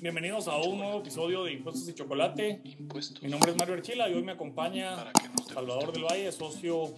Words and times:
Bienvenidos 0.00 0.46
a 0.46 0.56
un 0.58 0.78
nuevo 0.78 1.00
episodio 1.00 1.42
de 1.42 1.54
Impuestos 1.54 1.88
y 1.88 1.92
Chocolate. 1.92 2.62
Mi 3.20 3.28
nombre 3.28 3.50
es 3.50 3.58
Mario 3.58 3.74
Archila 3.74 4.08
y 4.08 4.14
hoy 4.14 4.22
me 4.22 4.30
acompaña 4.30 5.12
Salvador 5.52 5.92
del 5.92 6.04
Valle, 6.04 6.30
socio 6.30 6.94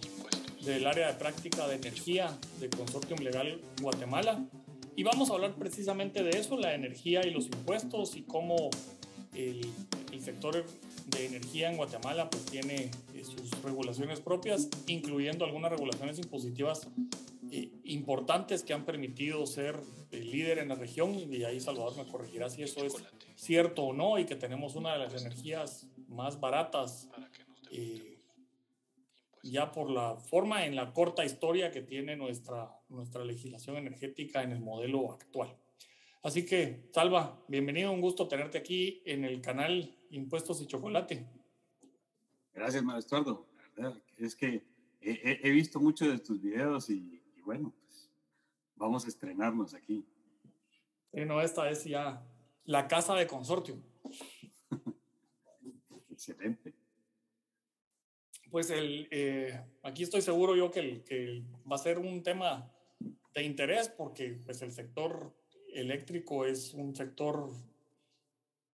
del 0.63 0.85
área 0.85 1.07
de 1.07 1.13
práctica 1.15 1.67
de 1.67 1.77
energía 1.77 2.37
de 2.59 2.69
Consortium 2.69 3.21
Legal 3.21 3.59
Guatemala. 3.81 4.45
Y 4.95 5.01
vamos 5.01 5.31
a 5.31 5.33
hablar 5.33 5.55
precisamente 5.55 6.21
de 6.21 6.29
eso, 6.29 6.57
la 6.57 6.75
energía 6.75 7.25
y 7.25 7.31
los 7.31 7.47
impuestos 7.47 8.15
y 8.15 8.21
cómo 8.21 8.69
el, 9.33 9.65
el 10.11 10.21
sector 10.21 10.63
de 11.07 11.25
energía 11.25 11.71
en 11.71 11.77
Guatemala 11.77 12.29
pues 12.29 12.45
tiene 12.45 12.91
eh, 13.15 13.23
sus 13.23 13.49
regulaciones 13.63 14.19
propias, 14.19 14.69
incluyendo 14.85 15.43
algunas 15.43 15.71
regulaciones 15.71 16.19
impositivas 16.19 16.87
importantes 17.91 18.63
que 18.63 18.73
han 18.73 18.85
permitido 18.85 19.45
ser 19.45 19.79
el 20.11 20.31
líder 20.31 20.59
en 20.59 20.69
la 20.69 20.75
región 20.75 21.13
y 21.13 21.43
ahí 21.43 21.59
Salvador 21.59 21.97
me 21.97 22.09
corregirá 22.09 22.49
si 22.49 22.63
eso 22.63 22.85
es 22.85 22.95
cierto 23.35 23.83
o 23.83 23.93
no 23.93 24.19
y 24.19 24.25
que 24.25 24.35
tenemos 24.35 24.75
una 24.75 24.93
de 24.93 24.99
las 24.99 25.21
energías 25.21 25.87
más 26.07 26.39
baratas 26.39 27.09
eh, 27.71 28.17
ya 29.43 29.71
por 29.71 29.89
la 29.89 30.15
forma 30.15 30.65
en 30.65 30.75
la 30.75 30.93
corta 30.93 31.25
historia 31.25 31.71
que 31.71 31.81
tiene 31.81 32.15
nuestra, 32.15 32.71
nuestra 32.89 33.25
legislación 33.25 33.77
energética 33.77 34.43
en 34.43 34.51
el 34.51 34.59
modelo 34.59 35.11
actual. 35.11 35.55
Así 36.23 36.45
que, 36.45 36.87
Salva, 36.93 37.43
bienvenido, 37.47 37.91
un 37.91 38.01
gusto 38.01 38.27
tenerte 38.27 38.59
aquí 38.59 39.01
en 39.05 39.25
el 39.25 39.41
canal 39.41 39.95
Impuestos 40.11 40.61
y 40.61 40.67
Chocolate. 40.67 41.25
Gracias, 42.53 42.83
Maestro 42.83 43.47
es 44.17 44.35
que 44.35 44.61
he, 45.01 45.39
he 45.41 45.49
visto 45.49 45.79
muchos 45.79 46.09
de 46.09 46.19
tus 46.19 46.39
videos 46.39 46.89
y 46.91 47.21
y 47.41 47.43
bueno, 47.43 47.73
vamos 48.81 49.05
a 49.05 49.09
estrenarnos 49.09 49.73
aquí. 49.75 50.03
Bueno, 51.13 51.39
esta 51.39 51.69
es 51.69 51.85
ya 51.85 52.25
la 52.65 52.87
casa 52.87 53.15
de 53.15 53.27
consortio. 53.27 53.77
Excelente. 56.09 56.73
Pues 58.49 58.69
el, 58.71 59.07
eh, 59.11 59.63
aquí 59.83 60.03
estoy 60.03 60.21
seguro 60.21 60.55
yo 60.55 60.71
que, 60.71 61.03
que, 61.03 61.43
va 61.71 61.75
a 61.75 61.79
ser 61.79 61.99
un 61.99 62.21
tema 62.23 62.69
de 63.33 63.43
interés 63.43 63.87
porque 63.87 64.41
pues 64.43 64.61
el 64.61 64.71
sector 64.71 65.33
eléctrico 65.73 66.45
es 66.45 66.73
un 66.73 66.93
sector 66.95 67.49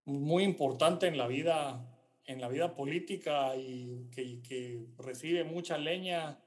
muy 0.05 0.43
importante 0.43 1.05
en 1.05 1.17
la 1.17 1.27
vida 1.27 1.93
en 2.25 2.41
la 2.41 2.49
vida 2.49 2.75
política 2.75 3.55
y 3.55 4.09
que, 4.11 4.41
que 4.41 4.85
recibe 4.97 5.45
mucha 5.45 5.77
leña 5.77 6.39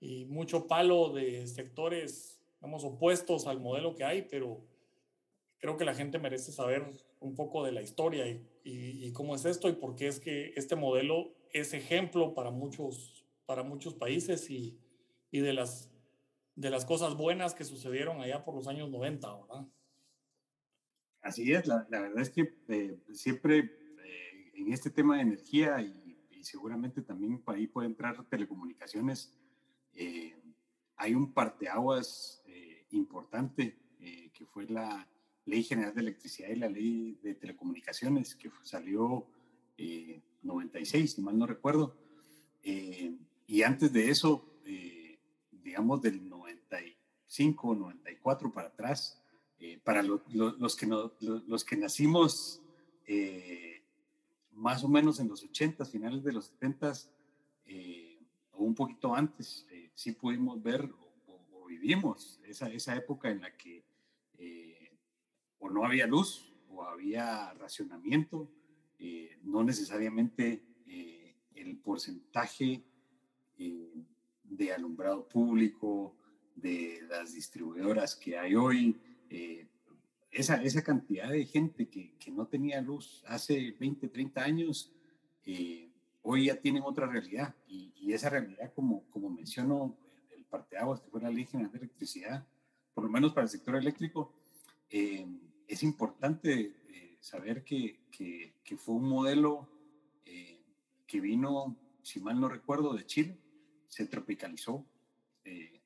y 0.00 0.24
mucho 0.24 0.66
palo 0.66 1.10
de 1.10 1.46
sectores, 1.46 2.41
vamos, 2.62 2.84
opuestos 2.84 3.46
al 3.46 3.60
modelo 3.60 3.94
que 3.94 4.04
hay, 4.04 4.22
pero 4.22 4.64
creo 5.58 5.76
que 5.76 5.84
la 5.84 5.94
gente 5.94 6.18
merece 6.18 6.52
saber 6.52 6.90
un 7.20 7.34
poco 7.34 7.64
de 7.64 7.72
la 7.72 7.82
historia 7.82 8.26
y, 8.26 8.48
y, 8.64 9.12
cómo 9.12 9.34
es 9.34 9.44
esto 9.44 9.68
y 9.68 9.74
por 9.74 9.96
qué 9.96 10.06
es 10.06 10.20
que 10.20 10.52
este 10.56 10.76
modelo 10.76 11.34
es 11.52 11.74
ejemplo 11.74 12.34
para 12.34 12.50
muchos, 12.50 13.26
para 13.46 13.62
muchos 13.62 13.94
países 13.94 14.48
y, 14.48 14.78
y 15.30 15.40
de, 15.40 15.52
las, 15.52 15.90
de 16.54 16.70
las 16.70 16.84
cosas 16.84 17.16
buenas 17.16 17.54
que 17.54 17.64
sucedieron 17.64 18.20
allá 18.20 18.44
por 18.44 18.54
los 18.54 18.68
años 18.68 18.88
90, 18.90 19.34
¿verdad? 19.34 19.66
Así 21.20 21.52
es, 21.52 21.66
la, 21.66 21.86
la 21.90 22.00
verdad 22.00 22.20
es 22.20 22.30
que 22.30 22.54
eh, 22.68 22.98
siempre 23.12 23.58
eh, 23.58 24.52
en 24.54 24.72
este 24.72 24.90
tema 24.90 25.16
de 25.16 25.22
energía 25.22 25.80
y, 25.80 26.18
y 26.30 26.44
seguramente 26.44 27.02
también 27.02 27.42
ahí 27.46 27.66
puede 27.66 27.86
entrar 27.86 28.24
telecomunicaciones, 28.28 29.36
eh, 29.94 30.34
hay 30.96 31.14
un 31.14 31.32
parteaguas 31.32 32.41
importante 32.92 33.76
eh, 34.00 34.30
que 34.32 34.44
fue 34.46 34.66
la 34.66 35.06
Ley 35.44 35.62
General 35.62 35.94
de 35.94 36.00
Electricidad 36.00 36.48
y 36.48 36.56
la 36.56 36.68
Ley 36.68 37.18
de 37.22 37.34
Telecomunicaciones, 37.34 38.34
que 38.34 38.50
salió 38.62 39.26
96, 40.42 41.12
si 41.12 41.20
mal 41.20 41.36
no 41.36 41.46
recuerdo. 41.46 41.96
y 42.62 43.62
antes 43.62 43.92
de 43.92 44.10
eso, 44.10 44.46
digamos 45.50 46.00
del 46.02 46.28
95, 46.28 47.74
94 47.74 48.52
para 48.52 48.68
atrás, 48.68 49.20
para 49.82 50.02
los, 50.04 50.22
que 50.76 50.86
los 50.86 51.64
que 51.64 51.76
nacimos 51.76 52.60
más 54.52 54.84
o 54.84 54.88
menos 54.88 55.18
en 55.18 55.28
los 55.28 55.42
80, 55.42 55.84
finales 55.86 56.22
de 56.22 56.32
los 56.32 56.46
70, 56.46 56.92
o 58.52 58.64
un 58.64 58.74
poquito 58.76 59.12
antes, 59.14 59.66
sí 59.94 60.12
pudimos 60.12 60.62
ver 60.62 60.88
vivimos 61.82 62.40
esa, 62.46 62.68
esa, 62.70 62.94
época 62.94 63.28
en 63.28 63.40
la 63.40 63.56
que 63.56 63.84
eh, 64.38 64.92
o 65.58 65.68
no 65.68 65.84
había 65.84 66.06
luz 66.06 66.54
o 66.68 66.84
había 66.84 67.52
racionamiento, 67.54 68.48
eh, 69.00 69.36
no 69.42 69.64
necesariamente 69.64 70.62
eh, 70.86 71.34
el 71.56 71.76
porcentaje 71.78 72.84
de 74.44 74.72
alumbrado 74.72 75.26
público, 75.28 76.16
de 76.54 77.00
las 77.08 77.32
distribuidoras 77.32 78.14
que 78.14 78.36
hay 78.38 78.54
hoy, 78.54 79.00
esa, 80.30 80.62
esa 80.62 80.82
cantidad 80.82 81.30
de 81.30 81.46
gente 81.46 81.88
que, 81.88 82.14
que, 82.18 82.30
no 82.30 82.46
tenía 82.46 82.80
luz 82.80 83.22
hace 83.26 83.74
20, 83.78 84.08
30 84.08 84.42
años, 84.42 84.92
hoy 86.22 86.46
ya 86.46 86.56
tienen 86.56 86.82
otra 86.82 87.06
realidad 87.06 87.54
y, 87.66 88.12
esa 88.12 88.28
realidad, 88.28 88.72
como, 88.74 89.04
como 89.10 89.30
menciono, 89.30 89.96
parteaguas 90.52 91.00
que 91.00 91.08
fue 91.08 91.22
la 91.22 91.30
ley 91.30 91.46
general 91.46 91.72
de 91.72 91.78
electricidad, 91.78 92.46
por 92.92 93.04
lo 93.04 93.10
menos 93.10 93.32
para 93.32 93.44
el 93.44 93.48
sector 93.48 93.74
eléctrico, 93.74 94.34
eh, 94.90 95.26
es 95.66 95.82
importante 95.82 96.76
eh, 96.88 97.16
saber 97.20 97.64
que, 97.64 98.00
que, 98.10 98.76
fue 98.76 98.94
un 98.96 99.08
modelo 99.08 99.68
eh, 100.26 100.60
que 101.06 101.20
vino, 101.20 101.76
si 102.02 102.20
mal 102.20 102.38
no 102.38 102.48
recuerdo, 102.48 102.92
de 102.92 103.06
Chile, 103.06 103.38
se 103.88 104.06
tropicalizó 104.06 104.84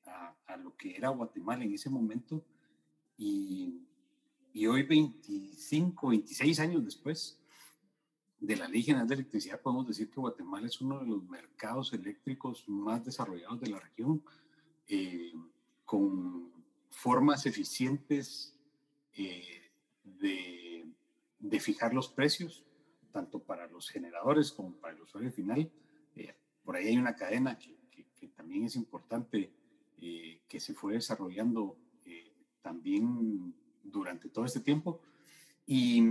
a, 0.05 0.35
a, 0.45 0.57
lo 0.57 0.75
que 0.75 0.95
era 0.95 1.09
Guatemala 1.09 1.63
en 1.63 1.73
ese 1.73 1.89
momento 1.89 2.45
y, 3.17 3.81
y 4.53 4.67
hoy 4.67 4.83
25, 4.83 6.09
26 6.09 6.59
años 6.59 6.85
después, 6.85 7.39
de 8.39 8.55
la 8.55 8.67
Ley 8.67 8.83
General 8.83 9.07
de 9.07 9.15
Electricidad 9.15 9.61
podemos 9.61 9.87
decir 9.87 10.09
que 10.09 10.19
Guatemala 10.19 10.67
es 10.67 10.79
uno 10.81 10.99
de 10.99 11.07
los 11.07 11.23
mercados 11.23 11.93
eléctricos 11.93 12.67
más 12.67 13.03
desarrollados 13.03 13.59
de 13.59 13.69
la 13.69 13.79
región, 13.79 14.23
eh, 14.87 15.33
con 15.85 16.51
formas 16.89 17.45
eficientes 17.45 18.55
eh, 19.13 19.71
de, 20.03 20.85
de, 21.39 21.59
fijar 21.59 21.93
los 21.93 22.09
precios, 22.09 22.63
tanto 23.11 23.39
para 23.39 23.67
los 23.67 23.89
generadores 23.89 24.51
como 24.51 24.73
para 24.75 24.95
el 24.95 25.01
usuario 25.01 25.31
final. 25.31 25.71
Eh, 26.15 26.35
por 26.63 26.75
ahí 26.75 26.87
hay 26.87 26.97
una 26.97 27.15
cadena 27.15 27.57
que, 27.57 27.75
que, 27.91 28.27
también 28.29 28.65
es 28.65 28.75
importante, 28.75 29.51
que 29.99 30.59
se 30.59 30.73
fue 30.73 30.93
desarrollando 30.93 31.75
también 32.61 33.53
durante 33.83 34.29
todo 34.29 34.45
este 34.45 34.59
tiempo. 34.59 35.01
Y 35.65 36.03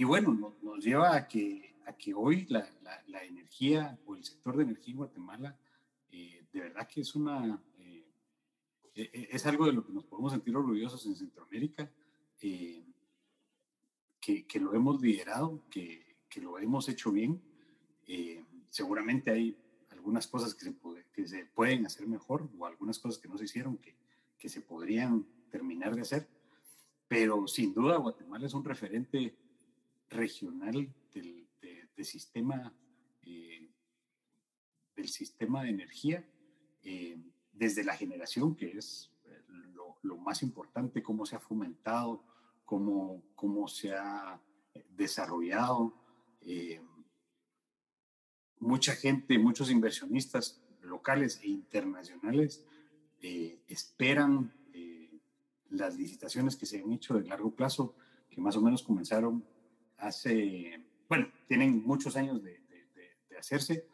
y 0.00 0.04
bueno, 0.04 0.56
nos, 0.62 0.82
lleva 0.82 1.14
a 1.14 1.28
que, 1.28 1.74
a 1.84 1.92
que 1.92 2.14
hoy 2.14 2.46
la, 2.48 2.66
la, 3.06 3.22
energía 3.22 3.98
o 4.06 4.16
el 4.16 4.24
sector 4.24 4.56
de 4.56 4.62
energía 4.62 4.92
en 4.92 4.96
Guatemala 4.96 5.58
eh, 6.10 6.42
de 6.50 6.60
verdad 6.60 6.88
que 6.88 7.02
es 7.02 7.14
una... 7.14 7.62
Eh, 9.02 9.28
es 9.30 9.46
algo 9.46 9.66
de 9.66 9.72
lo 9.72 9.84
que 9.84 9.92
nos 9.92 10.04
podemos 10.04 10.32
sentir 10.32 10.56
orgullosos 10.56 11.04
en 11.06 11.16
Centroamérica, 11.16 11.90
eh, 12.40 12.84
que, 14.20 14.60
lo 14.60 14.74
hemos 14.74 15.00
liderado, 15.00 15.62
que, 15.70 16.04
lo 16.36 16.58
hemos 16.58 16.88
hecho 16.88 17.10
bien. 17.10 17.40
seguramente 18.68 19.30
hay 19.30 19.56
algunas 19.90 20.26
cosas 20.26 20.54
que 20.54 20.64
se, 21.26 21.44
pueden 21.46 21.86
hacer 21.86 22.06
mejor 22.06 22.48
o 22.58 22.66
algunas 22.66 22.98
cosas 22.98 23.20
que 23.20 23.28
no 23.28 23.36
se 23.36 23.44
hicieron 23.44 23.76
que, 23.78 23.96
que 24.38 24.48
se 24.48 24.60
podrían 24.60 25.26
terminar 25.50 25.94
de 25.94 26.02
hacer, 26.02 26.28
pero 27.08 27.46
sin 27.46 27.74
duda 27.74 27.96
Guatemala 27.96 28.46
es 28.46 28.54
un 28.54 28.64
referente 28.64 29.34
regional 30.08 30.92
del, 31.12 31.46
de, 31.60 32.04
sistema, 32.04 32.72
eh, 33.22 33.68
del 34.96 35.08
sistema 35.08 35.62
de 35.62 35.70
energía, 35.70 36.26
eh, 36.82 37.18
desde 37.60 37.84
la 37.84 37.94
generación, 37.94 38.56
que 38.56 38.78
es 38.78 39.12
eh, 39.26 39.42
lo, 39.74 39.98
lo, 40.02 40.16
más 40.16 40.42
importante, 40.42 41.02
cómo 41.02 41.26
se 41.26 41.36
ha 41.36 41.40
fomentado, 41.40 42.24
cómo, 42.64 43.22
cómo 43.36 43.68
se 43.68 43.94
ha 43.94 44.40
desarrollado. 44.96 45.94
mucha 48.58 48.94
gente, 48.94 49.38
muchos 49.38 49.70
inversionistas 49.70 50.62
locales 50.82 51.40
e 51.42 51.48
internacionales 51.48 52.64
esperan 53.68 54.52
las 55.70 55.96
licitaciones 55.96 56.56
que 56.56 56.66
se 56.66 56.80
han 56.80 56.92
hecho 56.92 57.14
de 57.14 57.28
largo 57.28 57.54
plazo, 57.54 57.94
que 58.30 58.40
más 58.40 58.56
o 58.56 58.62
menos 58.62 58.82
comenzaron 58.82 59.44
hace, 59.98 60.82
bueno, 61.08 61.28
tienen 61.46 61.82
muchos 61.82 62.16
años 62.16 62.42
de, 62.42 62.60
de, 63.28 63.38
hacerse, 63.38 63.86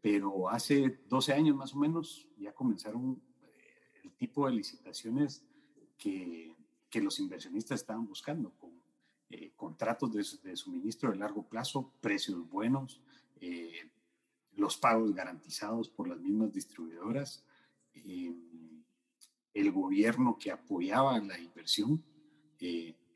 pero 0.00 0.48
hace 0.48 1.00
12 1.08 1.32
años 1.32 1.56
más 1.56 1.74
o 1.74 1.78
menos 1.78 2.26
ya 2.38 2.52
comenzaron 2.52 3.20
eh, 3.42 4.00
el 4.04 4.12
tipo 4.12 4.46
de 4.46 4.54
licitaciones 4.54 5.44
que, 5.98 6.56
que 6.88 7.02
los 7.02 7.20
inversionistas 7.20 7.80
estaban 7.80 8.06
buscando, 8.06 8.50
con 8.58 8.70
eh, 9.28 9.52
contratos 9.56 10.12
de, 10.42 10.56
suministro 10.56 11.10
de 11.10 11.18
largo 11.18 11.42
plazo, 11.46 11.92
precios 12.00 12.48
buenos, 12.48 13.02
eh, 13.40 13.90
los 14.56 14.76
pagos 14.76 15.14
garantizados 15.14 15.88
por 15.88 16.08
las 16.08 16.18
mismas 16.20 16.52
distribuidoras, 16.52 17.44
el 19.52 19.72
gobierno 19.72 20.38
que 20.38 20.50
apoyaba 20.50 21.18
la 21.18 21.38
inversión, 21.38 22.02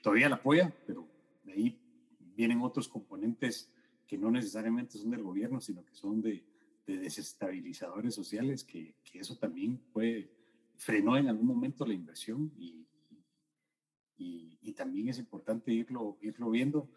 todavía 0.03 0.29
la 0.29 0.37
apoya, 0.37 0.75
pero 0.87 1.09
de 1.43 1.53
ahí 1.53 1.81
vienen 2.19 2.63
otros 2.63 2.89
componentes 2.89 3.71
que 4.07 4.19
no 4.19 4.31
necesariamente 4.31 4.99
son 4.99 5.11
del 5.11 5.23
gobierno, 5.23 5.61
sino 5.61 5.85
que 5.85 5.95
son 5.95 6.21
de, 6.21 6.45
desestabilizadores 6.87 8.15
sociales, 8.15 8.65
que, 8.65 8.95
que, 9.05 9.21
eso 9.21 9.37
también 9.37 9.79
puede, 9.93 10.31
frenó 10.77 11.17
en 11.17 11.29
algún 11.29 11.47
momento 11.47 11.87
la 11.87 11.95
inversión 11.95 12.53
y, 12.57 12.87
y, 14.17 14.73
también 14.75 15.09
es 15.09 15.19
importante 15.19 15.73
irlo, 15.73 16.19
irlo 16.21 16.51
viendo, 16.51 16.91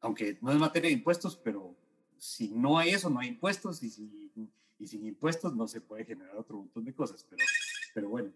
aunque 0.00 0.36
no 0.42 0.52
es 0.52 0.58
materia 0.58 0.88
de 0.88 0.94
impuestos, 0.94 1.36
pero 1.36 1.74
si 2.18 2.50
no 2.50 2.78
hay 2.78 2.90
eso, 2.90 3.08
no 3.08 3.20
hay 3.20 3.28
impuestos 3.28 3.82
y, 3.82 3.88
si, 3.88 4.30
y 4.78 4.86
sin 4.86 5.06
impuestos 5.06 5.54
no 5.54 5.66
se 5.66 5.80
puede 5.80 6.04
generar 6.04 6.36
otro 6.36 6.58
montón 6.58 6.84
de 6.84 6.94
cosas, 6.94 7.26
pero, 7.28 7.42
pero 7.94 8.08
bueno, 8.10 8.30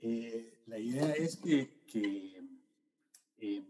eh, 0.00 0.58
la 0.66 0.78
idea 0.78 1.12
es 1.12 1.36
que, 1.36 1.84
que 1.86 2.42
em, 3.38 3.64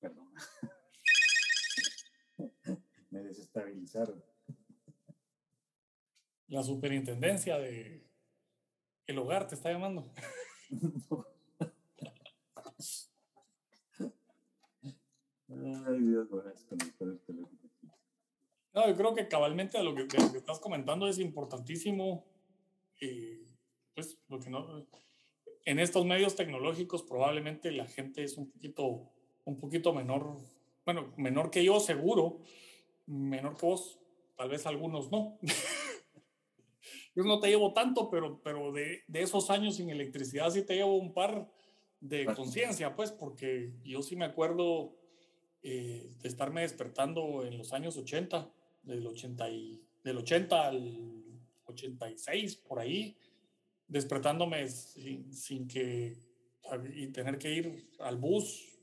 perdón, 0.00 0.32
me 3.10 3.22
desestabilizaron. 3.52 4.22
La 6.48 6.62
superintendencia 6.62 7.58
de 7.58 8.06
el 9.06 9.18
hogar 9.18 9.46
te 9.46 9.54
está 9.54 9.70
llamando. 9.72 10.12
Ay, 15.86 16.00
Dios, 16.00 16.28
no, 18.72 18.86
yo 18.88 18.96
creo 18.96 19.14
que 19.14 19.26
cabalmente 19.26 19.76
a 19.78 19.82
lo 19.82 19.94
que, 19.94 20.06
estás 20.36 20.60
comentando 20.60 21.08
es 21.08 21.18
importantísimo. 21.18 22.24
Eh, 23.00 23.44
pues, 23.94 24.16
porque 24.28 24.48
no, 24.48 24.86
en 25.64 25.78
estos 25.80 26.06
medios 26.06 26.36
tecnológicos 26.36 27.02
probablemente 27.02 27.72
la 27.72 27.86
gente 27.86 28.22
es 28.22 28.36
un 28.36 28.48
poquito, 28.50 29.10
un 29.44 29.58
poquito 29.58 29.92
menor, 29.92 30.36
bueno, 30.84 31.12
menor 31.16 31.50
que 31.50 31.64
yo 31.64 31.80
seguro, 31.80 32.40
menor 33.10 33.56
que 33.56 33.66
vos, 33.66 33.98
tal 34.36 34.48
vez 34.48 34.66
algunos 34.66 35.10
no. 35.10 35.38
yo 37.14 37.24
no 37.24 37.40
te 37.40 37.48
llevo 37.48 37.72
tanto, 37.72 38.08
pero, 38.08 38.40
pero 38.42 38.72
de, 38.72 39.02
de, 39.08 39.22
esos 39.22 39.50
años 39.50 39.76
sin 39.76 39.90
electricidad 39.90 40.50
sí 40.50 40.62
te 40.62 40.76
llevo 40.76 40.96
un 40.96 41.12
par 41.12 41.50
de 42.00 42.24
conciencia, 42.26 42.94
pues, 42.94 43.10
porque 43.10 43.72
yo 43.84 44.02
sí 44.02 44.16
me 44.16 44.24
acuerdo 44.24 44.96
eh, 45.62 46.10
de 46.22 46.28
estarme 46.28 46.62
despertando 46.62 47.44
en 47.44 47.58
los 47.58 47.72
años 47.72 47.96
80, 47.96 48.50
del 48.82 49.06
80, 49.06 49.50
y, 49.50 49.82
del 50.04 50.18
80 50.18 50.66
al 50.66 51.24
86, 51.66 52.56
por 52.56 52.78
ahí, 52.78 53.16
despertándome 53.88 54.68
sin, 54.68 55.34
sin 55.34 55.66
que, 55.66 56.16
y 56.94 57.08
tener 57.08 57.38
que 57.38 57.52
ir 57.52 57.90
al 57.98 58.16
bus 58.16 58.78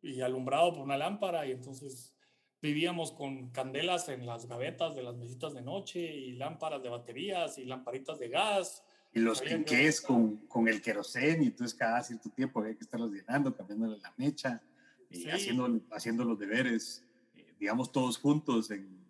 y 0.00 0.20
alumbrado 0.20 0.72
por 0.72 0.84
una 0.84 0.96
lámpara, 0.96 1.46
y 1.46 1.50
entonces 1.50 2.14
vivíamos 2.62 3.10
con 3.10 3.50
candelas 3.50 4.08
en 4.08 4.24
las 4.24 4.46
gavetas 4.46 4.94
de 4.94 5.02
las 5.02 5.16
mesitas 5.16 5.52
de 5.52 5.62
noche 5.62 6.00
y 6.00 6.32
lámparas 6.32 6.82
de 6.82 6.88
baterías 6.88 7.58
y 7.58 7.64
lamparitas 7.64 8.20
de 8.20 8.28
gas. 8.28 8.84
Y 9.12 9.18
los 9.18 9.42
quinqués 9.42 10.00
con, 10.00 10.36
con 10.46 10.68
el 10.68 10.80
querosén 10.80 11.42
y 11.42 11.46
entonces 11.46 11.76
cada 11.76 12.02
cierto 12.02 12.30
tiempo 12.30 12.60
había 12.60 12.74
que 12.74 12.84
estarlos 12.84 13.10
llenando, 13.10 13.54
cambiándole 13.54 13.98
la 13.98 14.14
mecha 14.16 14.62
y 15.10 15.28
haciendo, 15.28 15.80
haciendo 15.90 16.24
los 16.24 16.38
deberes, 16.38 17.04
eh, 17.36 17.52
digamos, 17.58 17.90
todos 17.92 18.16
juntos 18.16 18.70
en, 18.70 19.04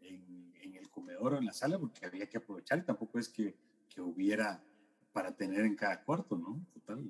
en, 0.00 0.54
en, 0.62 0.76
el 0.76 0.88
comedor 0.88 1.34
o 1.34 1.38
en 1.38 1.44
la 1.44 1.52
sala 1.52 1.78
porque 1.78 2.06
había 2.06 2.26
que 2.30 2.38
aprovechar 2.38 2.78
y 2.78 2.82
tampoco 2.82 3.18
es 3.18 3.28
que, 3.28 3.54
que 3.90 4.00
hubiera 4.00 4.62
para 5.12 5.36
tener 5.36 5.66
en 5.66 5.74
cada 5.74 6.02
cuarto, 6.02 6.38
¿no? 6.38 6.64
Total. 6.72 7.04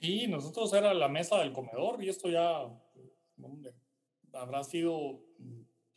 Y 0.00 0.24
eh, 0.24 0.28
nosotros 0.28 0.72
era 0.72 0.94
la 0.94 1.08
mesa 1.08 1.36
del 1.38 1.52
comedor 1.52 2.02
y 2.02 2.08
esto 2.08 2.30
ya 2.30 2.66
habrá 4.32 4.64
sido 4.64 5.20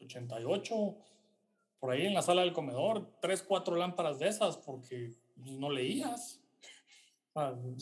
88, 0.02 0.98
por 1.80 1.92
ahí 1.92 2.06
en 2.06 2.14
la 2.14 2.22
sala 2.22 2.42
del 2.42 2.54
comedor, 2.54 3.12
tres, 3.22 3.44
cuatro 3.44 3.76
lámparas 3.76 4.20
de 4.20 4.28
esas, 4.28 4.58
porque 4.58 5.12
no 5.36 5.70
leías, 5.70 6.42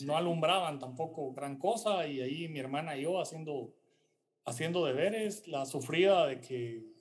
no 0.04 0.16
alumbraban 0.16 0.78
tampoco 0.78 1.32
gran 1.32 1.58
cosa, 1.58 2.06
y 2.06 2.20
ahí 2.20 2.48
mi 2.48 2.58
hermana 2.58 2.96
y 2.96 3.02
yo 3.02 3.20
haciendo, 3.20 3.74
haciendo 4.44 4.84
deberes, 4.84 5.46
la 5.46 5.64
sufrida 5.64 6.26
de 6.26 6.40
que 6.40 6.94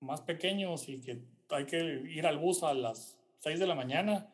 más 0.00 0.20
pequeños 0.22 0.88
y 0.88 1.00
que 1.00 1.22
hay 1.50 1.66
que 1.66 1.78
ir 1.78 2.26
al 2.26 2.38
bus 2.38 2.62
a 2.62 2.74
las 2.74 3.18
6 3.38 3.58
de 3.58 3.66
la 3.66 3.74
mañana 3.74 4.32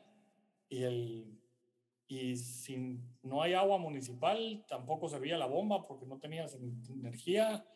y 0.68 0.82
el 0.82 1.38
y 2.06 2.36
si 2.36 3.00
no 3.22 3.42
hay 3.42 3.54
agua 3.54 3.78
municipal, 3.78 4.64
tampoco 4.68 5.08
servía 5.08 5.38
la 5.38 5.46
bomba 5.46 5.86
porque 5.86 6.06
no 6.06 6.18
tenías 6.18 6.56
energía. 6.88 7.66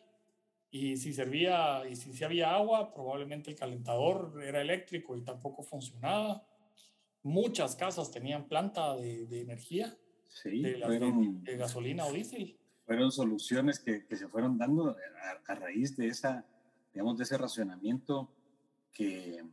Y 0.71 0.97
si 0.97 1.13
servía, 1.13 1.83
y 1.89 1.95
si, 1.95 2.23
había 2.23 2.53
agua, 2.53 2.93
probablemente 2.93 3.49
el 3.49 3.55
calentador 3.55 4.39
era 4.43 4.61
eléctrico 4.61 5.17
y 5.17 5.23
tampoco 5.23 5.63
funcionaba. 5.63 6.45
Muchas 7.23 7.75
casas 7.75 8.11
tenían 8.11 8.47
planta 8.47 8.95
de, 8.95 9.41
energía, 9.41 9.97
de, 10.45 11.57
gasolina 11.57 12.05
o 12.05 12.13
diésel. 12.13 12.55
Fueron 12.85 13.11
soluciones 13.11 13.79
que, 13.79 14.05
que 14.05 14.15
se 14.15 14.27
fueron 14.27 14.57
dando 14.59 14.95
a, 15.47 15.55
raíz 15.55 15.97
de, 15.97 16.07
esa, 16.07 16.45
digamos, 16.93 17.17
de 17.17 17.23
ese 17.23 17.37
racionamiento 17.37 18.31
que, 18.93 19.43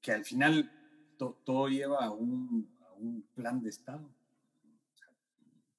que 0.00 0.12
al 0.12 0.24
final 0.24 0.72
todo 1.18 1.68
lleva 1.68 2.04
a 2.04 2.10
un, 2.10 2.66
un 3.00 3.22
plan 3.34 3.62
de 3.62 3.70
Estado. 3.70 4.08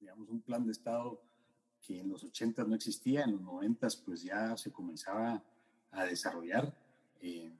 digamos, 0.00 0.28
un 0.28 0.40
plan 0.40 0.64
de 0.66 0.72
Estado 0.72 1.20
que 1.80 2.00
en 2.00 2.08
los 2.08 2.22
80 2.22 2.64
no 2.64 2.74
existía, 2.74 3.24
en 3.24 3.32
los 3.32 3.40
90 3.40 3.88
pues 4.04 4.22
ya 4.22 4.56
se 4.56 4.70
comenzaba 4.70 5.42
a 5.90 6.04
desarrollar 6.04 6.74
eh, 7.20 7.52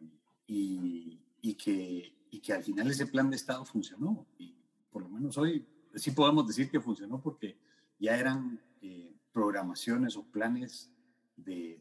y, 0.46 1.54
que, 1.54 2.14
y 2.30 2.40
que 2.40 2.52
al 2.52 2.62
final 2.62 2.90
ese 2.90 3.06
plan 3.06 3.30
de 3.30 3.36
Estado 3.36 3.64
funcionó. 3.64 4.26
Y 4.38 4.54
por 4.90 5.02
lo 5.02 5.08
menos 5.08 5.36
hoy 5.38 5.66
sí 5.94 6.10
podemos 6.12 6.46
decir 6.46 6.70
que 6.70 6.80
funcionó 6.80 7.20
porque 7.20 7.56
ya 7.98 8.16
eran 8.16 8.60
eh, 8.80 9.14
programaciones 9.32 10.16
o 10.16 10.24
planes 10.24 10.90
de, 11.36 11.80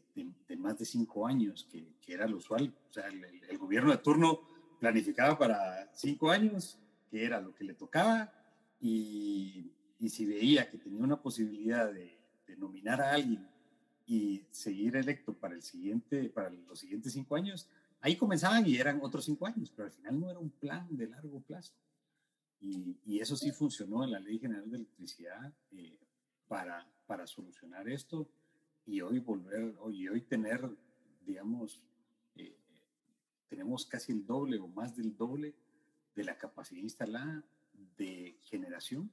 más 0.58 0.78
de 0.78 0.84
cinco 0.84 1.26
años, 1.26 1.66
que, 1.70 1.86
era 2.06 2.26
lo 2.26 2.36
usual. 2.36 2.74
O 2.90 2.92
sea, 2.92 3.06
el, 3.06 3.58
gobierno 3.58 3.90
de 3.90 3.98
turno 3.98 4.40
planificaba 4.78 5.38
para 5.38 5.90
cinco 5.94 6.30
años 6.30 6.78
que 7.12 7.26
era 7.26 7.42
lo 7.42 7.54
que 7.54 7.64
le 7.64 7.74
tocaba 7.74 8.32
y, 8.80 9.70
y 9.98 10.08
si 10.08 10.24
veía 10.24 10.70
que 10.70 10.78
tenía 10.78 11.04
una 11.04 11.20
posibilidad 11.20 11.92
de, 11.92 12.18
de, 12.46 12.56
nominar 12.56 13.02
a 13.02 13.12
alguien 13.12 13.46
y 14.06 14.46
seguir 14.50 14.96
electo 14.96 15.34
para, 15.34 15.54
el 15.54 15.62
siguiente, 15.62 16.30
para 16.30 16.48
los 16.48 16.80
siguientes 16.80 17.12
cinco 17.12 17.36
años, 17.36 17.68
ahí 18.00 18.16
comenzaban 18.16 18.66
y 18.66 18.76
eran 18.76 18.98
otros 19.02 19.26
cinco 19.26 19.46
años, 19.46 19.70
pero 19.76 19.88
al 19.88 19.92
final 19.92 20.20
no 20.20 20.30
era 20.30 20.38
un 20.38 20.48
plan 20.48 20.88
de 20.96 21.06
largo 21.06 21.42
plazo. 21.42 21.74
Y, 22.62 22.96
y 23.04 23.20
eso 23.20 23.36
sí 23.36 23.52
funcionó 23.52 24.04
en 24.04 24.12
la 24.12 24.18
Ley 24.18 24.38
General 24.38 24.70
de 24.70 24.78
Electricidad 24.78 25.52
eh, 25.72 25.98
para, 26.48 26.90
para 27.06 27.26
solucionar 27.26 27.90
esto 27.90 28.26
y 28.86 29.02
hoy 29.02 29.18
volver, 29.18 29.76
hoy, 29.80 30.08
hoy 30.08 30.22
tener, 30.22 30.66
digamos, 31.26 31.78
eh, 32.36 32.56
tenemos 33.50 33.84
casi 33.84 34.12
el 34.12 34.24
doble 34.24 34.58
o 34.58 34.66
más 34.68 34.96
del 34.96 35.14
doble 35.14 35.54
de 36.14 36.24
la 36.24 36.36
capacidad 36.36 36.82
instalada 36.82 37.42
de 37.96 38.36
generación 38.42 39.10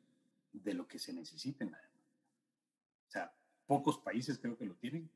de 0.51 0.73
lo 0.73 0.87
que 0.87 0.99
se 0.99 1.13
necesita 1.13 1.63
en 1.63 1.73
O 1.73 3.11
sea, 3.11 3.33
pocos 3.65 3.99
países 3.99 4.39
creo 4.39 4.57
que 4.57 4.65
lo 4.65 4.75
tienen. 4.75 5.09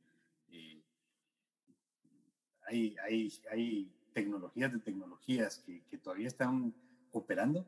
Eh, 0.50 0.82
hay, 2.68 2.96
hay, 3.04 3.34
hay, 3.52 3.92
tecnologías 4.14 4.72
de 4.72 4.78
tecnologías 4.78 5.58
que, 5.66 5.82
que, 5.86 5.98
todavía 5.98 6.28
están 6.28 6.72
operando, 7.14 7.66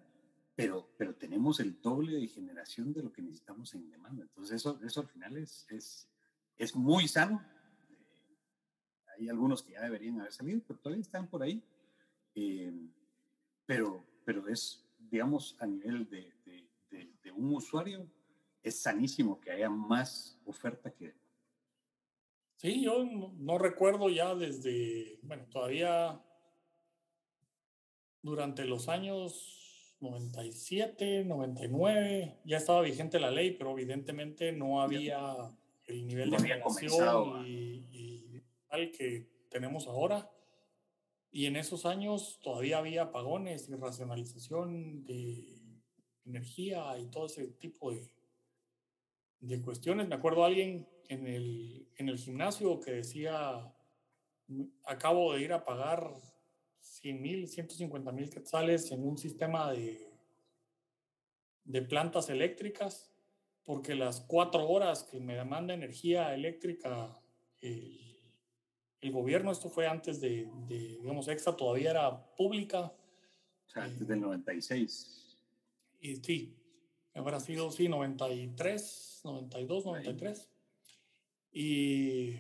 pero, 0.56 0.88
pero 0.96 1.16
tenemos 1.16 1.60
el 1.60 1.82
doble 1.82 2.18
de 2.18 2.28
generación 2.28 2.94
de 2.94 3.02
lo 3.02 3.12
que 3.12 3.24
necesitamos 3.24 3.74
en 3.74 3.90
demanda. 3.90 4.22
Entonces 4.22 4.58
eso, 4.58 4.80
eso 4.86 5.02
al 5.02 5.08
final 5.08 5.38
es, 5.38 5.66
es, 5.72 6.08
es 6.58 6.76
muy 6.76 7.08
sano. 7.08 7.44
Eh, 7.90 8.38
hay 9.18 9.30
algunos 9.30 9.64
que 9.64 9.72
ya 9.72 9.82
deberían 9.82 10.20
haber 10.20 10.34
salido, 10.34 10.62
pero 10.68 10.80
todavía 10.80 11.02
están 11.02 11.28
por 11.28 11.42
ahí. 11.42 11.64
Eh, 12.36 12.72
pero, 13.66 14.06
pero 14.24 14.48
es, 14.48 14.86
digamos, 15.12 15.56
a 15.60 15.66
nivel 15.66 16.10
de, 16.10 16.32
de, 16.46 16.68
de, 17.24 17.32
un 17.32 17.54
usuario, 17.54 18.08
es 18.64 18.82
sanísimo 18.82 19.40
que 19.40 19.52
haya 19.52 19.70
más 19.70 20.40
oferta 20.46 20.92
que... 20.92 21.14
Sí, 22.56 22.82
yo 22.82 23.04
no, 23.04 23.58
recuerdo 23.58 24.10
ya 24.10 24.34
desde, 24.34 25.20
bueno, 25.24 25.46
todavía 25.50 26.22
durante 28.22 28.66
los 28.66 28.88
años 28.88 29.96
97, 30.00 31.26
99, 31.26 32.40
ya 32.46 32.58
estaba 32.58 32.82
vigente 32.82 33.20
la 33.20 33.32
ley, 33.32 33.52
pero 33.52 33.72
evidentemente 33.72 34.52
no 34.52 34.82
había 34.82 35.36
el 35.88 36.08
nivel 36.08 36.32
de 36.32 36.38
información 36.38 37.46
y, 37.46 38.42
tal 38.68 38.92
que 38.92 39.28
tenemos 39.50 39.88
ahora. 39.88 40.30
Y 41.36 41.48
en 41.48 41.58
esos 41.58 41.86
años 41.86 42.40
todavía 42.42 42.78
había 42.78 43.02
apagones 43.02 43.68
y 43.68 43.76
racionalización 43.76 45.04
de 45.04 45.60
energía 46.24 46.98
y 46.98 47.08
todo 47.08 47.26
ese 47.26 47.46
tipo 47.48 47.92
de, 47.92 48.10
de 49.42 49.62
cuestiones. 49.62 50.08
Me 50.08 50.16
acuerdo 50.16 50.46
alguien 50.46 50.88
en 51.10 51.28
el, 51.28 51.90
en 51.98 52.08
el 52.08 52.18
gimnasio 52.20 52.80
que 52.80 52.92
decía, 52.94 53.70
acabo 54.86 55.34
de 55.34 55.42
ir 55.42 55.52
a 55.52 55.66
pagar 55.66 56.10
100 56.80 57.22
mil, 57.22 57.50
150 57.50 58.14
mil 58.14 58.30
quetzales 58.30 58.90
en 58.94 59.06
un 59.06 59.18
sistema 59.18 59.74
de, 59.74 60.08
de 61.66 61.82
plantas 61.82 62.30
eléctricas, 62.30 63.12
porque 63.66 63.94
las 63.94 64.22
cuatro 64.22 64.70
horas 64.70 65.04
que 65.04 65.20
me 65.20 65.36
demanda 65.36 65.74
energía 65.74 66.34
eléctrica 66.34 67.22
el, 67.60 68.15
gobierno, 69.12 69.52
esto 69.52 69.70
fue 69.70 69.88
antes 69.88 70.22
de, 70.22 70.50
digamos, 70.68 71.28
Extra 71.28 71.56
todavía 71.56 71.92
era 71.92 72.36
pública. 72.36 72.94
O 73.66 73.70
sea, 73.70 73.84
antes 73.84 74.08
del 74.08 74.22
96. 74.22 75.38
Y 76.00 76.16
sí, 76.18 76.56
habrá 77.14 77.40
sido, 77.40 77.72
sí, 77.72 77.88
93, 77.88 79.22
92, 79.24 79.86
93. 79.86 80.50
Y 81.52 82.36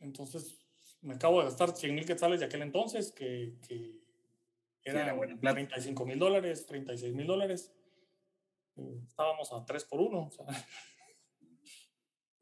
entonces 0.00 0.58
me 1.00 1.14
acabo 1.14 1.38
de 1.38 1.46
gastar 1.46 1.76
100 1.76 1.94
mil 1.94 2.04
quetzales 2.04 2.40
de 2.40 2.46
aquel 2.46 2.62
entonces, 2.62 3.12
que, 3.12 3.54
que 3.66 4.00
eran 4.86 5.38
35 5.40 6.06
mil 6.06 6.18
dólares, 6.18 6.66
36 6.66 7.14
mil 7.14 7.26
dólares. 7.26 7.72
Estábamos 9.08 9.52
a 9.52 9.64
3 9.64 9.84
por 9.84 10.00
1. 10.00 10.30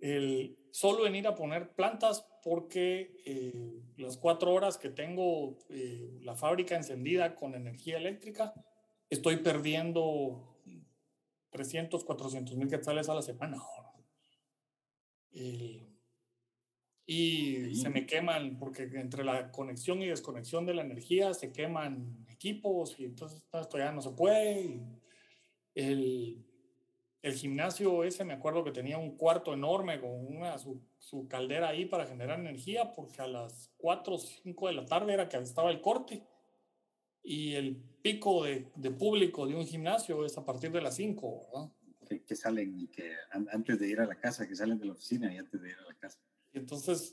el, 0.00 0.58
solo 0.70 1.06
en 1.06 1.16
ir 1.16 1.26
a 1.26 1.34
poner 1.34 1.74
plantas 1.74 2.26
porque 2.44 3.22
eh, 3.24 3.80
las 3.96 4.18
cuatro 4.18 4.52
horas 4.52 4.76
que 4.76 4.90
tengo 4.90 5.56
eh, 5.70 6.18
la 6.20 6.36
fábrica 6.36 6.76
encendida 6.76 7.34
con 7.34 7.54
energía 7.54 7.96
eléctrica, 7.96 8.52
estoy 9.08 9.38
perdiendo 9.38 10.60
300, 11.48 12.04
400 12.04 12.54
mil 12.56 12.68
quetzales 12.68 13.08
a 13.08 13.14
la 13.14 13.22
semana. 13.22 13.56
El, 15.32 15.88
y 17.06 17.74
se 17.76 17.88
me 17.88 18.06
queman, 18.06 18.58
porque 18.58 18.82
entre 18.82 19.24
la 19.24 19.50
conexión 19.50 20.02
y 20.02 20.06
desconexión 20.06 20.66
de 20.66 20.74
la 20.74 20.82
energía 20.82 21.32
se 21.32 21.50
queman 21.50 22.26
equipos 22.28 23.00
y 23.00 23.06
entonces 23.06 23.42
esto 23.52 23.78
ya 23.78 23.90
no 23.90 24.02
se 24.02 24.10
puede. 24.10 24.80
el, 25.74 26.44
el 27.22 27.32
gimnasio 27.32 28.04
ese, 28.04 28.22
me 28.22 28.34
acuerdo 28.34 28.62
que 28.64 28.70
tenía 28.70 28.98
un 28.98 29.16
cuarto 29.16 29.54
enorme 29.54 29.98
con 29.98 30.10
una, 30.10 30.56
su, 31.08 31.28
caldera 31.28 31.68
ahí 31.68 31.86
para 31.86 32.06
generar 32.06 32.40
energía, 32.40 32.92
porque 32.92 33.22
a 33.22 33.26
las 33.26 33.70
4 33.78 34.14
o 34.14 34.18
5 34.18 34.68
de 34.68 34.74
la 34.74 34.86
tarde 34.86 35.12
era 35.12 35.28
que 35.28 35.36
estaba 35.38 35.70
el 35.70 35.80
corte. 35.80 36.22
Y 37.22 37.54
el 37.54 37.76
pico 38.02 38.44
de, 38.44 38.70
de 38.74 38.90
público 38.90 39.46
de 39.46 39.54
un 39.54 39.66
gimnasio 39.66 40.24
es 40.24 40.36
a 40.36 40.44
partir 40.44 40.70
de 40.72 40.82
las 40.82 40.96
5, 40.96 41.46
¿verdad? 41.52 41.72
Que, 42.08 42.22
que, 42.22 42.36
salen 42.36 42.78
y 42.78 42.88
que 42.88 43.14
antes 43.30 43.78
de 43.78 43.88
ir 43.88 44.00
a 44.00 44.06
la 44.06 44.16
casa, 44.16 44.46
que 44.46 44.54
salen 44.54 44.78
de 44.78 44.86
la 44.86 44.92
oficina 44.92 45.32
y 45.32 45.38
antes 45.38 45.60
de 45.60 45.70
ir 45.70 45.76
a 45.76 45.88
la 45.88 45.94
casa. 45.94 46.18
Y 46.52 46.58
entonces 46.58 47.12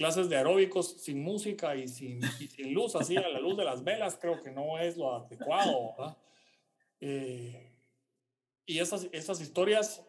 clases 0.00 0.30
de 0.30 0.36
aeróbicos 0.36 1.02
sin 1.02 1.22
música 1.22 1.76
y 1.76 1.86
sin, 1.86 2.22
sin, 2.22 2.72
luz, 2.72 2.96
así 2.96 3.16
a 3.16 3.28
la 3.28 3.38
luz 3.38 3.56
de 3.56 3.64
las 3.64 3.84
velas, 3.84 4.16
creo 4.18 4.42
que 4.42 4.50
no 4.50 4.78
es 4.78 4.96
lo 4.96 5.14
adecuado. 5.14 6.16
Eh, 7.00 7.70
y 8.66 8.78
esas, 8.78 9.08
esas 9.12 9.40
historias, 9.40 10.02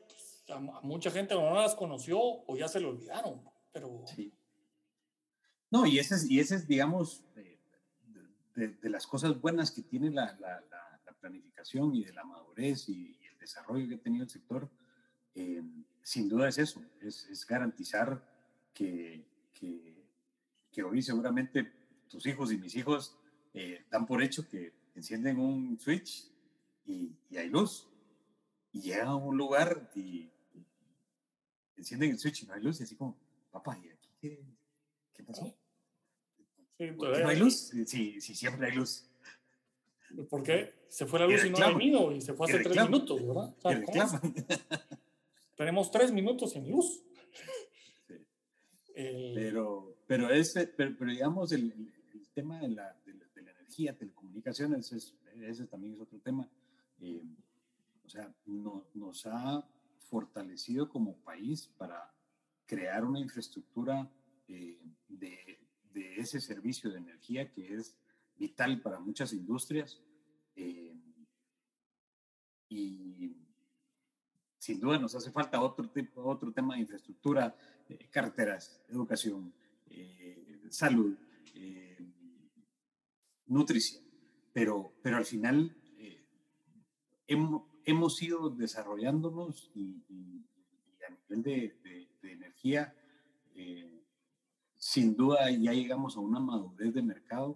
a, 0.50 0.60
mucha 0.60 1.12
gente 1.12 1.33
no 1.36 1.53
las 1.53 1.75
conoció 1.75 2.19
o 2.19 2.57
ya 2.57 2.67
se 2.67 2.79
le 2.79 2.88
olvidaron, 2.88 3.41
pero... 3.71 4.03
No, 5.69 5.86
y 5.86 6.00
ese 6.00 6.15
es, 6.15 6.29
y 6.29 6.39
ese 6.39 6.55
es 6.55 6.67
digamos, 6.67 7.24
de, 8.55 8.89
las 8.89 9.07
cosas 9.07 9.39
buenas 9.39 9.71
que 9.71 9.81
tiene 9.81 10.10
la, 10.12 10.38
la, 10.39 10.62
la, 10.69 11.13
planificación 11.19 11.93
y 11.93 12.03
de 12.03 12.13
la 12.13 12.24
madurez 12.24 12.89
y, 12.89 13.15
el 13.31 13.38
desarrollo 13.38 13.88
que 13.88 13.95
ha 13.95 14.01
tenido 14.01 14.24
el 14.24 14.29
sector. 14.29 14.67
Eh, 15.36 15.62
sin 16.01 16.27
duda 16.27 16.50
es 16.50 16.57
eso, 16.57 16.83
es, 17.00 17.27
es 17.27 17.45
garantizar 17.45 18.27
que, 18.74 19.24
que, 19.53 20.03
que, 20.71 20.83
hoy 20.83 21.01
seguramente 21.03 21.71
tus 22.10 22.25
hijos 22.25 22.51
y 22.51 22.57
mis 22.57 22.75
hijos 22.75 23.15
eh, 23.53 23.86
dan 23.91 24.07
por 24.07 24.24
hecho 24.24 24.48
que 24.50 24.74
encienden 24.95 25.39
un 25.39 25.79
switch 25.79 26.27
y, 26.86 27.15
y, 27.29 27.38
hay 27.38 27.50
luz. 27.50 27.88
Y 28.73 28.81
llegan 28.81 29.07
a 29.07 29.15
un 29.15 29.37
lugar 29.37 29.91
y, 29.95 30.29
encienden 31.75 32.11
el 32.11 32.19
switch 32.19 32.43
y 32.43 32.45
no 32.45 32.53
hay 32.53 32.61
luz 32.61 32.79
y 32.79 32.83
así 32.83 32.95
como, 32.95 33.17
papá, 33.49 33.77
¿y 33.83 33.89
aquí 33.89 34.09
qué, 34.19 34.43
qué 35.13 35.23
pasó? 35.23 35.53
¿No 36.79 37.27
hay 37.27 37.37
luz? 37.37 37.71
Sí, 37.85 38.21
sí, 38.21 38.35
siempre 38.35 38.67
hay 38.67 38.75
luz. 38.75 39.05
¿Por 40.29 40.43
qué? 40.43 40.73
Se 40.89 41.05
fue 41.05 41.19
la 41.19 41.27
luz 41.27 41.45
y 41.45 41.49
no 41.49 41.57
ha 41.57 41.71
venido 41.71 42.11
y 42.11 42.21
se 42.21 42.33
fue 42.33 42.47
hace 42.47 42.59
tres 42.59 42.83
minutos, 42.83 43.25
¿verdad? 43.25 43.55
tenemos 45.55 45.91
tres 45.91 46.11
minutos 46.11 46.51
sin 46.51 46.69
luz. 46.69 47.03
pero, 48.93 49.95
pero, 50.07 50.29
ese, 50.29 50.67
pero, 50.67 50.93
digamos, 51.05 51.51
el, 51.51 51.71
el, 52.13 52.27
tema 52.33 52.59
de 52.59 52.69
la, 52.69 52.97
de 53.05 53.13
la, 53.13 53.51
energía, 53.51 53.97
telecomunicaciones, 53.97 54.91
es, 54.91 55.15
ese 55.41 55.65
también 55.67 55.93
es 55.93 56.01
otro 56.01 56.19
tema. 56.19 56.49
Eh, 56.99 57.21
o 57.21 57.50
sea, 58.12 58.34
no, 58.46 58.88
nos 58.94 59.25
ha 59.25 59.65
fortalecido 60.10 60.89
como 60.89 61.18
país 61.18 61.68
para 61.77 62.13
crear 62.65 63.06
una 63.06 63.20
infraestructura 63.20 64.10
eh, 64.48 64.80
de, 65.08 65.60
ese 65.94 66.39
servicio 66.39 66.91
de 66.91 66.98
energía 67.00 67.51
que 67.51 67.74
es 67.74 67.98
vital 68.38 68.82
para 68.82 69.00
muchas 69.00 69.34
industrias. 69.34 70.01
Eh, 70.56 70.96
y 72.70 73.36
sin 74.58 74.80
duda 74.80 75.00
nos 75.00 75.15
hace 75.15 75.32
falta 75.32 75.62
otro, 75.62 75.89
tipo, 75.89 76.24
otro 76.24 76.51
tema 76.51 76.75
de 76.75 76.82
infraestructura, 76.82 77.56
eh, 77.89 78.08
carreteras, 78.10 78.82
educación, 78.89 79.53
eh, 79.89 80.62
salud, 80.70 81.18
nutrición. 83.48 84.03
Pero, 84.53 84.94
pero 85.01 85.18
al 85.18 85.25
final 85.25 85.75
hemos, 87.27 87.70
hemos, 87.85 88.21
ido 88.21 88.50
desarrollándonos 88.50 89.71
y, 89.75 90.01
a 91.07 91.33
nivel 91.33 91.43
de, 91.43 92.07
energía, 92.23 92.95
sin 94.77 95.15
duda 95.15 95.51
ya 95.51 95.73
llegamos 95.73 96.17
a 96.17 96.19
una 96.19 96.39
madurez 96.39 96.93
de 96.93 97.01
mercado, 97.01 97.55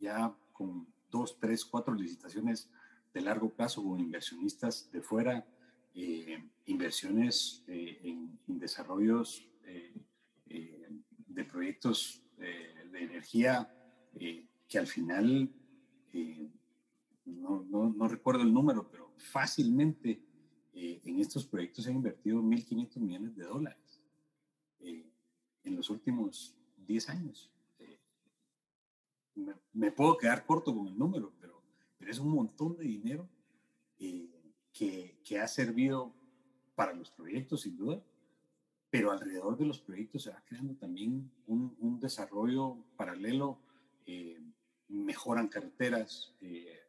ya 0.00 0.34
con 0.52 0.86
dos, 1.10 1.38
tres, 1.38 1.64
cuatro 1.64 1.94
licitaciones 1.94 2.68
de 3.12 3.20
largo 3.20 3.50
plazo 3.50 3.82
con 3.82 4.00
inversionistas 4.00 4.90
de 4.90 5.02
fuera, 5.02 5.46
eh, 5.94 6.42
inversiones 6.66 7.62
eh, 7.68 8.00
en, 8.02 8.38
desarrollos 8.46 9.46
eh, 9.64 9.92
de 11.28 11.44
proyectos 11.44 12.22
de 12.36 13.02
energía 13.02 13.72
que 14.68 14.78
al 14.78 14.86
final, 14.86 15.50
no, 17.24 18.08
recuerdo 18.08 18.42
el 18.42 18.52
número, 18.52 18.88
pero 18.90 19.12
fácilmente 19.16 20.20
en 20.74 21.20
estos 21.20 21.46
proyectos 21.46 21.84
se 21.84 21.90
han 21.90 21.96
invertido 21.96 22.40
1.500 22.40 22.96
millones 22.98 23.36
de 23.36 23.44
dólares 23.44 24.00
en 24.80 25.76
los 25.76 25.90
últimos 25.90 26.56
10 26.86 27.08
años. 27.10 27.50
Me, 29.34 29.54
me, 29.72 29.92
puedo 29.92 30.18
quedar 30.18 30.44
corto 30.44 30.74
con 30.74 30.88
el 30.88 30.98
número, 30.98 31.32
pero 31.38 32.10
es 32.10 32.18
un 32.18 32.30
montón 32.30 32.76
de 32.76 32.84
dinero 32.84 33.28
eh, 33.98 34.28
que, 34.72 35.38
ha 35.38 35.46
servido 35.46 36.12
para 36.74 36.92
los 36.92 37.10
proyectos, 37.10 37.62
sin 37.62 37.76
duda, 37.76 38.02
pero 38.90 39.12
alrededor 39.12 39.56
de 39.56 39.66
los 39.66 39.80
proyectos 39.80 40.24
se 40.24 40.30
va 40.30 40.42
creando 40.44 40.74
también 40.74 41.30
un, 41.46 41.98
desarrollo 42.00 42.76
paralelo, 42.96 43.60
eh, 44.04 44.40
mejoran 44.88 45.48
carreteras, 45.48 46.34
eh, 46.40 46.80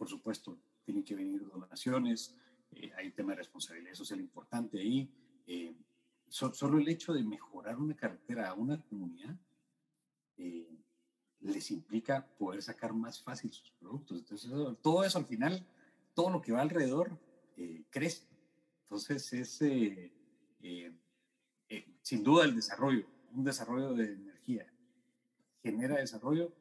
por 0.00 0.08
supuesto, 0.08 0.58
tienen 0.82 1.04
que 1.04 1.14
venir 1.14 1.46
donaciones, 1.46 2.34
hay 2.96 3.08
un 3.08 3.12
tema 3.12 3.32
de 3.32 3.36
responsabilidad 3.36 3.92
social 3.92 4.18
importante 4.18 4.80
ahí. 4.80 5.06
solo 6.30 6.78
el 6.78 6.88
hecho 6.88 7.12
de 7.12 7.22
mejorar 7.22 7.76
una 7.76 7.94
carretera 7.94 8.48
a 8.48 8.54
una 8.54 8.80
comunidad 8.80 9.36
les 11.40 11.70
implica 11.70 12.26
poder 12.38 12.62
sacar 12.62 12.94
más 12.94 13.22
fácil 13.22 13.52
sus 13.52 13.72
productos. 13.72 14.20
Entonces, 14.20 14.50
todo 14.80 15.04
eso 15.04 15.18
al 15.18 15.26
final, 15.26 15.66
todo 16.14 16.30
lo 16.30 16.40
que 16.40 16.52
va 16.52 16.62
alrededor 16.62 17.18
eh, 17.58 17.84
crece. 17.90 18.24
Entonces, 18.84 19.30
es 19.34 19.60
eh, 19.60 20.10
eh, 20.62 20.94
sin 22.00 22.24
duda 22.24 22.46
el 22.46 22.56
desarrollo, 22.56 23.04
un 23.34 23.44
desarrollo 23.44 23.92
de 23.92 24.14
energía 24.14 24.66
genera 25.62 25.96
desarrollo, 25.96 26.54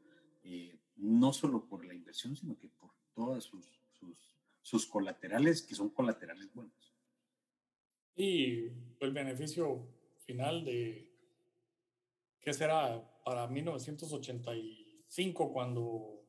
no 0.98 1.32
solo 1.32 1.64
por 1.64 1.86
la 1.86 1.94
inversión, 1.94 2.36
sino 2.36 2.58
que 2.58 2.68
todas 3.20 3.44
sus, 3.44 3.66
sus, 3.92 4.18
sus 4.62 4.86
colaterales, 4.86 5.62
que 5.62 5.76
son 5.76 5.90
colaterales 5.90 6.50
buenos. 6.54 6.96
Y 8.16 8.68
el 9.02 9.12
beneficio 9.12 9.86
final 10.26 10.64
de, 10.64 11.12
¿qué 12.40 12.54
será? 12.54 13.06
Para 13.26 13.46
1985, 13.48 15.52
cuando 15.52 16.24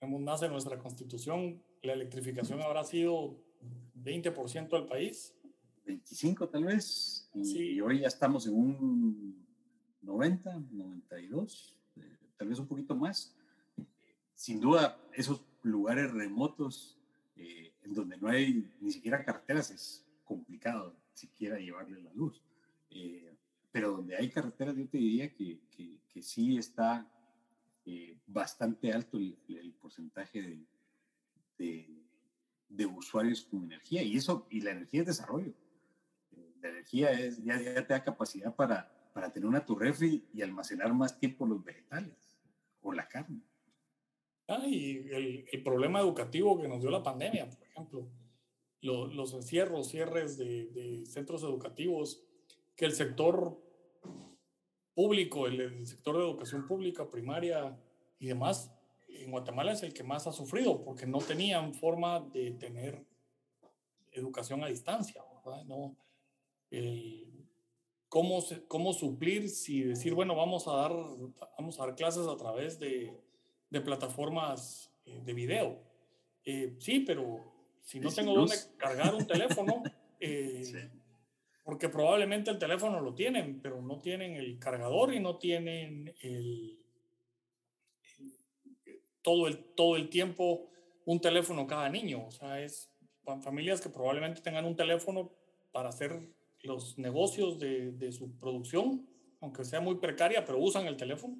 nace 0.00 0.48
nuestra 0.48 0.76
constitución, 0.76 1.62
la 1.82 1.92
electrificación 1.92 2.60
habrá 2.62 2.82
sido 2.82 3.40
20% 3.94 4.70
del 4.70 4.86
país. 4.86 5.36
25 5.84 6.48
tal 6.48 6.64
vez. 6.64 7.30
Y, 7.32 7.74
y 7.74 7.80
hoy 7.80 8.00
ya 8.00 8.08
estamos 8.08 8.44
en 8.48 8.54
un 8.54 9.46
90, 10.02 10.64
92, 10.72 11.76
eh, 11.96 12.18
tal 12.36 12.48
vez 12.48 12.58
un 12.58 12.66
poquito 12.66 12.96
más. 12.96 13.36
Sin 14.34 14.60
duda, 14.60 14.98
esos 15.14 15.44
lugares 15.62 16.10
remotos 16.10 16.98
eh, 17.36 17.72
en 17.82 17.94
donde 17.94 18.16
no 18.16 18.28
hay 18.28 18.70
ni 18.80 18.90
siquiera 18.90 19.24
carreteras 19.24 19.70
es 19.70 20.06
complicado 20.24 20.94
siquiera 21.20 21.58
llevarle 21.58 22.02
la 22.02 22.12
luz. 22.14 22.42
Eh, 22.90 23.36
pero 23.70 23.92
donde 23.92 24.16
hay 24.16 24.30
carreteras, 24.30 24.76
yo 24.76 24.88
te 24.88 24.98
diría 24.98 25.32
que, 25.32 25.60
que, 25.70 26.22
sí 26.22 26.58
está 26.58 27.08
bastante 28.26 28.92
alto 28.92 29.16
el, 29.16 29.74
porcentaje 29.80 30.66
de, 31.56 31.88
de, 32.68 32.86
usuarios 32.86 33.42
con 33.44 33.64
energía. 33.64 34.02
Y 34.02 34.16
eso, 34.16 34.46
y 34.50 34.60
la 34.60 34.72
energía 34.72 35.00
es 35.00 35.06
desarrollo. 35.06 35.54
La 36.60 36.68
energía 36.68 37.12
es, 37.12 37.42
ya, 37.42 37.56
te 37.58 37.94
da 37.94 38.04
capacidad 38.04 38.54
para, 38.54 38.92
para 39.14 39.32
tener 39.32 39.48
una 39.48 39.64
tu 39.64 39.78
y 39.82 40.42
almacenar 40.42 40.92
más 40.92 41.18
tiempo 41.18 41.46
los 41.46 41.64
vegetales 41.64 42.36
o 42.82 42.92
la 42.92 43.08
carne. 43.08 43.40
Ah, 44.50 44.66
y 44.66 44.96
el, 45.12 45.44
el, 45.52 45.62
problema 45.62 46.00
educativo 46.00 46.60
que 46.60 46.66
nos 46.66 46.80
dio 46.80 46.90
la 46.90 47.04
pandemia, 47.04 47.48
por 47.48 47.62
ejemplo, 47.68 48.08
los 48.80 49.32
encierros, 49.32 49.90
cierres 49.90 50.36
de, 50.38 50.66
de, 50.66 51.06
centros 51.06 51.44
educativos, 51.44 52.24
que 52.74 52.84
el 52.84 52.92
sector 52.92 53.62
público, 54.92 55.46
el, 55.46 55.60
el, 55.60 55.86
sector 55.86 56.16
de 56.16 56.24
educación 56.24 56.66
pública, 56.66 57.08
primaria 57.08 57.78
y 58.18 58.26
demás, 58.26 58.74
en 59.08 59.30
Guatemala 59.30 59.70
es 59.70 59.84
el 59.84 59.94
que 59.94 60.02
más 60.02 60.26
ha 60.26 60.32
sufrido 60.32 60.82
porque 60.82 61.06
no 61.06 61.18
tenían 61.18 61.72
forma 61.72 62.18
de 62.18 62.50
tener 62.50 63.06
educación 64.10 64.64
a 64.64 64.66
distancia, 64.66 65.22
¿verdad? 65.44 65.62
No, 65.66 65.96
el, 66.70 67.46
cómo, 68.08 68.42
cómo 68.66 68.94
suplir 68.94 69.48
si 69.48 69.84
decir, 69.84 70.12
bueno, 70.12 70.34
vamos 70.34 70.66
a 70.66 70.72
dar, 70.72 70.92
vamos 71.56 71.78
a 71.78 71.86
dar 71.86 71.94
clases 71.94 72.26
a 72.26 72.36
través 72.36 72.80
de, 72.80 73.16
de 73.70 73.80
plataformas 73.80 74.92
eh, 75.06 75.20
de 75.24 75.32
video. 75.32 75.82
Eh, 76.44 76.76
sí, 76.78 77.00
pero 77.00 77.52
si 77.82 78.00
no 78.00 78.10
tengo 78.10 78.34
dónde 78.34 78.56
cargar 78.76 79.14
un 79.14 79.26
teléfono, 79.26 79.82
eh, 80.20 80.90
porque 81.64 81.88
probablemente 81.88 82.50
el 82.50 82.58
teléfono 82.58 83.00
lo 83.00 83.14
tienen, 83.14 83.60
pero 83.60 83.80
no 83.80 84.00
tienen 84.00 84.34
el 84.34 84.58
cargador 84.58 85.14
y 85.14 85.20
no 85.20 85.38
tienen 85.38 86.14
el, 86.20 86.78
todo, 89.22 89.46
el, 89.46 89.58
todo 89.74 89.96
el 89.96 90.08
tiempo 90.08 90.68
un 91.04 91.20
teléfono 91.20 91.66
cada 91.66 91.88
niño. 91.88 92.26
O 92.26 92.30
sea, 92.30 92.60
es 92.60 92.92
familias 93.42 93.80
que 93.80 93.88
probablemente 93.88 94.40
tengan 94.40 94.64
un 94.64 94.74
teléfono 94.76 95.32
para 95.70 95.90
hacer 95.90 96.20
los 96.62 96.98
negocios 96.98 97.58
de, 97.58 97.92
de, 97.92 98.12
su 98.12 98.36
producción, 98.36 99.06
aunque 99.40 99.64
sea 99.64 99.80
muy 99.80 99.96
precaria, 99.96 100.44
pero 100.44 100.58
usan 100.58 100.86
el 100.86 100.96
teléfono. 100.96 101.38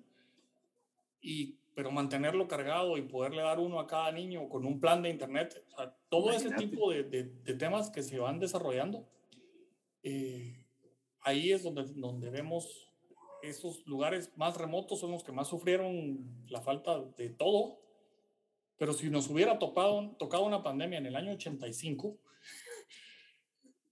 Y, 1.20 1.59
pero 1.74 1.90
mantenerlo 1.90 2.48
cargado 2.48 2.96
y 2.96 3.02
poderle 3.02 3.42
dar 3.42 3.58
uno 3.58 3.80
a 3.80 3.86
cada 3.86 4.12
niño 4.12 4.48
con 4.48 4.66
un 4.66 4.80
plan 4.80 5.02
de 5.02 5.10
internet, 5.10 5.64
todo 6.08 6.32
ese 6.32 6.50
tipo 6.50 6.90
de, 6.90 7.04
de, 7.04 7.54
temas 7.54 7.90
que 7.90 8.02
se 8.02 8.18
van 8.18 8.38
desarrollando, 8.38 9.08
eh, 10.02 10.64
ahí 11.20 11.52
es 11.52 11.62
donde, 11.62 11.84
donde 11.94 12.30
vemos 12.30 12.90
esos 13.42 13.86
lugares 13.86 14.36
más 14.36 14.56
remotos 14.56 15.00
son 15.00 15.12
los 15.12 15.24
que 15.24 15.32
más 15.32 15.48
sufrieron 15.48 16.44
la 16.48 16.60
falta 16.60 17.00
de 17.16 17.30
todo. 17.30 17.78
Pero 18.76 18.92
si 18.92 19.10
nos 19.10 19.28
hubiera 19.28 19.58
tocado, 19.58 20.16
tocado 20.18 20.44
una 20.44 20.62
pandemia 20.62 20.98
en 20.98 21.06
el 21.06 21.16
año 21.16 21.32
85, 21.32 22.18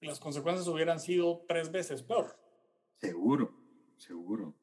las 0.01 0.19
consecuencias 0.19 0.67
hubieran 0.69 1.01
sido 1.01 1.45
tres 1.47 1.71
veces 1.71 2.03
peor. 2.03 2.39
Seguro, 2.97 3.53
seguro. 3.97 4.55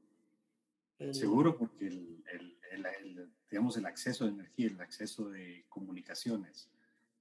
seguro 1.12 1.58
porque 1.58 1.88
el, 1.88 2.24
el, 2.34 2.55
digamos, 3.50 3.78
el 3.78 3.86
acceso 3.86 4.26
de 4.26 4.32
energía, 4.32 4.68
el 4.68 4.82
acceso 4.82 5.30
de 5.30 5.66
comunicaciones, 5.70 6.70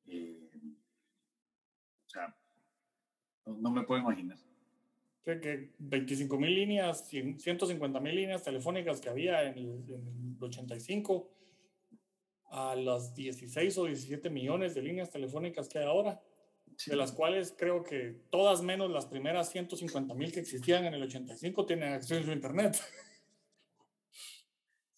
eh, 0.07 0.51
o 2.07 2.09
sea, 2.09 2.37
no, 3.47 3.71
me 3.71 3.83
puedo 3.83 4.01
imaginar. 4.01 4.39
Que, 5.23 5.41
que 5.41 5.71
25 5.79 6.39
mil 6.39 6.55
líneas, 6.55 7.09
150 7.09 8.01
mil 8.01 8.15
líneas 8.15 8.43
telefónicas 8.43 9.01
que 9.01 9.09
había 9.09 9.43
en 9.43 9.59
el, 9.59 9.85
en 9.89 10.37
el 10.37 10.45
85 10.45 11.31
a 12.51 12.77
las 12.77 13.15
16 13.15 13.79
o 13.79 13.85
17 13.87 14.31
millones 14.31 14.75
de 14.75 14.83
líneas 14.83 15.11
telefónicas 15.11 15.69
que 15.69 15.79
hay 15.79 15.87
ahora 15.87 16.21
de 16.87 16.97
las 16.97 17.13
cuales 17.13 17.55
creo 17.57 17.83
que 17.83 18.17
todas 18.31 18.63
menos 18.63 18.91
las 18.91 19.07
primeras 19.07 19.51
150 19.51 20.15
mil 20.15 20.33
que 20.33 20.41
existían 20.41 20.85
en 20.85 20.95
el 20.95 21.03
85 21.03 21.67
tienen 21.67 21.93
acceso 21.93 22.31
a 22.31 22.35
Internet. 22.35 22.77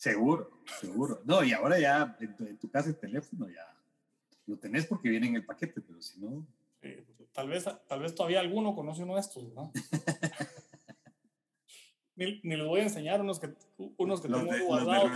Seguro, 0.06 0.50
seguro. 0.78 1.20
No, 1.24 1.42
y 1.42 1.52
ahora 1.52 1.80
ya 1.80 2.16
en 2.20 2.58
tu, 2.58 2.70
casa 2.70 2.90
el 2.90 2.96
teléfono 2.96 3.48
ya 3.48 3.76
lo 4.46 4.56
tenés 4.56 4.86
porque 4.86 5.08
viene 5.08 5.26
en 5.26 5.34
el 5.34 5.44
paquete, 5.44 5.80
pero 5.80 6.00
si 6.00 6.20
no... 6.20 6.46
tal, 7.32 7.48
vez, 7.48 7.64
tal 7.88 7.98
vez 7.98 8.14
todavía 8.14 8.38
alguno 8.38 8.76
conoce 8.76 9.02
uno 9.02 9.14
de 9.14 9.20
estos, 9.20 9.52
¿no? 9.52 9.72
ni, 12.14 12.40
ni 12.44 12.56
les 12.56 12.64
voy 12.64 12.82
a 12.82 12.84
enseñar 12.84 13.20
unos 13.20 13.40
que, 13.40 13.52
unos 13.96 14.20
que 14.20 14.28
tengo 14.28 14.48
guardados. 14.64 15.10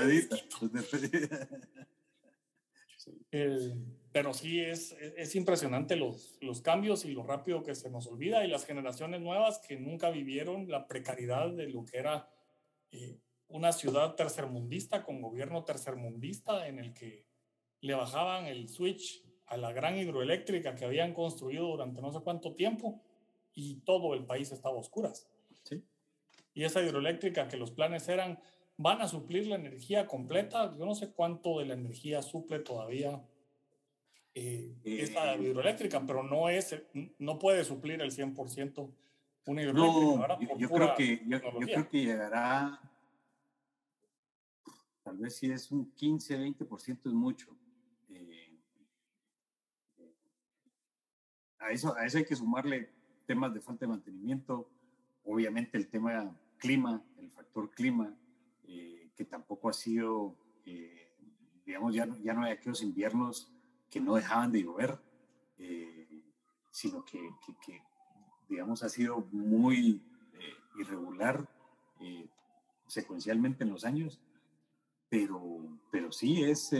pero 4.10 4.34
sí 4.34 4.58
es, 4.58 4.90
es 5.00 5.36
impresionante 5.36 5.94
los, 5.94 6.36
los 6.40 6.62
cambios 6.62 7.04
y 7.04 7.12
lo 7.12 7.22
rápido 7.22 7.62
que 7.62 7.76
se 7.76 7.90
nos 7.90 8.08
olvida 8.08 8.44
y 8.44 8.48
las 8.48 8.66
generaciones 8.66 9.20
nuevas 9.20 9.60
que 9.60 9.78
nunca 9.78 10.10
vivieron 10.10 10.68
la 10.68 10.88
precariedad 10.88 11.48
de 11.48 11.68
lo 11.68 11.84
que 11.84 11.98
era 11.98 12.28
eh, 12.90 13.20
una 13.50 13.72
ciudad 13.72 14.14
tercermundista 14.14 15.04
con 15.04 15.20
gobierno 15.20 15.64
tercermundista 15.64 16.66
en 16.66 16.78
el 16.78 16.94
que 16.94 17.26
le 17.80 17.94
bajaban 17.94 18.46
el 18.46 18.68
switch 18.68 19.24
a 19.46 19.56
la 19.56 19.72
gran 19.72 19.96
hidroeléctrica 19.96 20.74
que 20.74 20.84
habían 20.84 21.12
construido 21.12 21.66
durante 21.66 22.00
no 22.00 22.12
sé 22.12 22.20
cuánto 22.20 22.54
tiempo 22.54 23.02
y 23.52 23.76
todo 23.80 24.14
el 24.14 24.24
país 24.24 24.52
estaba 24.52 24.76
a 24.76 24.78
oscuras. 24.78 25.28
¿sí? 25.64 25.82
Y 26.54 26.64
esa 26.64 26.82
hidroeléctrica 26.82 27.48
que 27.48 27.56
los 27.56 27.70
planes 27.70 28.08
eran 28.08 28.38
van 28.76 29.02
a 29.02 29.08
suplir 29.08 29.46
la 29.46 29.56
energía 29.56 30.06
completa. 30.06 30.74
Yo 30.78 30.86
no 30.86 30.94
sé 30.94 31.10
cuánto 31.10 31.58
de 31.58 31.66
la 31.66 31.74
energía 31.74 32.22
suple 32.22 32.60
todavía 32.60 33.22
eh, 34.34 34.74
esta 34.84 35.34
eh, 35.34 35.42
hidroeléctrica, 35.42 36.04
pero 36.06 36.22
no, 36.22 36.48
es, 36.48 36.80
no 37.18 37.38
puede 37.38 37.64
suplir 37.64 38.00
el 38.00 38.10
100% 38.10 38.90
una 39.46 39.62
hidroeléctrica. 39.62 40.54
No, 40.54 40.58
yo, 40.58 40.68
creo 40.70 40.94
que, 40.94 41.22
yo, 41.26 41.40
creo 41.40 41.88
que 41.88 42.00
llegará, 42.00 42.80
tal 45.02 45.16
vez 45.16 45.36
si 45.36 45.50
es 45.50 45.70
un 45.70 45.90
15, 45.92 46.38
20% 46.38 46.98
es 47.06 47.12
mucho. 47.12 47.56
Eh, 48.08 48.58
a, 51.58 51.70
eso, 51.70 51.94
a 51.96 52.04
eso 52.04 52.18
hay 52.18 52.24
que 52.24 52.36
sumarle 52.36 52.92
temas 53.26 53.52
de 53.54 53.60
falta 53.60 53.86
de 53.86 53.92
mantenimiento, 53.92 54.68
obviamente 55.24 55.78
el 55.78 55.88
tema 55.88 56.36
clima, 56.58 57.02
el 57.18 57.30
factor 57.30 57.70
clima, 57.70 58.16
que 59.20 59.26
tampoco 59.26 59.68
ha 59.68 59.74
sido, 59.74 60.34
eh, 60.64 61.12
digamos, 61.66 61.94
ya, 61.94 62.08
ya 62.22 62.32
no 62.32 62.42
hay 62.42 62.52
aquellos 62.52 62.82
inviernos 62.82 63.52
que 63.90 64.00
no 64.00 64.14
dejaban 64.14 64.50
de 64.50 64.62
llover, 64.62 64.98
eh, 65.58 66.22
sino 66.70 67.04
que, 67.04 67.20
digamos, 68.48 68.82
ha 68.82 68.88
sido 68.88 69.28
muy 69.30 70.02
eh, 70.32 70.54
irregular 70.78 71.46
secuencialmente 72.86 73.62
en 73.62 73.70
los 73.70 73.84
años, 73.84 74.18
pero, 75.10 75.78
pero 75.90 76.10
sí 76.10 76.42
es, 76.42 76.72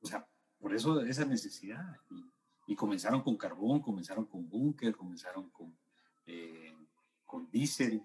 o 0.00 0.06
sea, 0.06 0.26
por 0.58 0.74
eso 0.74 1.00
esa 1.02 1.24
necesidad. 1.24 1.96
Y, 2.66 2.74
comenzaron 2.74 3.22
con 3.22 3.36
carbón, 3.36 3.80
comenzaron 3.80 4.24
con 4.24 4.48
búnker, 4.48 4.96
comenzaron 4.96 5.50
con, 5.50 5.76
con 7.26 7.50
diésel, 7.50 8.02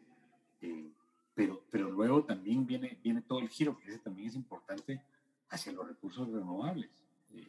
pero, 1.37 1.63
pero 1.69 1.91
luego 1.91 2.25
también 2.25 2.65
viene, 2.65 2.99
viene 3.03 3.21
todo 3.21 3.39
el 3.39 3.49
giro, 3.49 3.77
que 3.77 3.87
ese 3.89 3.99
también 3.99 4.29
es 4.29 4.35
importante, 4.35 5.03
hacia 5.49 5.71
los 5.71 5.87
recursos 5.87 6.27
renovables, 6.27 6.89
eh, 7.29 7.47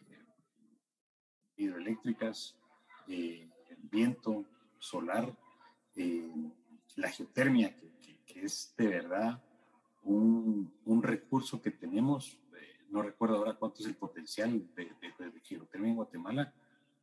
hidroeléctricas, 1.56 2.54
eh, 3.08 3.48
viento, 3.90 4.44
solar, 4.78 5.34
eh, 5.96 6.52
la 6.96 7.10
geotermia, 7.10 7.74
que, 7.76 8.20
que, 8.26 8.44
es 8.44 8.74
de 8.76 8.88
verdad 8.88 9.42
un, 10.02 10.72
recurso 11.02 11.62
que 11.62 11.70
tenemos 11.70 12.40
no 12.90 13.02
recuerdo 13.02 13.36
ahora 13.36 13.54
cuánto 13.54 13.80
es 13.80 13.86
el 13.86 13.94
potencial 13.94 14.66
de, 14.74 14.84
de, 14.84 15.72
en 15.74 15.94
Guatemala, 15.94 16.52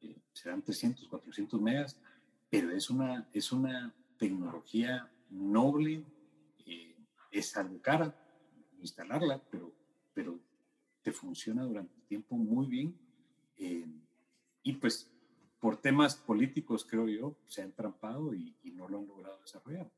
eh, 0.02 0.16
serán 0.34 0.62
300, 0.62 1.08
400 1.08 1.62
megas, 1.62 2.00
pero 2.50 2.72
es 2.72 2.90
una, 2.90 3.28
es 3.34 3.52
una 3.52 3.94
tecnología 4.18 5.10
noble, 5.30 6.04
eh, 6.66 6.96
es 7.32 7.56
algo 7.58 7.82
cara 7.82 8.16
instalarla, 8.82 9.42
pero, 9.50 9.72
pero 10.14 10.40
te 11.02 11.12
funciona 11.12 11.64
durante 11.64 12.00
tiempo 12.08 12.36
muy 12.36 12.68
bien. 12.68 12.96
Eh, 13.58 13.88
y 14.64 14.74
pues 14.74 15.12
por 15.60 15.78
temas 15.78 16.16
políticos, 16.16 16.86
creo 16.86 17.08
yo, 17.08 17.36
se 17.48 17.62
han 17.62 17.72
trampado 17.72 18.34
y, 18.34 18.56
y, 18.64 18.72
no 18.72 18.88
lo 18.88 19.00
han 19.00 19.08
logrado 19.08 19.40
desarrollar. 19.42 19.90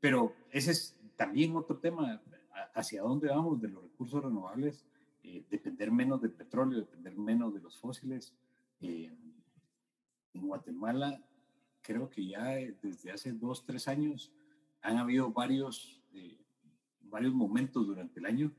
Pero 0.00 0.34
ese 0.50 0.72
es 0.72 0.98
también 1.16 1.56
otro 1.56 1.78
tema, 1.78 2.20
hacia 2.74 3.02
dónde 3.02 3.28
vamos 3.28 3.60
de 3.60 3.68
los 3.68 3.82
recursos 3.82 4.22
renovables, 4.22 4.84
eh, 5.22 5.44
depender 5.50 5.90
menos 5.90 6.20
del 6.20 6.32
petróleo, 6.32 6.78
depender 6.78 7.16
menos 7.16 7.52
de 7.54 7.60
los 7.60 7.78
fósiles. 7.78 8.34
Eh, 8.80 9.12
en 10.34 10.46
Guatemala, 10.46 11.20
creo 11.80 12.10
que 12.10 12.26
ya 12.26 12.44
desde 12.82 13.12
hace 13.12 13.32
dos, 13.32 13.64
tres 13.64 13.88
años 13.88 14.32
han 14.82 14.98
habido 14.98 15.32
varios, 15.32 16.02
eh, 16.12 16.38
varios 17.02 17.32
momentos 17.34 17.86
durante 17.86 18.20
el 18.20 18.26
año 18.26 18.52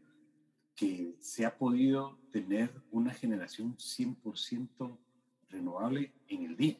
que 0.76 1.15
se 1.19 1.45
ha 1.45 1.58
podido 1.58 2.19
tener 2.32 2.71
una 2.91 3.13
generación 3.13 3.76
100% 3.78 4.97
renovable 5.50 6.13
en 6.28 6.43
el 6.43 6.58
día. 6.58 6.78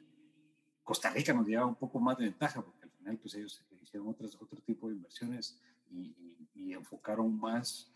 Costa 0.84 1.10
Rica 1.10 1.34
nos 1.34 1.48
lleva 1.48 1.65
un 1.65 1.76
poco 1.76 2.00
más 2.00 2.17
de 2.17 2.26
ventaja 2.26 2.62
porque 2.62 2.76
pues 3.15 3.36
ellos 3.36 3.63
hicieron 3.82 4.10
otros, 4.10 4.36
otro 4.41 4.60
tipo 4.62 4.89
de 4.89 4.96
inversiones 4.96 5.62
y, 5.89 6.13
y, 6.54 6.74
enfocaron 6.74 7.39
más 7.39 7.93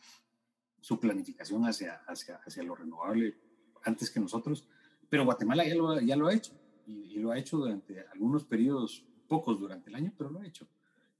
su 0.80 1.00
planificación 1.00 1.65
hacia, 1.65 1.95
hacia, 2.08 2.38
hacia, 2.38 2.63
lo 2.63 2.76
renovable 2.76 3.36
antes 3.84 4.10
que 4.10 4.19
nosotros, 4.19 4.67
pero 5.10 5.26
Guatemala 5.26 5.67
ya 5.67 5.76
lo, 5.76 6.00
ya 6.00 6.15
lo 6.15 6.28
ha 6.28 6.34
hecho 6.34 6.54
y, 6.88 7.19
lo 7.19 7.32
ha 7.32 7.38
hecho 7.38 7.58
durante 7.58 8.00
algunos 8.08 8.45
periodos, 8.45 9.06
pocos 9.28 9.60
durante 9.60 9.89
el 9.89 9.95
año, 9.95 10.13
pero 10.17 10.30
lo 10.30 10.39
ha 10.39 10.47
hecho. 10.47 10.67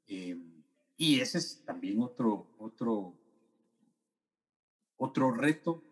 Eh, 0.08 0.40
y 0.98 1.20
ese 1.20 1.40
es 1.40 1.64
también 1.66 2.02
otro, 2.02 2.48
otro, 2.58 3.14
otro 4.98 5.32
reto 5.32 5.84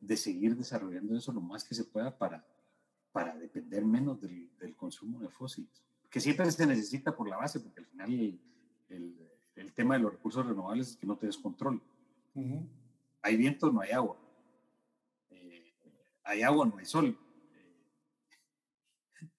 de 0.00 0.16
seguir 0.16 0.56
desarrollando 0.56 1.16
eso 1.16 1.32
lo 1.32 1.40
más 1.40 1.64
que 1.64 1.74
se 1.74 1.84
pueda 1.84 2.16
para, 2.16 2.46
para 3.12 3.36
depender 3.36 3.84
menos 3.84 4.20
del, 4.20 4.50
del 4.58 4.76
consumo 4.76 5.18
de 5.20 5.28
fósiles, 5.28 5.82
que 6.10 6.20
siempre 6.20 6.50
se 6.50 6.66
necesita 6.66 7.14
por 7.14 7.28
la 7.28 7.36
base, 7.36 7.60
porque 7.60 7.80
al 7.80 7.86
final 7.86 8.12
el, 8.12 8.40
el 8.88 9.28
el 9.58 9.72
tema 9.72 9.94
de 9.94 10.00
los 10.00 10.12
recursos 10.12 10.46
renovables 10.46 10.90
es 10.90 10.96
que 10.96 11.06
no 11.06 11.16
te 11.16 11.26
des 11.26 11.36
control. 11.36 11.82
Hay 13.22 13.36
viento, 13.36 13.70
no 13.72 13.80
hay 13.80 13.90
agua. 13.90 14.16
Eh, 15.30 15.74
hay 16.22 16.42
agua, 16.42 16.66
no 16.66 16.78
hay 16.78 16.86
sol. 16.86 17.18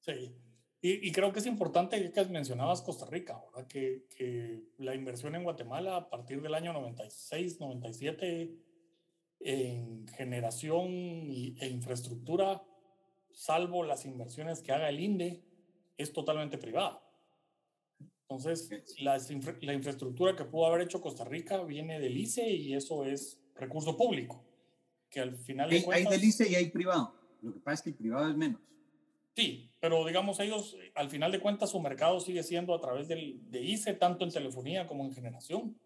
Sí. 0.00 0.34
Y, 0.80 1.12
creo 1.12 1.32
que 1.32 1.40
es 1.40 1.46
importante 1.46 2.12
que 2.12 2.24
mencionabas 2.26 2.80
Costa 2.80 3.04
Rica, 3.04 3.42
¿verdad? 3.44 3.66
Que, 3.68 4.06
que, 4.16 4.62
la 4.78 4.94
inversión 4.94 5.34
en 5.34 5.42
Guatemala 5.42 5.96
a 5.96 6.08
partir 6.08 6.40
del 6.40 6.54
año 6.54 6.72
96, 6.72 7.60
97 7.60 8.56
en 9.40 10.08
generación 10.08 10.86
e 10.88 11.68
infraestructura, 11.68 12.62
salvo 13.32 13.82
las 13.82 14.06
inversiones 14.06 14.62
que 14.62 14.72
haga 14.72 14.88
el 14.88 15.00
INDE, 15.00 15.47
es 15.98 16.12
totalmente 16.12 16.56
privada. 16.56 17.02
Entonces, 18.30 18.70
la, 19.00 19.18
la, 19.62 19.74
infraestructura 19.74 20.36
que 20.36 20.44
pudo 20.44 20.66
haber 20.66 20.82
hecho 20.82 21.00
Costa 21.00 21.24
Rica 21.24 21.62
viene 21.62 21.98
del 21.98 22.16
ICE 22.16 22.48
y 22.48 22.74
eso 22.74 23.04
es 23.04 23.40
recurso 23.54 23.96
público, 23.96 24.44
que 25.10 25.20
al 25.20 25.34
final 25.34 25.68
de 25.68 25.82
cuentas... 25.82 26.12
Hay 26.12 26.18
del 26.18 26.28
ICE 26.28 26.48
y 26.48 26.54
hay 26.54 26.70
privado, 26.70 27.14
lo 27.42 27.54
que 27.54 27.60
pasa 27.60 27.74
es 27.74 27.82
que 27.82 27.90
el 27.90 27.96
privado 27.96 28.30
es 28.30 28.36
menos. 28.36 28.60
Sí, 29.34 29.70
pero 29.80 30.04
digamos 30.04 30.40
ellos, 30.40 30.76
al 30.94 31.10
final 31.10 31.32
de 31.32 31.40
cuentas 31.40 31.70
su 31.70 31.80
mercado 31.80 32.20
sigue 32.20 32.42
siendo 32.42 32.74
a 32.74 32.80
través 32.80 33.08
del, 33.08 33.50
de 33.50 33.62
ICE, 33.62 33.94
tanto 33.94 34.24
en 34.24 34.30
telefonía 34.30 34.86
como 34.86 35.04
en 35.04 35.12
generación, 35.12 35.78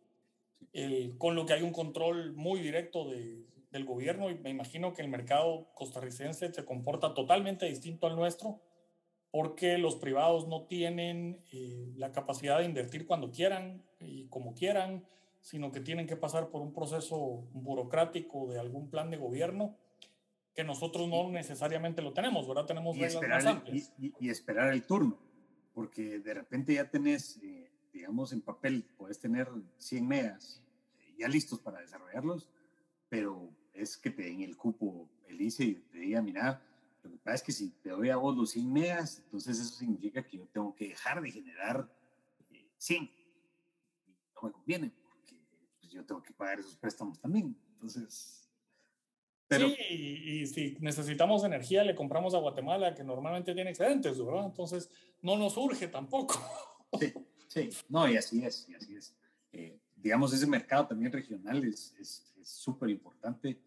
con 1.19 1.37
lo 1.37 1.47
que 1.47 1.53
hay 1.53 1.63
un 1.63 1.73
control 1.73 2.33
muy 2.33 2.61
directo 2.61 3.09
de, 3.09 3.47
del 3.71 3.85
gobierno 3.85 4.31
y 4.31 4.35
me 4.37 4.51
imagino 4.51 4.93
que 4.93 5.03
el 5.03 5.09
mercado 5.09 5.69
costarricense 5.75 6.53
se 6.53 6.65
comporta 6.65 7.15
totalmente 7.15 7.67
distinto 7.67 8.07
al 8.07 8.17
nuestro 8.17 8.61
porque 9.33 9.79
los 9.79 9.97
privados 9.97 10.47
no 10.47 10.67
tienen 10.67 11.43
eh, 11.53 11.91
la 11.97 12.13
capacidad 12.13 12.59
de 12.59 12.67
invertir 12.67 13.07
cuando 13.07 13.33
quieran 13.33 13.83
y 13.99 14.27
como 14.27 14.55
quieran, 14.55 15.05
sino 15.41 15.73
que 15.73 15.81
tienen 15.81 16.07
que 16.07 16.17
pasar 16.17 16.51
por 16.51 16.61
un 16.61 16.73
proceso 16.73 17.43
burocrático 17.55 18.47
de 18.49 18.61
algún 18.61 18.91
plan 18.91 19.11
de 19.11 19.17
gobierno 19.17 19.75
que 20.55 20.65
nosotros 20.65 21.09
no 21.09 21.31
necesariamente 21.31 22.03
lo 22.03 22.13
tenemos, 22.13 22.47
¿verdad? 22.47 22.67
Tenemos 22.67 22.95
y 22.95 23.05
esperar, 23.05 23.65
Y, 24.21 24.29
esperar 24.29 24.71
el 24.71 24.85
turno, 24.85 25.19
porque 25.73 26.19
de 26.19 26.35
repente 26.35 26.75
ya 26.75 26.91
tenés, 26.91 27.39
eh, 27.43 27.71
digamos, 27.91 28.35
en 28.35 28.43
papel, 28.43 28.85
puedes 28.99 29.19
tener 29.19 29.49
100 29.79 30.07
megas 30.07 30.63
eh, 31.01 31.15
ya 31.21 31.29
listos 31.29 31.59
para 31.59 31.81
desarrollarlos, 31.81 32.51
pero 33.09 33.49
es 33.73 33.97
que 33.97 34.11
te 34.11 34.25
den 34.25 34.43
el 34.43 34.59
cupo 34.59 35.09
el 35.27 35.41
ICE 35.41 35.65
y 35.65 35.75
te 35.75 35.99
diga, 36.01 36.21
mira, 36.21 36.61
lo 37.03 37.11
que 37.11 37.19
pasa 37.19 37.37
es 37.37 37.43
que 37.43 37.53
si 37.53 37.71
te 37.71 37.91
doy 37.91 38.11
a 38.11 38.17
vos 38.17 38.37
los 38.37 38.51
100 38.51 38.73
megas, 38.73 39.19
entonces 39.25 39.59
eso 39.59 39.75
significa 39.75 40.23
que 40.23 40.39
yo 40.39 40.47
tengo 40.47 40.75
que 40.75 40.89
dejar 40.89 41.21
de 41.21 41.31
generar 41.31 41.89
100. 42.79 43.05
Eh, 43.05 43.11
y 44.07 44.11
no 44.35 44.43
me 44.43 44.53
conviene, 44.53 44.93
porque 45.11 45.37
pues, 45.81 45.93
yo 45.93 46.05
tengo 46.05 46.23
que 46.23 46.33
pagar 46.33 46.61
esos 46.61 46.77
préstamos 46.77 47.21
también. 47.21 47.57
Entonces... 47.73 48.39
Pero, 49.49 49.69
sí, 49.69 49.77
y, 49.91 50.47
si 50.47 50.79
necesitamos 50.81 51.45
energía, 51.45 51.85
le 51.85 51.95
compramos 51.95 52.33
a 52.35 52.39
Guatemala, 52.39 52.95
que 52.95 53.05
normalmente 53.05 53.55
tiene 53.55 53.71
excedentes, 53.71 54.19
¿verdad? 54.25 54.47
Entonces, 54.47 54.89
no 55.21 55.37
nos 55.37 55.57
urge 55.59 55.89
tampoco. 55.89 56.35
Sí, 56.99 57.13
sí, 57.49 57.71
no, 57.89 58.09
y 58.09 58.17
así 58.17 58.45
es, 58.45 58.67
y 58.69 58.75
así 58.75 58.97
es. 58.97 59.15
Eh, 59.53 59.79
digamos, 59.97 60.33
ese 60.33 60.47
mercado 60.47 60.87
también 60.87 61.13
regional 61.13 61.65
es 61.65 61.95
súper 62.43 62.89
es, 62.89 62.95
importante. 62.95 63.61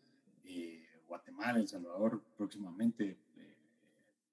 Eh, 0.43 0.86
Guatemala, 1.08 1.60
El 1.60 1.67
Salvador 1.67 2.24
próximamente 2.36 3.17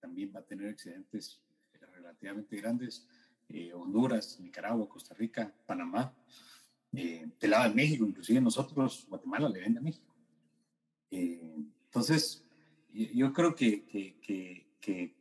también 0.03 0.33
va 0.35 0.41
a 0.41 0.45
tener 0.45 0.67
excedentes 0.69 1.41
relativamente 1.95 2.57
grandes. 2.57 3.07
Eh, 3.49 3.73
Honduras, 3.73 4.41
Nicaragua, 4.41 4.88
Costa 4.88 5.15
Rica, 5.15 5.55
Panamá, 5.65 6.12
eh, 6.93 7.31
del 7.41 7.51
lado 7.51 7.69
de 7.69 7.75
México, 7.75 8.05
inclusive 8.05 8.41
nosotros, 8.41 9.07
Guatemala 9.09 9.49
le 9.49 9.61
vende 9.61 9.79
a 9.79 9.83
México. 9.83 10.12
Eh, 11.11 11.55
entonces, 11.85 12.45
yo 12.93 13.33
creo 13.33 13.55
que, 13.55 13.85
que, 13.87 15.17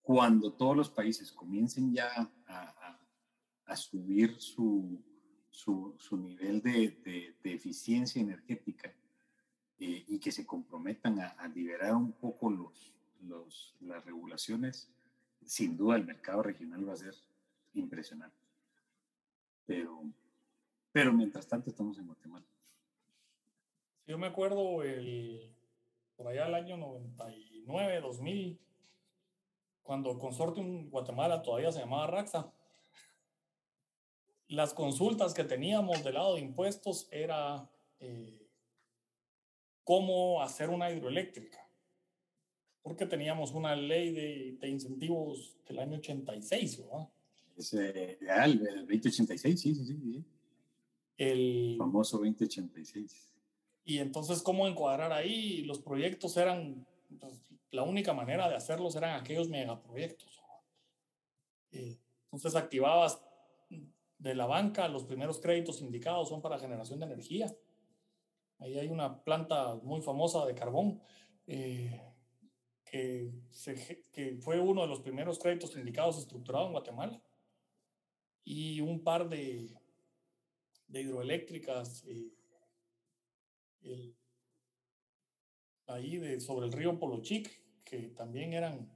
cuando 0.00 0.52
todos 0.52 0.76
los 0.76 0.88
países 0.88 1.32
comiencen 1.32 1.92
ya 1.92 2.30
a, 2.46 3.76
subir 3.76 4.36
su, 4.38 5.02
su, 5.50 6.16
nivel 6.16 6.62
de, 6.62 7.34
eficiencia 7.42 8.22
energética 8.22 8.94
eh, 9.78 10.04
y 10.06 10.18
que 10.18 10.32
se 10.32 10.46
comprometan 10.46 11.20
a 11.20 11.48
liberar 11.48 11.94
un 11.94 12.12
poco 12.12 12.50
los, 12.50 12.95
los, 13.28 13.74
las 13.80 14.04
regulaciones, 14.04 14.88
sin 15.44 15.76
duda 15.76 15.96
el 15.96 16.04
mercado 16.04 16.42
regional 16.42 16.88
va 16.88 16.94
a 16.94 16.96
ser 16.96 17.14
impresionante. 17.74 18.36
Pero, 19.66 20.02
pero 20.92 21.12
mientras 21.12 21.46
tanto 21.46 21.70
estamos 21.70 21.98
en 21.98 22.06
Guatemala. 22.06 22.44
Yo 24.06 24.18
me 24.18 24.28
acuerdo 24.28 24.82
el, 24.82 25.52
por 26.16 26.28
allá 26.28 26.46
el 26.46 26.54
año 26.54 26.76
99, 26.76 28.00
2000, 28.00 28.58
cuando 29.82 30.18
Consortium 30.18 30.90
Guatemala 30.90 31.42
todavía 31.42 31.72
se 31.72 31.80
llamaba 31.80 32.06
Raxa. 32.06 32.52
Las 34.48 34.74
consultas 34.74 35.34
que 35.34 35.44
teníamos 35.44 36.04
del 36.04 36.14
lado 36.14 36.36
de 36.36 36.40
impuestos 36.40 37.08
era 37.10 37.68
eh, 37.98 38.48
cómo 39.82 40.40
hacer 40.42 40.70
una 40.70 40.90
hidroeléctrica 40.90 41.65
porque 42.86 43.04
teníamos 43.04 43.50
una 43.50 43.74
ley 43.74 44.12
de, 44.12 44.58
de 44.60 44.68
incentivos 44.68 45.58
del 45.66 45.80
año 45.80 45.98
86, 45.98 46.84
¿verdad? 46.84 47.08
Es 47.56 47.74
eh, 47.74 48.16
el 48.20 48.60
2086, 48.86 49.60
sí, 49.60 49.74
sí, 49.74 49.84
sí. 49.84 50.24
El 51.16 51.74
famoso 51.78 52.18
2086. 52.18 53.34
Y 53.86 53.98
entonces, 53.98 54.40
¿cómo 54.40 54.68
encuadrar 54.68 55.12
ahí? 55.12 55.62
Los 55.62 55.80
proyectos 55.80 56.36
eran, 56.36 56.86
pues, 57.18 57.32
la 57.72 57.82
única 57.82 58.14
manera 58.14 58.48
de 58.48 58.54
hacerlos 58.54 58.94
eran 58.94 59.20
aquellos 59.20 59.48
megaproyectos. 59.48 60.40
Eh, 61.72 61.98
entonces, 62.26 62.54
activabas 62.54 63.20
de 64.16 64.34
la 64.36 64.46
banca, 64.46 64.86
los 64.86 65.02
primeros 65.02 65.40
créditos 65.40 65.80
indicados 65.80 66.28
son 66.28 66.40
para 66.40 66.60
generación 66.60 67.00
de 67.00 67.06
energía. 67.06 67.52
Ahí 68.60 68.78
hay 68.78 68.86
una 68.86 69.24
planta 69.24 69.74
muy 69.82 70.02
famosa 70.02 70.46
de 70.46 70.54
carbón. 70.54 71.00
Eh, 71.48 72.00
que, 72.86 73.32
que 74.12 74.36
fue 74.40 74.60
uno 74.60 74.82
de 74.82 74.88
los 74.88 75.00
primeros 75.00 75.38
créditos 75.38 75.76
indicados 75.76 76.18
estructurados 76.18 76.68
en 76.68 76.72
Guatemala, 76.72 77.22
y 78.44 78.80
un 78.80 79.02
par 79.02 79.28
de, 79.28 79.74
de 80.86 81.00
hidroeléctricas 81.00 82.04
eh, 83.82 84.14
ahí 85.86 86.18
de, 86.18 86.40
sobre 86.40 86.66
el 86.66 86.72
río 86.72 86.98
Polochic, 86.98 87.62
que 87.84 88.08
también 88.08 88.52
eran, 88.52 88.88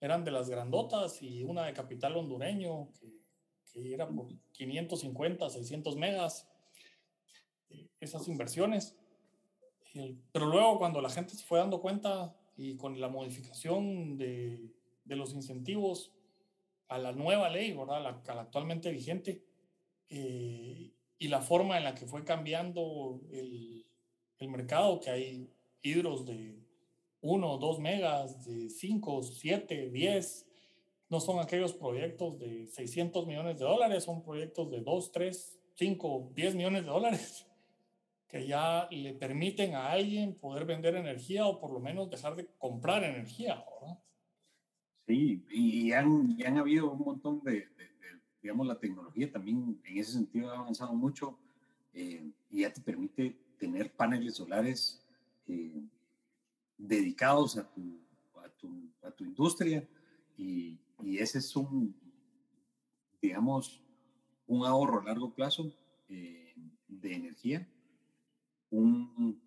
eran 0.00 0.24
de 0.24 0.30
las 0.30 0.48
grandotas, 0.48 1.22
y 1.22 1.42
una 1.42 1.66
de 1.66 1.72
capital 1.72 2.16
hondureño, 2.16 2.92
que, 2.92 3.20
que 3.72 3.94
era 3.94 4.08
por 4.08 4.28
550, 4.52 5.50
600 5.50 5.96
megas, 5.96 6.48
eh, 7.70 7.88
esas 8.00 8.26
inversiones. 8.28 8.96
Pero 10.32 10.46
luego 10.46 10.78
cuando 10.78 11.00
la 11.00 11.08
gente 11.10 11.34
se 11.34 11.44
fue 11.44 11.60
dando 11.60 11.80
cuenta 11.80 12.36
y 12.56 12.76
con 12.76 13.00
la 13.00 13.08
modificación 13.08 14.16
de, 14.16 14.70
de 15.04 15.16
los 15.16 15.32
incentivos 15.32 16.12
a 16.88 16.98
la 16.98 17.12
nueva 17.12 17.48
ley, 17.48 17.72
¿verdad? 17.72 18.02
La, 18.02 18.34
la 18.34 18.42
actualmente 18.42 18.90
vigente, 18.90 19.42
eh, 20.08 20.92
y 21.18 21.28
la 21.28 21.40
forma 21.40 21.78
en 21.78 21.84
la 21.84 21.94
que 21.94 22.06
fue 22.06 22.24
cambiando 22.24 23.20
el, 23.30 23.86
el 24.38 24.48
mercado, 24.48 25.00
que 25.00 25.10
hay 25.10 25.50
hidros 25.82 26.24
de 26.26 26.58
1, 27.20 27.58
2 27.58 27.78
megas, 27.80 28.44
de 28.44 28.68
5, 28.68 29.22
7, 29.22 29.90
10, 29.90 30.46
no 31.08 31.20
son 31.20 31.38
aquellos 31.38 31.72
proyectos 31.72 32.38
de 32.38 32.66
600 32.66 33.26
millones 33.26 33.58
de 33.58 33.64
dólares, 33.64 34.04
son 34.04 34.22
proyectos 34.22 34.70
de 34.70 34.80
2, 34.80 35.12
3, 35.12 35.58
5, 35.76 36.32
10 36.34 36.54
millones 36.54 36.82
de 36.82 36.90
dólares 36.90 37.46
que 38.34 38.48
ya 38.48 38.88
le 38.90 39.14
permiten 39.14 39.76
a 39.76 39.92
alguien 39.92 40.34
poder 40.34 40.64
vender 40.64 40.96
energía 40.96 41.46
o 41.46 41.60
por 41.60 41.72
lo 41.72 41.78
menos 41.78 42.10
dejar 42.10 42.34
de 42.34 42.48
comprar 42.58 43.04
energía. 43.04 43.64
¿verdad? 43.80 44.02
Sí, 45.06 45.46
y 45.48 45.92
han, 45.92 46.36
han 46.44 46.58
habido 46.58 46.90
un 46.90 46.98
montón 46.98 47.44
de, 47.44 47.68
digamos, 48.42 48.66
la 48.66 48.76
tecnología 48.80 49.30
también 49.30 49.80
en 49.84 49.98
ese 49.98 50.14
sentido 50.14 50.50
ha 50.50 50.58
avanzado 50.58 50.94
mucho 50.94 51.38
eh, 51.92 52.28
y 52.50 52.62
ya 52.62 52.72
te 52.72 52.80
permite 52.80 53.38
tener 53.56 53.92
paneles 53.92 54.34
solares 54.34 55.00
eh, 55.46 55.84
dedicados 56.76 57.56
a 57.56 57.70
tu, 57.72 58.00
a 58.44 58.48
tu, 58.48 58.90
a 59.04 59.12
tu 59.12 59.24
industria 59.24 59.88
y, 60.36 60.76
y, 61.04 61.18
ese 61.18 61.38
es 61.38 61.54
un, 61.54 61.94
digamos, 63.22 63.80
un 64.48 64.66
ahorro 64.66 65.02
a 65.02 65.04
largo 65.04 65.32
plazo 65.32 65.72
eh, 66.08 66.52
de 66.88 67.14
energía, 67.14 67.68
un, 68.78 69.40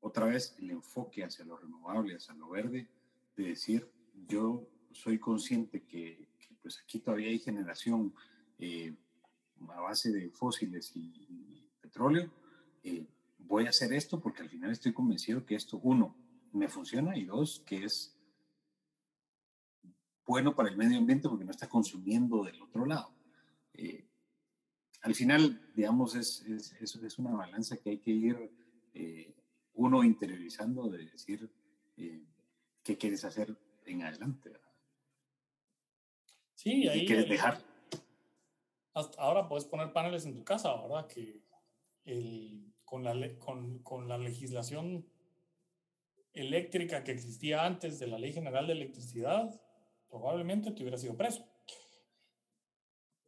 otra 0.00 0.26
vez 0.26 0.54
el 0.58 0.70
enfoque 0.70 1.24
hacia 1.24 1.44
lo 1.44 1.56
renovable, 1.56 2.16
hacia 2.16 2.34
lo 2.34 2.48
verde, 2.48 2.88
de 3.36 3.44
decir, 3.44 3.88
yo 4.28 4.68
soy 4.92 5.18
consciente 5.18 5.82
que, 5.82 6.28
pues 6.62 6.80
aquí 6.82 7.00
todavía 7.00 7.28
hay 7.28 7.38
generación 7.38 8.14
eh, 8.58 8.94
a 9.68 9.80
base 9.80 10.10
de 10.10 10.30
fósiles 10.30 10.92
y, 10.94 11.68
petróleo, 11.80 12.30
eh, 12.82 13.06
voy 13.38 13.66
a 13.66 13.70
hacer 13.70 13.92
esto 13.92 14.20
porque 14.20 14.42
al 14.42 14.48
final 14.48 14.70
estoy 14.70 14.92
convencido 14.92 15.44
que 15.44 15.54
esto, 15.54 15.78
uno, 15.82 16.16
me 16.52 16.68
funciona 16.68 17.16
y 17.16 17.24
dos, 17.24 17.62
que 17.66 17.84
es 17.84 18.16
bueno 20.26 20.54
para 20.54 20.68
el 20.68 20.76
medio 20.76 20.98
ambiente 20.98 21.28
porque 21.28 21.44
no 21.44 21.50
está 21.50 21.68
consumiendo 21.68 22.44
del 22.44 22.60
otro 22.60 22.86
lado. 22.86 23.12
Eh, 23.74 24.06
al 25.06 25.14
final, 25.14 25.60
digamos, 25.76 26.16
es, 26.16 26.42
es, 26.80 26.96
es, 26.96 27.18
una 27.18 27.30
balanza 27.30 27.76
que 27.76 27.90
hay 27.90 27.98
que 27.98 28.10
ir 28.10 28.50
uno 29.74 30.02
interiorizando 30.02 30.88
de 30.88 31.06
decir 31.06 31.48
qué 32.82 32.98
quieres 32.98 33.24
hacer 33.24 33.56
en 33.84 34.02
adelante. 34.02 34.50
Sí, 36.54 36.88
ahí. 36.88 37.06
quieres 37.06 37.28
dejar? 37.28 37.62
Hasta 38.94 39.22
ahora 39.22 39.46
puedes 39.46 39.66
poner 39.66 39.92
paneles 39.92 40.26
en 40.26 40.34
tu 40.34 40.42
casa, 40.42 40.74
¿verdad? 40.82 41.06
Que 41.06 41.40
el, 42.04 42.74
con, 42.84 43.04
la, 43.04 43.14
con, 43.38 43.78
con 43.84 44.08
la 44.08 44.18
legislación 44.18 45.06
eléctrica 46.32 47.04
que 47.04 47.12
existía 47.12 47.64
antes 47.64 48.00
de 48.00 48.08
la 48.08 48.18
Ley 48.18 48.32
General 48.32 48.66
de 48.66 48.72
Electricidad, 48.72 49.60
probablemente 50.08 50.72
te 50.72 50.82
hubieras 50.82 51.00
sido 51.00 51.16
preso. 51.16 51.46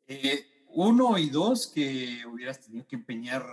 Eh, 0.08 0.57
uno 0.80 1.18
y 1.18 1.28
dos, 1.28 1.66
que 1.66 2.24
hubieras 2.24 2.60
tenido 2.60 2.86
que 2.86 2.94
empeñar 2.94 3.44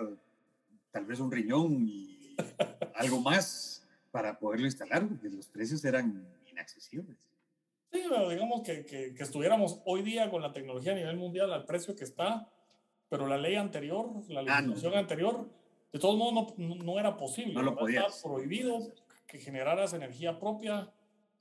tal 0.92 1.06
vez 1.06 1.20
un 1.20 1.32
riñón 1.32 1.88
y 1.88 2.36
algo 2.96 3.20
más 3.20 3.84
para 4.12 4.38
poderlo 4.38 4.68
instalar, 4.68 5.08
porque 5.08 5.30
los 5.30 5.48
precios 5.48 5.84
eran 5.86 6.24
inaccesibles. 6.52 7.18
Sí, 7.92 8.04
pero 8.08 8.30
digamos 8.30 8.62
que, 8.62 8.86
que, 8.86 9.16
estuviéramos 9.18 9.82
hoy 9.86 10.04
día 10.04 10.30
con 10.30 10.44
la 10.44 10.54
tecnología 10.54 10.92
a 10.92 10.96
nivel 10.96 11.18
mundial 11.18 11.52
al 11.52 11.66
precio 11.66 11.96
que 11.96 12.04
está, 12.04 12.48
pero 13.10 13.26
la 13.26 13.40
ley 13.40 13.56
anterior, 13.56 14.08
la 14.28 14.42
ah, 14.42 14.62
legislación 14.62 14.94
anterior, 14.94 15.50
de 15.92 15.98
todos 16.00 16.18
modos 16.18 16.54
no, 16.60 16.76
no 16.76 17.00
era 17.00 17.18
posible. 17.18 17.54
No 17.56 17.64
lo 17.64 17.76
podías. 17.76 18.18
Está 18.18 18.30
prohibido 18.30 18.94
que 19.26 19.40
generaras 19.40 19.94
energía 19.94 20.38
propia 20.40 20.92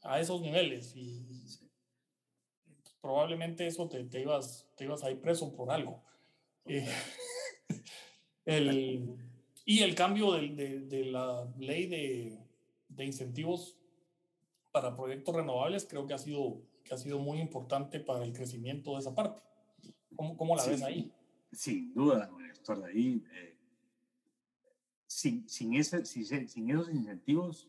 a 0.02 0.18
esos 0.18 0.40
niveles 0.40 0.96
y 0.96 1.44
probablemente 3.04 3.66
eso 3.66 3.86
te, 3.86 4.02
te, 4.04 4.22
ibas, 4.22 4.66
te 4.78 4.84
ibas 4.84 5.04
a 5.04 5.10
ir 5.10 5.20
preso 5.20 5.54
por 5.54 5.70
algo. 5.70 6.02
Eh, 6.64 6.88
el, 8.46 9.14
y 9.66 9.80
el 9.80 9.94
cambio 9.94 10.32
de, 10.32 10.48
de, 10.48 10.80
de 10.80 11.04
la 11.04 11.46
ley 11.58 11.86
de, 11.86 12.38
de 12.88 13.04
incentivos 13.04 13.76
para 14.72 14.96
proyectos 14.96 15.36
renovables 15.36 15.84
creo 15.84 16.06
que 16.06 16.14
ha 16.14 16.18
sido, 16.18 16.62
que 16.82 16.94
ha 16.94 16.96
sido 16.96 17.18
muy 17.18 17.40
importante 17.40 18.00
para 18.00 18.24
el 18.24 18.32
crecimiento 18.32 18.94
de 18.94 19.00
esa 19.00 19.14
parte. 19.14 19.42
¿Cómo, 20.16 20.38
cómo 20.38 20.56
la 20.56 20.64
ves 20.64 20.82
ahí? 20.82 21.12
Sin 21.52 21.92
duda, 21.92 22.30
de 22.66 22.86
ahí. 22.86 23.22
Eh, 23.34 23.56
sin, 25.06 25.46
sin, 25.46 25.74
ese, 25.74 26.06
sin, 26.06 26.48
sin, 26.48 26.70
esos 26.70 26.88
incentivos, 26.88 27.68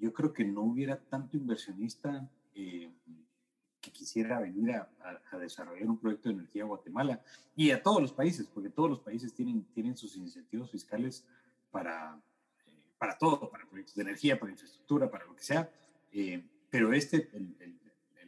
yo 0.00 0.12
creo 0.12 0.32
que 0.32 0.44
no 0.44 0.62
hubiera 0.62 0.98
tanto 1.04 1.36
inversionista 1.36 2.28
eh, 2.52 2.90
quisiera 3.90 4.40
venir 4.40 4.72
a, 4.72 4.88
desarrollar 5.38 5.88
un 5.88 5.98
proyecto 5.98 6.28
de 6.28 6.36
energía 6.36 6.64
a 6.64 6.66
Guatemala 6.66 7.20
y 7.54 7.70
a 7.70 7.82
todos 7.82 8.00
los 8.00 8.12
países, 8.12 8.46
porque 8.46 8.70
todos 8.70 8.90
los 8.90 9.00
países 9.00 9.34
tienen, 9.34 9.64
tienen 9.74 9.96
sus 9.96 10.16
incentivos 10.16 10.70
fiscales 10.70 11.24
para, 11.70 12.20
eh, 12.66 12.70
para 12.98 13.18
todo, 13.18 13.50
para 13.50 13.68
proyectos 13.68 13.94
de 13.94 14.02
energía, 14.02 14.38
para 14.38 14.52
infraestructura, 14.52 15.10
para 15.10 15.26
lo 15.26 15.36
que 15.36 15.42
sea. 15.42 15.70
Eh, 16.12 16.42
pero 16.70 16.92
este, 16.92 17.28
el, 17.32 17.54
el, 17.60 17.78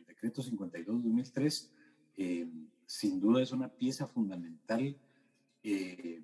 decreto 0.06 0.42
52-2003, 0.42 1.68
eh, 2.16 2.48
sin 2.86 3.20
duda 3.20 3.42
es 3.42 3.52
una 3.52 3.68
pieza 3.68 4.06
fundamental 4.06 4.96
eh, 5.62 6.22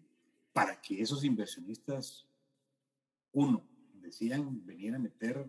para 0.52 0.80
que 0.80 1.00
esos 1.00 1.24
inversionistas, 1.24 2.26
uno, 3.32 3.62
decidan 3.94 4.64
venir 4.66 4.94
a 4.94 4.98
meter 4.98 5.48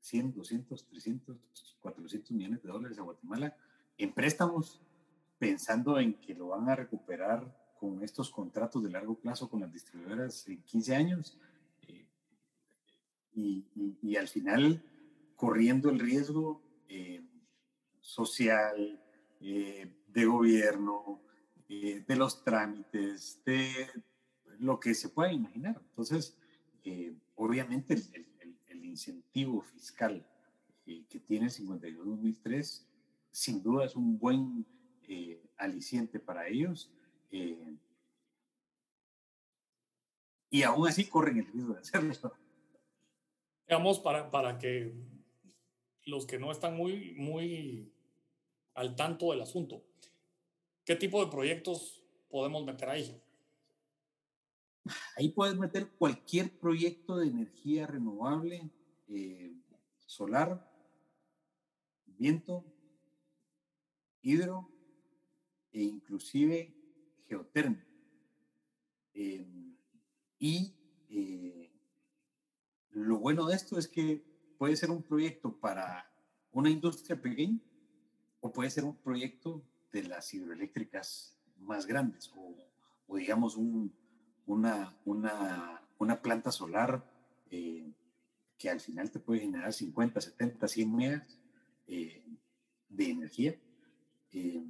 100, 0.00 0.32
200, 0.34 0.86
300, 0.86 1.36
400 1.80 2.30
millones 2.32 2.62
de 2.62 2.68
dólares 2.68 2.98
a 2.98 3.02
Guatemala 3.02 3.56
en 3.98 4.12
préstamos, 4.12 4.80
pensando 5.38 5.98
en 5.98 6.14
que 6.14 6.34
lo 6.34 6.48
van 6.48 6.68
a 6.68 6.76
recuperar 6.76 7.54
con 7.78 8.02
estos 8.02 8.30
contratos 8.30 8.82
de 8.82 8.90
largo 8.90 9.14
plazo 9.14 9.48
con 9.48 9.60
las 9.60 9.72
distribuidoras 9.72 10.46
en 10.48 10.62
15 10.62 10.94
años 10.94 11.38
y, 13.34 14.16
al 14.16 14.28
final 14.28 14.82
corriendo 15.36 15.88
el 15.88 15.98
riesgo 15.98 16.60
eh, 16.88 17.22
social, 18.00 19.00
eh, 19.40 19.90
de 20.08 20.24
gobierno, 20.26 21.22
eh, 21.68 22.04
de 22.06 22.16
los 22.16 22.44
trámites, 22.44 23.40
de 23.46 23.72
lo 24.58 24.78
que 24.78 24.94
se 24.94 25.08
pueda 25.08 25.32
imaginar. 25.32 25.80
Entonces, 25.80 26.36
obviamente 27.36 27.94
el, 27.94 28.26
incentivo 28.90 29.62
fiscal 29.62 30.26
que 30.84 31.20
tiene 31.20 31.46
el 31.46 31.52
52-2003 31.52 32.84
sin 33.30 33.62
duda 33.62 33.84
es 33.84 33.94
un 33.96 34.18
buen 34.18 34.66
aliciente 35.56 36.18
para 36.18 36.48
ellos. 36.48 36.92
y 40.50 40.62
aún 40.62 40.88
así 40.88 41.04
corren 41.06 41.38
el 41.38 41.46
riesgo 41.46 41.74
de 41.74 41.80
hacerlo 41.80 42.12
digamos, 43.70 44.00
para, 44.00 44.32
para 44.32 44.58
que 44.58 44.92
los 46.04 46.26
que 46.26 46.40
no 46.40 46.50
están 46.50 46.76
muy, 46.76 47.14
muy 47.14 47.92
al 48.74 48.96
tanto 48.96 49.30
del 49.30 49.42
asunto, 49.42 49.84
¿qué 50.84 50.96
tipo 50.96 51.24
de 51.24 51.30
proyectos 51.30 52.02
podemos 52.28 52.64
meter 52.64 52.88
ahí? 52.88 53.22
Ahí 55.16 55.28
puedes 55.28 55.56
meter 55.56 55.88
cualquier 55.90 56.50
proyecto 56.58 57.16
de 57.16 57.28
energía 57.28 57.86
renovable, 57.86 58.68
eh, 59.10 59.54
solar, 60.06 60.70
viento, 62.06 62.64
hidro 64.22 64.70
e 65.72 65.82
inclusive 65.82 66.74
geotérmico. 67.28 67.86
Eh, 69.14 69.46
y 70.38 70.74
eh, 71.08 71.70
lo 72.90 73.18
bueno 73.18 73.46
de 73.46 73.56
esto 73.56 73.78
es 73.78 73.88
que 73.88 74.24
puede 74.58 74.76
ser 74.76 74.90
un 74.90 75.02
proyecto 75.02 75.58
para 75.58 76.10
una 76.52 76.70
industria 76.70 77.20
pequeña 77.20 77.60
o 78.40 78.52
puede 78.52 78.70
ser 78.70 78.84
un 78.84 78.96
proyecto 78.96 79.62
de 79.92 80.04
las 80.04 80.32
hidroeléctricas 80.32 81.38
más 81.58 81.86
grandes 81.86 82.32
o, 82.36 83.16
digamos 83.16 83.56
un, 83.56 83.92
una, 84.46 84.96
una, 85.04 85.82
una 85.98 86.22
planta 86.22 86.52
solar 86.52 87.04
eh, 87.50 87.92
que 88.60 88.68
al 88.68 88.78
final 88.78 89.10
te 89.10 89.18
puede 89.18 89.40
generar 89.40 89.72
50, 89.72 90.20
70, 90.20 90.68
100 90.68 90.94
megas 90.94 91.38
eh, 91.86 92.22
de 92.90 93.10
energía. 93.10 93.58
Eh, 94.32 94.62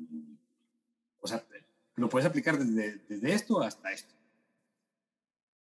o 1.18 1.26
sea, 1.26 1.44
lo 1.96 2.08
puedes 2.08 2.28
aplicar 2.28 2.56
desde, 2.56 3.34
esto 3.34 3.60
hasta 3.60 3.90
esto. 3.90 4.14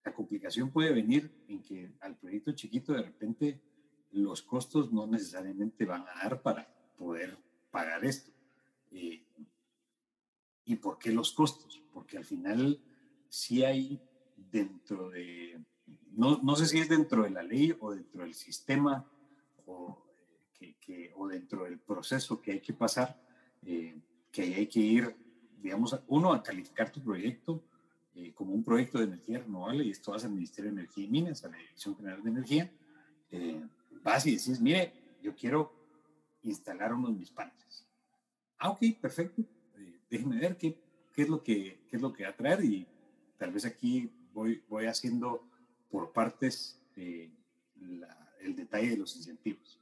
La 0.03 0.15
complicación 0.15 0.71
puede 0.71 0.91
venir 0.93 1.31
en 1.47 1.61
que 1.61 1.91
al 1.99 2.17
proyecto 2.17 2.53
chiquito 2.53 2.91
de 2.93 3.03
repente 3.03 3.61
los 4.09 4.41
costos 4.41 4.91
no 4.91 5.05
necesariamente 5.05 5.85
van 5.85 6.01
a 6.01 6.23
dar 6.23 6.41
para 6.41 6.67
poder 6.97 7.37
pagar 7.69 8.03
esto. 8.03 8.31
¿Y 8.89 10.75
por 10.81 10.97
qué 10.97 11.11
los 11.11 11.33
costos? 11.33 11.83
Porque 11.93 12.17
al 12.17 12.25
final 12.25 12.81
sí 13.29 13.63
hay 13.63 14.01
dentro 14.35 15.11
de, 15.11 15.63
no, 16.17 16.39
no 16.41 16.55
sé 16.55 16.65
si 16.65 16.79
es 16.79 16.89
dentro 16.89 17.23
de 17.23 17.29
la 17.29 17.43
ley 17.43 17.75
o 17.79 17.91
dentro 17.91 18.23
del 18.23 18.33
sistema 18.33 19.05
o, 19.67 20.03
eh, 20.59 21.13
dentro 21.29 21.65
del 21.65 21.79
proceso 21.79 22.41
que 22.41 22.53
hay 22.53 22.59
que 22.59 22.73
pasar, 22.73 23.21
eh, 23.63 23.99
que 24.31 24.55
hay 24.55 24.67
que 24.67 24.79
ir, 24.79 25.15
digamos, 25.61 25.99
uno, 26.07 26.33
a 26.33 26.41
calificar 26.41 26.91
tu 26.91 27.03
proyecto 27.03 27.63
eh, 28.15 28.33
como 28.33 28.53
un 28.53 28.63
proyecto 28.63 28.97
de 28.97 29.03
energía 29.03 29.39
renovable, 29.39 29.83
y 29.83 29.91
esto 29.91 30.11
vas 30.11 30.23
al 30.23 30.31
Ministerio 30.31 30.71
de 30.71 30.79
Energía 30.79 31.03
y 31.03 31.07
Minas, 31.07 31.43
a 31.43 31.49
la 31.49 31.57
Dirección 31.57 31.95
General 31.95 32.23
de 32.23 32.29
Energía, 32.29 32.71
vas 34.01 34.25
y 34.25 34.31
decís, 34.31 34.59
mire, 34.59 34.93
yo 35.21 35.35
quiero 35.35 35.71
instalar 36.41 36.93
uno 36.93 37.09
de 37.09 37.15
mis 37.15 37.29
paneles. 37.29 37.85
Ah, 38.57 38.69
ok, 38.69 38.79
perfecto. 38.99 39.43
déjeme 40.09 40.39
ver 40.39 40.57
qué, 40.57 40.81
qué, 41.13 41.23
es 41.23 41.29
lo 41.29 41.43
que, 41.43 41.81
qué 41.87 41.97
es 41.97 42.01
lo 42.01 42.11
que 42.13 42.23
va 42.23 42.29
a 42.29 42.35
traer 42.35 42.63
y 42.63 42.87
tal 43.37 43.51
vez 43.51 43.65
aquí 43.65 44.09
voy, 44.33 44.63
voy 44.67 44.85
haciendo 44.85 45.47
por 45.89 46.11
partes 46.11 46.79
eh, 46.95 47.31
el 48.41 48.55
detalle 48.55 48.91
de 48.91 48.97
los 48.97 49.15
incentivos. 49.15 49.79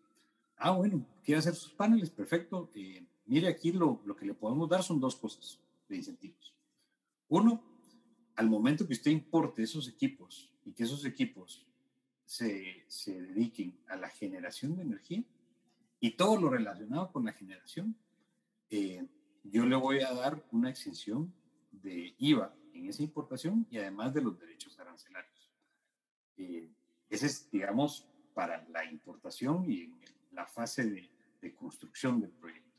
Ah, 0.58 0.72
bueno, 0.72 1.06
quiere 1.24 1.40
hacer 1.40 1.56
sus 1.56 1.74
paneles, 1.74 2.10
perfecto. 2.10 2.72
Eh, 2.76 3.06
mire, 3.26 3.48
aquí 3.48 3.72
lo, 3.72 4.02
lo, 4.06 4.16
que 4.16 4.26
le 4.26 4.34
podemos 4.34 4.70
dar 4.70 4.84
son 4.84 5.00
dos 5.00 5.16
cosas 5.16 5.60
de 5.90 5.98
incentivos. 5.98 6.54
Uno, 7.28 7.62
al 8.36 8.50
momento 8.50 8.88
que 8.88 8.94
usted 8.94 9.12
importe 9.12 9.64
esos 9.64 9.88
equipos 9.88 10.52
y 10.66 10.72
que 10.72 10.84
esos 10.84 11.06
equipos 11.06 11.66
se, 12.26 12.86
se 12.88 13.22
dediquen 13.22 13.78
a 13.88 13.96
la 13.96 14.10
generación 14.10 14.76
de 14.76 14.84
energía 14.84 15.24
y 16.00 16.12
todo 16.12 16.38
lo 16.40 16.50
relacionado 16.50 17.12
con 17.12 17.26
la 17.26 17.34
generación, 17.34 17.96
eh, 18.70 19.06
yo 19.44 19.66
le 19.66 19.76
voy 19.76 20.02
a 20.02 20.14
dar 20.14 20.44
una 20.52 20.70
exención 20.70 21.34
de 21.72 22.16
IVA 22.18 22.56
en 22.74 22.88
esa 22.88 23.04
importación 23.04 23.68
y 23.70 23.78
además 23.78 24.14
de 24.14 24.22
los 24.22 24.40
derechos 24.40 24.78
arancelarios. 24.80 25.35
Eh, 26.38 26.72
ese 27.10 27.28
es, 27.28 27.50
digamos, 27.52 28.08
para 28.34 28.68
la 28.70 28.86
importación 28.86 29.70
y 29.70 29.84
en 29.84 30.00
la 30.32 30.46
fase 30.46 30.86
de, 30.86 31.10
construcción 31.56 32.20
del 32.20 32.32
proyecto. 32.32 32.72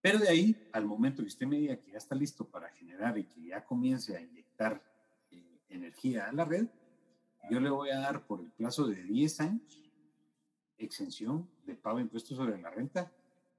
Pero 0.00 0.18
de 0.18 0.30
ahí, 0.30 0.68
al 0.72 0.86
momento 0.86 1.22
que 1.22 1.28
usted 1.28 1.46
me 1.46 1.58
diga 1.58 1.76
que 1.76 1.90
ya 1.90 1.98
está 1.98 2.14
listo 2.14 2.48
para 2.48 2.70
generar 2.70 3.18
y 3.18 3.24
que 3.24 3.42
ya 3.42 3.62
comience 3.62 4.16
a 4.16 4.20
inyectar 4.22 4.82
eh, 5.30 5.60
energía 5.68 6.26
a 6.26 6.32
la 6.32 6.46
red, 6.46 6.68
yo 7.50 7.60
le 7.60 7.68
voy 7.68 7.90
a 7.90 7.98
dar 7.98 8.26
por 8.26 8.40
el 8.40 8.50
plazo 8.50 8.86
de 8.86 9.02
10 9.02 9.40
años 9.40 9.90
exención 10.84 11.48
de 11.66 11.74
pago 11.74 11.98
de 11.98 12.04
impuestos 12.04 12.36
sobre 12.36 12.58
la 12.60 12.70
renta, 12.70 13.12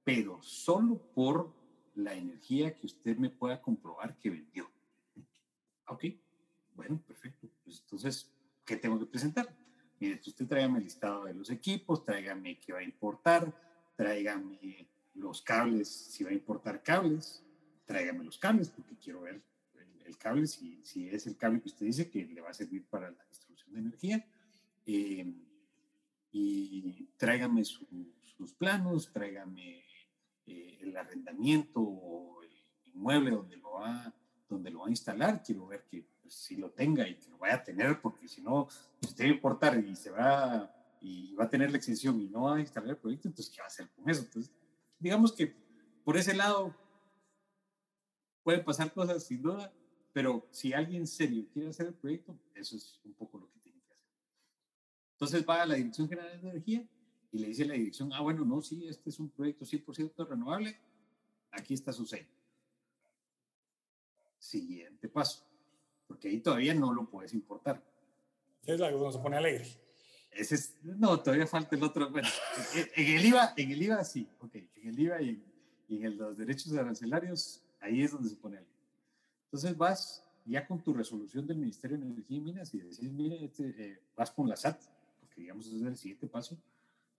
pero 0.03 0.41
solo 0.41 0.97
por 1.13 1.53
la 1.95 2.13
energía 2.13 2.75
que 2.75 2.87
usted 2.87 3.17
me 3.17 3.29
pueda 3.29 3.61
comprobar 3.61 4.17
que 4.17 4.29
vendió. 4.29 4.69
Ok, 5.87 6.05
bueno, 6.73 7.01
perfecto. 7.05 7.49
Pues 7.63 7.81
entonces, 7.81 8.31
¿qué 8.65 8.77
tengo 8.77 8.99
que 8.99 9.05
presentar? 9.05 9.53
Mire, 9.99 10.19
usted 10.25 10.40
tráigame 10.51 10.79
el 10.79 10.83
listado 10.83 11.23
de 11.23 11.33
los 11.33 11.49
equipos, 11.49 12.03
tráigame 12.03 12.59
qué 12.59 12.73
va 12.73 12.79
a 12.79 12.83
importar, 12.83 13.53
tráigame 13.95 14.85
los 15.13 15.41
cables, 15.41 15.87
si 15.87 16.25
va 16.25 16.31
a 16.31 16.33
importar 16.33 16.83
cables, 16.83 17.41
tráigame 17.85 18.25
los 18.25 18.37
cables 18.37 18.69
porque 18.69 18.97
quiero 18.97 19.21
ver 19.21 19.41
el, 20.05 20.17
cable, 20.17 20.45
si, 20.47 20.83
si, 20.83 21.07
es 21.07 21.25
el 21.25 21.37
cable 21.37 21.61
que 21.61 21.69
usted 21.69 21.85
dice 21.85 22.09
que 22.09 22.25
le 22.25 22.41
va 22.41 22.49
a 22.49 22.53
servir 22.53 22.83
para 22.83 23.11
la 23.11 23.25
distribución 23.29 23.73
de 23.75 23.79
energía. 23.79 24.27
Eh, 24.85 25.33
y 26.33 27.07
tráigame 27.15 27.63
sus 27.63 28.51
planos, 28.57 29.09
tráigame 29.13 29.85
eh, 30.47 30.79
el 30.81 30.97
arrendamiento 30.97 31.79
o 31.79 32.43
el 32.43 32.51
inmueble 32.93 33.31
donde 33.31 33.55
lo 33.55 33.71
va 33.71 34.13
donde 34.49 34.69
lo 34.69 34.79
va 34.79 34.87
a 34.87 34.89
instalar, 34.89 35.41
quiero 35.41 35.65
ver 35.65 35.85
que 35.89 36.05
pues, 36.21 36.33
si 36.33 36.57
lo 36.57 36.71
tenga 36.71 37.07
y 37.07 37.15
que 37.15 37.29
lo 37.29 37.37
vaya 37.37 37.55
a 37.55 37.63
tener, 37.63 38.01
porque 38.01 38.20
y 39.87 39.95
se 39.95 40.09
va 40.09 40.73
y 40.99 41.33
va 41.35 41.45
a 41.45 41.49
tener 41.49 41.71
la 41.71 41.77
extensión 41.77 42.19
y 42.19 42.27
no 42.29 42.43
va 42.43 42.57
a 42.57 42.59
instalar 42.59 42.91
el 42.91 42.97
proyecto, 42.97 43.27
entonces, 43.27 43.53
¿qué 43.53 43.61
va 43.61 43.65
a 43.65 43.67
hacer 43.67 43.89
con 43.91 44.09
eso? 44.09 44.21
Entonces, 44.23 44.51
digamos 44.99 45.33
que 45.33 45.55
por 46.03 46.17
ese 46.17 46.33
lado 46.33 46.75
pueden 48.43 48.63
pasar 48.63 48.93
cosas 48.93 49.23
sin 49.23 49.41
duda, 49.41 49.73
pero 50.13 50.47
si 50.51 50.73
alguien 50.73 51.07
serio 51.07 51.47
quiere 51.51 51.69
hacer 51.69 51.87
el 51.87 51.93
proyecto, 51.93 52.37
eso 52.53 52.75
es 52.75 52.99
un 53.03 53.13
poco 53.13 53.39
lo 53.39 53.49
que 53.51 53.59
tiene 53.59 53.79
que 53.81 53.93
hacer. 53.93 54.07
Entonces 55.13 55.45
va 55.47 55.61
a 55.61 55.65
la 55.65 55.75
Dirección 55.75 56.09
General 56.09 56.41
de 56.41 56.49
Energía 56.49 56.87
y 57.31 57.39
le 57.39 57.47
dice 57.47 57.63
a 57.63 57.67
la 57.67 57.73
dirección, 57.75 58.11
ah, 58.13 58.21
bueno, 58.21 58.43
no, 58.43 58.61
sí, 58.61 58.87
este 58.87 59.09
es 59.09 59.19
un 59.19 59.29
proyecto 59.29 59.65
100% 59.65 60.27
renovable, 60.27 60.79
aquí 61.51 61.73
está 61.73 61.93
su 61.93 62.05
sello 62.05 62.41
siguiente 64.41 65.07
paso, 65.07 65.45
porque 66.07 66.27
ahí 66.27 66.41
todavía 66.41 66.73
no 66.73 66.93
lo 66.93 67.09
puedes 67.09 67.33
importar. 67.33 67.81
Es 68.65 68.79
la 68.79 68.89
que 68.89 69.11
se 69.11 69.19
pone 69.19 69.37
alegre. 69.37 69.65
Ese 70.31 70.55
es, 70.55 70.77
no, 70.83 71.19
todavía 71.19 71.47
falta 71.47 71.75
el 71.75 71.83
otro. 71.83 72.09
Bueno, 72.09 72.29
en, 72.95 73.17
el 73.17 73.25
IVA, 73.25 73.53
en 73.57 73.71
el 73.71 73.81
IVA 73.81 74.03
sí, 74.03 74.27
ok, 74.39 74.55
en 74.55 74.87
el 74.87 74.99
IVA 74.99 75.21
y 75.21 75.43
en, 75.89 76.17
los 76.17 76.37
derechos 76.37 76.71
arancelarios, 76.73 77.61
ahí 77.81 78.01
es 78.01 78.11
donde 78.11 78.29
se 78.29 78.35
pone 78.35 78.57
alegre. 78.57 78.73
Entonces 79.45 79.75
vas 79.75 80.23
ya 80.45 80.65
con 80.65 80.81
tu 80.81 80.93
resolución 80.93 81.45
del 81.45 81.57
Ministerio 81.57 81.97
de 81.97 82.05
Energía 82.05 82.37
y 82.37 82.39
Minas 82.39 82.73
y 82.73 82.79
decís, 82.79 83.11
mire, 83.11 83.43
este, 83.43 83.75
eh, 83.77 84.01
vas 84.15 84.31
con 84.31 84.47
la 84.47 84.55
SAT, 84.55 84.79
porque 85.19 85.41
digamos 85.41 85.67
ese 85.67 85.75
es 85.75 85.81
el 85.83 85.97
siguiente 85.97 86.27
paso, 86.27 86.57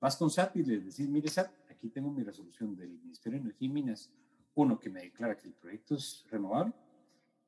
vas 0.00 0.16
con 0.16 0.30
SAT 0.30 0.56
y 0.56 0.62
le 0.62 0.78
decís, 0.78 1.06
mire 1.08 1.28
SAT, 1.28 1.50
aquí 1.70 1.90
tengo 1.90 2.10
mi 2.10 2.22
resolución 2.22 2.74
del 2.74 2.88
Ministerio 2.88 3.38
de 3.38 3.42
Energía 3.42 3.68
y 3.68 3.70
Minas, 3.70 4.10
uno 4.54 4.78
que 4.78 4.88
me 4.88 5.02
declara 5.02 5.36
que 5.36 5.48
el 5.48 5.54
proyecto 5.54 5.94
es 5.96 6.24
renovable, 6.30 6.72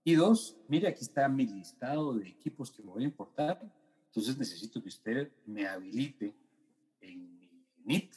y 0.07 0.15
dos, 0.17 0.59
mire, 0.69 0.87
aquí 0.87 1.01
está 1.03 1.27
mi 1.31 1.47
listado 1.47 2.13
de 2.13 2.29
equipos 2.29 2.71
que 2.71 2.83
me 2.83 2.91
voy 2.91 3.05
a 3.05 3.07
importar. 3.07 3.59
Entonces 4.15 4.39
necesito 4.39 4.81
que 4.81 4.89
usted 4.89 5.33
me 5.45 5.67
habilite 5.67 6.37
en 7.01 7.37
mi 7.37 7.51
NIT, 7.85 8.15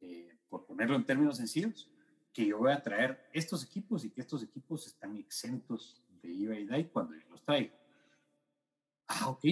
eh, 0.00 0.38
por 0.48 0.64
ponerlo 0.64 0.94
en 0.94 1.04
términos 1.04 1.38
sencillos, 1.38 1.90
que 2.32 2.46
yo 2.46 2.58
voy 2.58 2.70
a 2.70 2.80
traer 2.80 3.28
estos 3.32 3.64
equipos 3.64 4.04
y 4.04 4.10
que 4.10 4.20
estos 4.20 4.44
equipos 4.44 4.86
están 4.86 5.16
exentos 5.16 6.00
de 6.22 6.30
IVA 6.30 6.60
y 6.60 6.66
DAI 6.66 6.88
cuando 6.90 7.14
yo 7.14 7.28
los 7.30 7.42
traigo. 7.42 7.74
Ah, 9.08 9.28
ok, 9.30 9.44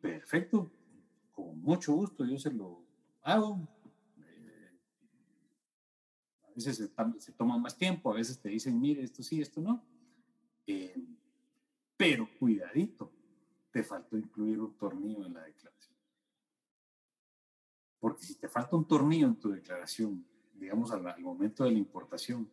perfecto. 0.00 0.72
Con 1.32 1.60
mucho 1.60 1.92
gusto 1.92 2.24
yo 2.24 2.38
se 2.38 2.50
lo 2.50 2.82
hago. 3.22 3.68
Eh, 4.16 4.78
a 6.42 6.52
veces 6.54 6.90
se, 7.18 7.32
toma 7.32 7.58
más 7.58 7.76
tiempo, 7.76 8.10
a 8.10 8.16
veces 8.16 8.40
te 8.40 8.48
dicen, 8.48 8.80
mire, 8.80 9.02
esto 9.02 9.22
sí, 9.22 9.42
esto 9.42 9.60
no 9.60 9.84
eh, 10.66 10.94
pero 11.98 12.26
cuidadito, 12.38 13.12
te 13.70 13.82
faltó 13.82 14.16
incluir 14.16 14.60
un 14.60 14.76
tornillo 14.76 15.26
en 15.26 15.34
la 15.34 15.44
declaración. 15.44 15.96
Porque 17.98 18.24
si 18.24 18.34
te 18.34 18.48
falta 18.48 18.76
un 18.76 18.86
tornillo 18.86 19.26
en 19.26 19.36
tu 19.36 19.50
declaración, 19.50 20.24
digamos 20.54 20.90
al, 20.90 21.02
momento 21.20 21.64
de 21.64 21.72
la 21.72 21.78
importación, 21.78 22.50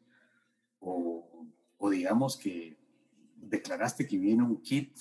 o, 0.79 1.45
digamos 1.89 2.37
que 2.37 2.77
declaraste 3.35 4.07
que 4.07 4.17
viene 4.17 4.43
un 4.43 4.61
kit 4.61 4.95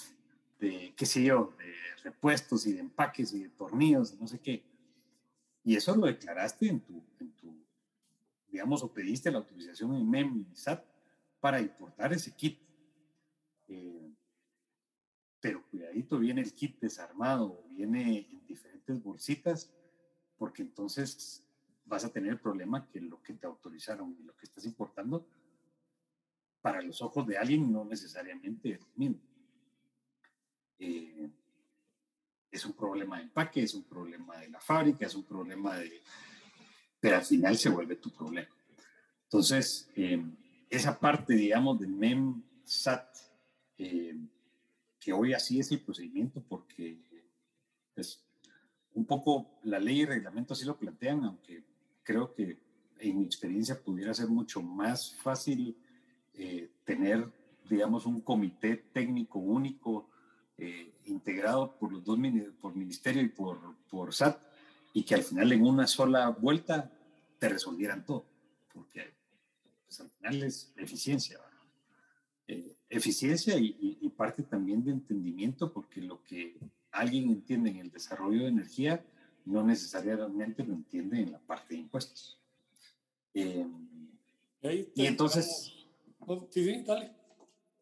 de, 0.61 0.95
qué 0.97 1.05
sé 1.05 1.25
yo, 1.25 1.53
de 1.59 1.75
repuestos 2.05 2.67
y 2.67 2.73
de 2.73 2.81
empaques 2.81 3.33
y 3.33 3.43
de 3.43 3.49
tornillos, 3.51 4.19
no 4.21 4.27
sé 4.27 4.39
qué, 4.41 4.65
y 5.65 5.75
eso 5.75 5.97
lo 5.97 6.07
declaraste 6.07 6.69
en 6.69 6.81
tu, 6.81 7.03
en 7.19 7.33
tu 7.33 7.67
digamos, 8.49 8.83
o 8.83 8.93
pediste 8.93 9.31
la 9.31 9.39
autorización 9.39 9.95
en 9.97 10.09
MEM 10.09 10.47
y 10.51 10.57
SAT 10.57 10.85
para 11.41 11.61
importar 11.61 12.13
ese 12.13 12.35
kit 12.35 12.59
eh, 13.69 14.06
pero 15.47 15.63
cuidadito, 15.71 16.19
viene 16.19 16.41
el 16.41 16.53
kit 16.55 16.81
desarmado, 16.81 17.63
viene 17.71 18.27
en 18.33 18.45
diferentes 18.49 19.01
bolsitas, 19.01 19.73
porque 20.37 20.63
entonces 20.63 21.47
vas 21.85 22.05
a 22.05 22.13
tener 22.13 22.33
el 22.33 22.41
problema 22.41 22.89
que 22.89 23.01
lo 23.01 23.23
que 23.23 23.35
te 23.35 23.47
autorizaron 23.47 24.17
y 24.19 24.25
lo 24.25 24.37
que 24.37 24.47
estás 24.47 24.65
importando, 24.65 25.25
para 26.61 26.83
los 26.83 27.01
ojos 27.01 27.29
de 27.29 27.39
alguien 27.39 27.71
no 27.71 27.85
necesariamente 27.85 28.73
es 28.73 28.81
mismo. 28.97 29.21
Eh, 30.81 31.31
es 32.51 32.67
un 32.67 32.73
problema 32.73 33.19
de 33.19 33.23
empaque, 33.23 33.63
es 33.63 33.75
un 33.75 33.85
problema 33.85 34.39
de 34.39 34.49
la 34.49 34.59
fábrica, 34.59 35.07
es 35.07 35.15
un 35.15 35.23
problema 35.23 35.77
de... 35.77 36.03
Pero 36.99 37.19
al 37.19 37.25
final 37.25 37.57
se 37.57 37.69
vuelve 37.69 37.95
tu 37.95 38.11
problema. 38.11 38.51
Entonces, 39.23 39.89
eh, 39.95 40.21
esa 40.69 40.99
parte, 40.99 41.35
digamos, 41.35 41.79
del 41.79 41.91
MEM 41.91 42.43
SAT 42.65 43.17
eh, 43.79 44.17
que 45.07 45.13
hoy 45.13 45.35
así 45.35 45.61
es 45.61 45.71
el 45.71 45.79
procedimiento 45.79 46.43
porque 46.49 46.99
es 47.95 48.25
un 48.93 49.07
poco 49.07 49.61
la 49.63 49.79
ley 49.79 50.01
y 50.01 50.05
reglamento 50.05 50.53
así 50.53 50.65
lo 50.65 50.77
plantean, 50.77 51.23
aunque 51.23 51.63
creo 52.03 52.35
que 52.35 52.59
en 52.99 53.21
mi 53.21 53.25
experiencia 53.25 53.81
pudiera 53.81 54.13
ser 54.13 54.27
mucho 54.27 54.61
más 54.61 55.15
fácil 55.15 55.77
eh, 56.35 56.73
tener, 56.85 57.25
digamos, 57.71 58.05
un 58.05 58.21
comité 58.21 58.79
técnico 58.93 59.39
único 59.39 60.11
eh, 60.59 60.93
integrado 61.05 61.77
por 61.79 61.93
los 61.93 62.03
dos, 62.03 62.19
por 62.61 62.75
ministerio 62.75 63.23
y 63.23 63.29
por, 63.29 63.77
por 63.89 64.13
SAT, 64.13 64.43
y 64.93 65.05
que 65.05 65.15
al 65.15 65.23
final 65.23 65.53
en 65.53 65.63
una 65.63 65.87
sola 65.87 66.31
vuelta 66.31 66.91
te 67.39 67.49
resolvieran 67.49 68.05
todo, 68.05 68.27
porque 68.75 69.15
pues, 69.85 70.01
al 70.01 70.11
final 70.11 70.43
es 70.43 70.73
eficiencia. 70.77 71.39
Eh, 72.49 72.76
eficiencia 72.89 73.59
y, 73.59 73.77
y, 74.01 74.09
parte 74.11 74.43
también 74.43 74.85
de 74.85 74.93
entendimiento, 74.93 75.73
porque 75.73 76.01
lo 76.01 76.23
que 76.23 76.57
alguien 76.91 77.29
entiende 77.29 77.71
en 77.71 77.77
el 77.77 77.91
desarrollo 77.91 78.43
de 78.43 78.49
energía 78.49 79.05
no 79.45 79.63
necesariamente 79.63 80.65
lo 80.65 80.73
entiende 80.73 81.21
en 81.21 81.33
la 81.33 81.39
parte 81.39 81.75
de 81.75 81.81
impuestos. 81.81 82.41
Eh, 83.35 83.67
y 84.95 85.07
entonces... 85.07 85.87
Sí, 86.51 86.65
sí, 86.65 86.83
dale. 86.85 87.13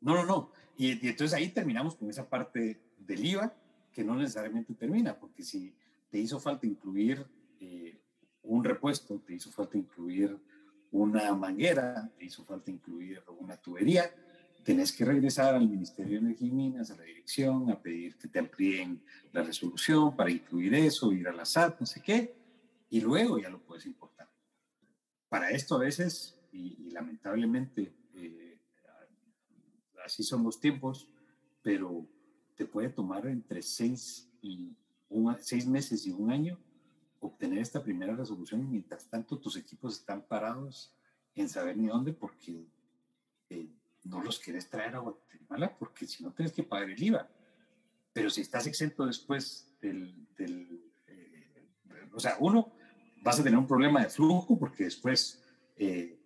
No, 0.00 0.14
no, 0.14 0.26
no. 0.26 0.52
Y, 0.76 1.07
y, 1.07 1.09
entonces 1.09 1.32
ahí 1.34 1.48
terminamos 1.48 1.94
con 1.94 2.11
esa 2.11 2.28
parte 2.28 2.80
del 2.98 3.24
IVA 3.24 3.55
que 3.92 4.05
no 4.05 4.16
necesariamente 4.16 4.74
termina, 4.74 5.18
porque 5.18 5.42
si 5.42 5.72
te 6.11 6.18
hizo 6.18 6.40
falta 6.40 6.66
incluir 6.66 7.24
eh, 7.61 7.96
un 8.42 8.64
repuesto, 8.64 9.20
te 9.20 9.34
hizo 9.34 9.50
falta 9.50 9.78
incluir 9.78 10.36
una 10.90 11.34
manguera, 11.34 12.11
te 12.16 12.26
hizo 12.26 12.44
falta 12.44 12.70
incluir 12.70 13.22
una 13.38 13.57
tubería, 13.57 14.12
tenés 14.64 14.92
que 14.92 15.04
regresar 15.04 15.54
al 15.54 15.68
Ministerio 15.68 16.14
de 16.14 16.26
Energía 16.26 16.48
y 16.48 16.52
Minas, 16.52 16.90
a 16.90 16.96
la 16.96 17.02
dirección, 17.02 17.70
a 17.70 17.80
pedir 17.80 18.16
que 18.16 18.28
te 18.28 18.38
amplíen 18.38 19.02
la 19.32 19.42
resolución 19.42 20.16
para 20.16 20.30
incluir 20.30 20.74
eso, 20.74 21.12
ir 21.12 21.28
a 21.28 21.32
la 21.32 21.44
SAT, 21.44 21.80
no 21.80 21.86
sé 21.86 22.00
qué, 22.00 22.34
y 22.90 23.00
luego 23.00 23.38
ya 23.38 23.50
lo 23.50 23.60
puedes 23.60 23.86
importar. 23.86 24.28
Para 25.28 25.50
esto 25.50 25.76
a 25.76 25.78
veces, 25.78 26.40
y, 26.52 26.90
lamentablemente 26.90 27.92
eh, 28.14 28.58
así 30.04 30.22
son 30.22 30.44
los 30.44 30.60
tiempos, 30.60 31.08
pero 31.62 32.06
te 32.54 32.64
puede 32.66 32.88
tomar 32.88 33.26
entre 33.26 33.62
seis, 33.62 34.30
y 34.40 34.76
seis 35.40 35.66
meses 35.66 36.06
y 36.06 36.12
un 36.12 36.30
año 36.30 36.58
obtener 37.20 37.58
esta 37.58 37.82
primera 37.82 38.14
resolución 38.14 38.62
y 38.62 38.66
mientras 38.66 39.08
tanto 39.08 39.38
tus 39.38 39.56
equipos 39.56 39.98
están 39.98 40.22
parados 40.22 40.94
en 41.34 41.48
saber 41.48 41.76
ni 41.76 41.86
dónde 41.86 42.12
porque 42.12 42.66
eh, 43.48 43.68
no 44.05 44.22
los 44.22 44.38
quieres 44.38 44.68
traer 44.68 44.94
a 44.94 45.00
Guatemala 45.00 45.76
porque 45.78 46.07
si 46.07 46.22
no 46.22 46.32
tienes 46.32 46.52
que 46.52 46.62
pagar 46.62 46.90
el 46.90 47.02
IVA. 47.02 47.28
Pero 48.12 48.30
si 48.30 48.42
estás 48.42 48.66
exento 48.66 49.07
después 49.07 49.74
del... 49.80 50.14
eh, 50.38 51.68
o 52.12 52.20
sea, 52.20 52.36
uno, 52.38 52.72
vas 53.22 53.40
a 53.40 53.42
tener 53.42 53.59
un 53.59 53.66
problema 53.66 54.02
de 54.02 54.11
flujo 54.11 54.59
porque 54.59 54.84
después 54.84 55.42
eh, 55.76 56.18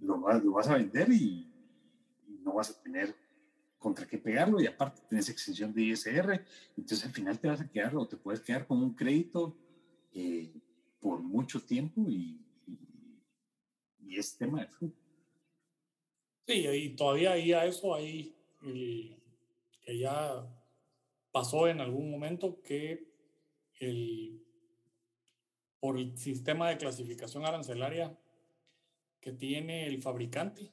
lo, 0.00 0.20
vas 0.20 0.68
a 0.68 0.74
vender 0.74 1.10
y, 1.10 1.48
no 2.42 2.54
vas 2.54 2.70
a 2.70 2.82
tener 2.82 3.14
contra 3.78 4.04
qué 4.04 4.18
pegarlo 4.18 4.60
y 4.60 4.66
aparte 4.66 5.00
tienes 5.08 5.28
extensión 5.28 5.72
de 5.72 5.82
ISR, 5.82 6.44
entonces 6.76 7.06
al 7.06 7.12
final 7.12 7.38
te 7.38 7.46
vas 7.46 7.60
a 7.60 7.68
quedar 7.68 7.94
o 7.94 8.06
te 8.06 8.16
puedes 8.16 8.40
quedar 8.40 8.66
con 8.66 8.82
un 8.82 8.94
crédito 8.94 9.56
eh, 10.12 10.52
por 10.98 11.22
mucho 11.22 11.62
tiempo 11.62 12.04
y, 12.08 12.44
y 14.00 14.18
es 14.18 14.36
tema 14.36 14.60
de 14.60 14.66
flujo. 14.66 15.01
Sí, 16.46 16.66
y 16.66 16.96
todavía 16.96 17.32
ahí 17.32 17.52
a 17.52 17.64
eso 17.66 17.94
hay 17.94 18.34
que 19.82 19.98
ya 19.98 20.46
pasó 21.32 21.66
en 21.66 21.80
algún 21.80 22.10
momento 22.10 22.62
que 22.62 23.08
el, 23.80 24.44
por 25.80 25.98
el 25.98 26.16
sistema 26.16 26.68
de 26.68 26.78
clasificación 26.78 27.44
arancelaria 27.44 28.16
que 29.20 29.32
tiene 29.32 29.86
el 29.86 30.00
fabricante 30.02 30.72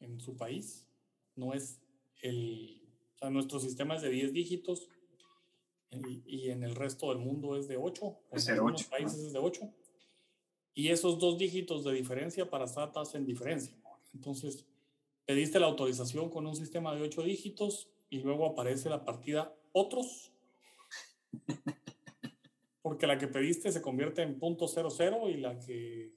en 0.00 0.20
su 0.20 0.36
país, 0.36 0.86
no 1.36 1.54
es 1.54 1.80
el, 2.22 2.82
o 3.14 3.18
sea, 3.18 3.30
nuestro 3.30 3.60
sistema 3.60 3.96
es 3.96 4.02
de 4.02 4.10
10 4.10 4.32
dígitos 4.32 4.88
y, 6.26 6.50
en 6.50 6.62
el 6.62 6.74
resto 6.74 7.08
del 7.08 7.18
mundo 7.18 7.56
es 7.56 7.66
de 7.66 7.76
8, 7.76 8.18
en 8.30 8.50
algunos 8.50 8.84
países 8.84 9.18
es 9.18 9.32
de 9.32 9.38
8, 9.38 9.70
y 10.74 10.88
esos 10.88 11.18
dos 11.18 11.36
dígitos 11.36 11.84
de 11.84 11.92
diferencia 11.92 12.48
para 12.48 12.66
SAT 12.66 12.96
hacen 12.96 13.26
diferencia. 13.26 13.76
Entonces, 14.14 14.66
pediste 15.26 15.60
la 15.60 15.66
autorización 15.66 16.30
con 16.30 16.46
un 16.46 16.56
sistema 16.56 16.94
de 16.94 17.02
ocho 17.02 17.22
dígitos 17.22 17.88
y 18.08 18.20
luego 18.20 18.46
aparece 18.46 18.90
la 18.90 19.04
partida 19.04 19.54
otros, 19.72 20.32
porque 22.82 23.06
la 23.06 23.18
que 23.18 23.28
pediste 23.28 23.70
se 23.70 23.82
convierte 23.82 24.22
en 24.22 24.38
punto 24.38 24.66
.00 24.66 25.30
y 25.30 25.36
la 25.36 25.58
que 25.58 26.12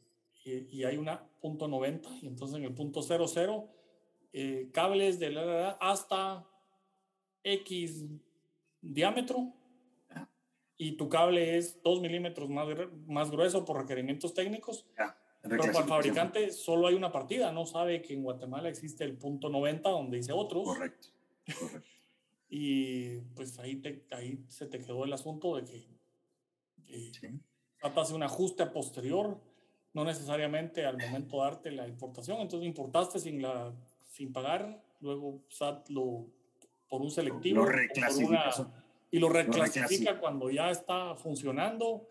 y, 0.46 0.84
hay 0.84 0.98
una 0.98 1.26
punto 1.40 1.68
.90 1.68 2.20
y 2.22 2.28
entonces 2.28 2.58
en 2.58 2.66
el 2.66 2.74
punto 2.74 3.02
.00 3.02 3.70
eh, 4.34 4.70
cables 4.74 5.20
de 5.20 5.30
la, 5.30 5.72
hasta 5.80 6.46
X 7.44 8.06
diámetro. 8.82 9.54
Y 10.76 10.94
tu 10.94 11.08
cable 11.08 11.58
es 11.58 11.82
2 11.84 12.02
milímetros 12.02 12.50
más, 12.50 12.68
más 13.06 13.32
grueso 13.32 13.64
por 13.64 13.78
requerimientos 13.78 14.34
técnicos. 14.34 14.86
Pero 15.44 15.64
para 15.64 15.80
el 15.80 15.86
fabricante 15.86 16.52
solo 16.52 16.88
hay 16.88 16.96
una 16.96 17.12
partida, 17.12 17.52
no 17.52 17.66
sabe 17.66 18.02
que 18.02 18.14
en 18.14 18.24
Guatemala 18.24 18.70
existe 18.70 19.04
el 19.04 19.18
punto 19.18 19.50
90 19.50 19.90
donde 19.90 20.18
dice 20.18 20.32
otros. 20.32 20.64
Correcto, 20.64 21.10
correcto. 21.60 21.90
y 22.50 23.18
pues 23.36 23.60
ahí, 23.60 23.76
te, 23.76 24.06
ahí 24.12 24.40
se 24.48 24.68
te 24.68 24.80
quedó 24.80 25.04
el 25.04 25.12
asunto 25.12 25.58
de 25.58 25.66
que 25.66 25.88
eh, 26.88 27.12
hace 27.82 28.14
un 28.14 28.24
ajuste 28.24 28.66
posterior, 28.68 29.38
no 29.94 30.06
necesariamente 30.06 30.86
al 30.86 30.98
momento 30.98 31.38
de 31.38 31.44
darte 31.44 31.72
la 31.72 31.88
importación. 31.88 32.40
Entonces 32.40 32.66
importaste 32.66 33.20
sin, 33.20 33.42
la, 33.42 33.74
sin 34.08 34.32
pagar, 34.32 34.82
luego 35.02 35.44
SAT 35.50 35.90
lo 35.90 36.28
por 36.88 37.02
un 37.02 37.12
selectivo. 37.12 37.58
Lo 37.58 37.66
reclasifica. 37.66 38.52
y 39.12 39.20
lo 39.20 39.28
reclasifica 39.28 40.20
cuando 40.20 40.50
ya 40.50 40.70
está 40.70 41.16
funcionando 41.16 42.08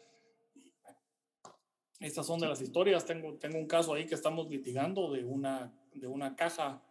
estas 2.02 2.26
son 2.26 2.40
de 2.40 2.48
las 2.48 2.60
historias. 2.60 3.06
Tengo, 3.06 3.34
tengo 3.34 3.58
un 3.58 3.66
caso 3.66 3.94
ahí 3.94 4.06
que 4.06 4.14
estamos 4.14 4.48
litigando 4.48 5.10
de 5.12 5.24
una, 5.24 5.72
de 5.94 6.06
una 6.06 6.34
caja 6.34 6.82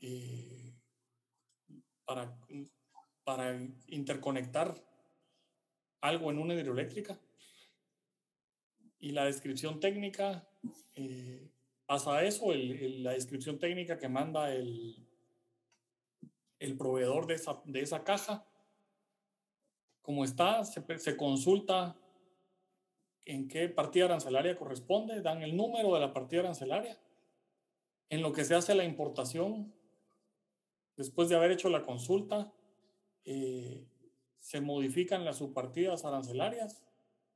eh, 0.00 0.74
para, 2.04 2.36
para 3.24 3.60
interconectar 3.88 4.74
algo 6.00 6.30
en 6.30 6.38
una 6.38 6.54
hidroeléctrica. 6.54 7.18
Y 9.00 9.10
la 9.10 9.26
descripción 9.26 9.78
técnica 9.80 10.48
eh, 10.94 11.50
pasa 11.86 12.24
eso, 12.24 12.52
el, 12.52 13.02
la 13.02 13.12
descripción 13.12 13.58
técnica 13.58 13.98
que 13.98 14.08
manda 14.08 14.52
el, 14.52 15.06
el 16.58 16.76
proveedor 16.76 17.26
de 17.26 17.34
esa, 17.34 17.60
de 17.64 17.80
esa 17.80 18.02
caja. 18.02 18.46
Como 20.02 20.24
está, 20.24 20.64
se, 20.64 20.98
se 20.98 21.16
consulta 21.16 21.96
en 23.28 23.46
qué 23.46 23.68
partida 23.68 24.06
arancelaria 24.06 24.56
corresponde, 24.56 25.20
dan 25.20 25.42
el 25.42 25.54
número 25.54 25.92
de 25.92 26.00
la 26.00 26.14
partida 26.14 26.40
arancelaria. 26.40 26.98
En 28.08 28.22
lo 28.22 28.32
que 28.32 28.44
se 28.44 28.54
hace 28.54 28.74
la 28.74 28.84
importación, 28.84 29.74
después 30.96 31.28
de 31.28 31.36
haber 31.36 31.50
hecho 31.50 31.68
la 31.68 31.82
consulta, 31.82 32.50
eh, 33.26 33.86
se 34.40 34.62
modifican 34.62 35.26
las 35.26 35.36
subpartidas 35.36 36.06
arancelarias 36.06 36.82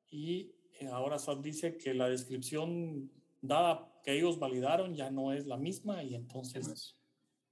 y 0.09 0.55
eh, 0.81 0.87
ahora 0.87 1.19
SAT 1.19 1.43
dice 1.43 1.77
que 1.77 1.93
la 1.93 2.09
descripción 2.09 3.13
dada 3.43 3.93
que 4.03 4.17
ellos 4.17 4.39
validaron 4.39 4.95
ya 4.95 5.11
no 5.11 5.35
es 5.35 5.47
la 5.47 5.59
misma 5.59 6.03
y 6.03 6.15
entonces 6.15 6.97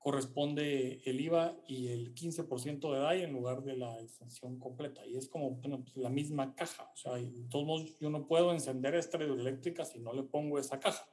corresponde 0.01 1.03
el 1.05 1.21
IVA 1.21 1.55
y 1.69 1.89
el 1.89 2.15
15% 2.15 2.91
de 2.91 2.99
DAI 2.99 3.23
en 3.23 3.35
lugar 3.35 3.63
de 3.63 3.77
la 3.77 4.01
extensión 4.01 4.59
completa. 4.59 5.07
Y 5.07 5.17
es 5.17 5.29
como 5.29 5.51
bueno, 5.51 5.83
pues 5.85 5.95
la 5.99 6.09
misma 6.09 6.55
caja. 6.55 6.91
O 6.95 6.97
sea, 6.97 7.13
de 7.17 7.45
todos 7.51 7.67
modos, 7.67 7.99
yo 8.01 8.09
no 8.09 8.27
puedo 8.27 8.51
encender 8.53 8.95
esta 8.95 9.19
hidroeléctrica 9.19 9.85
si 9.85 10.01
no 10.01 10.15
le 10.15 10.23
pongo 10.23 10.59
esa 10.59 10.81
caja. 10.81 11.07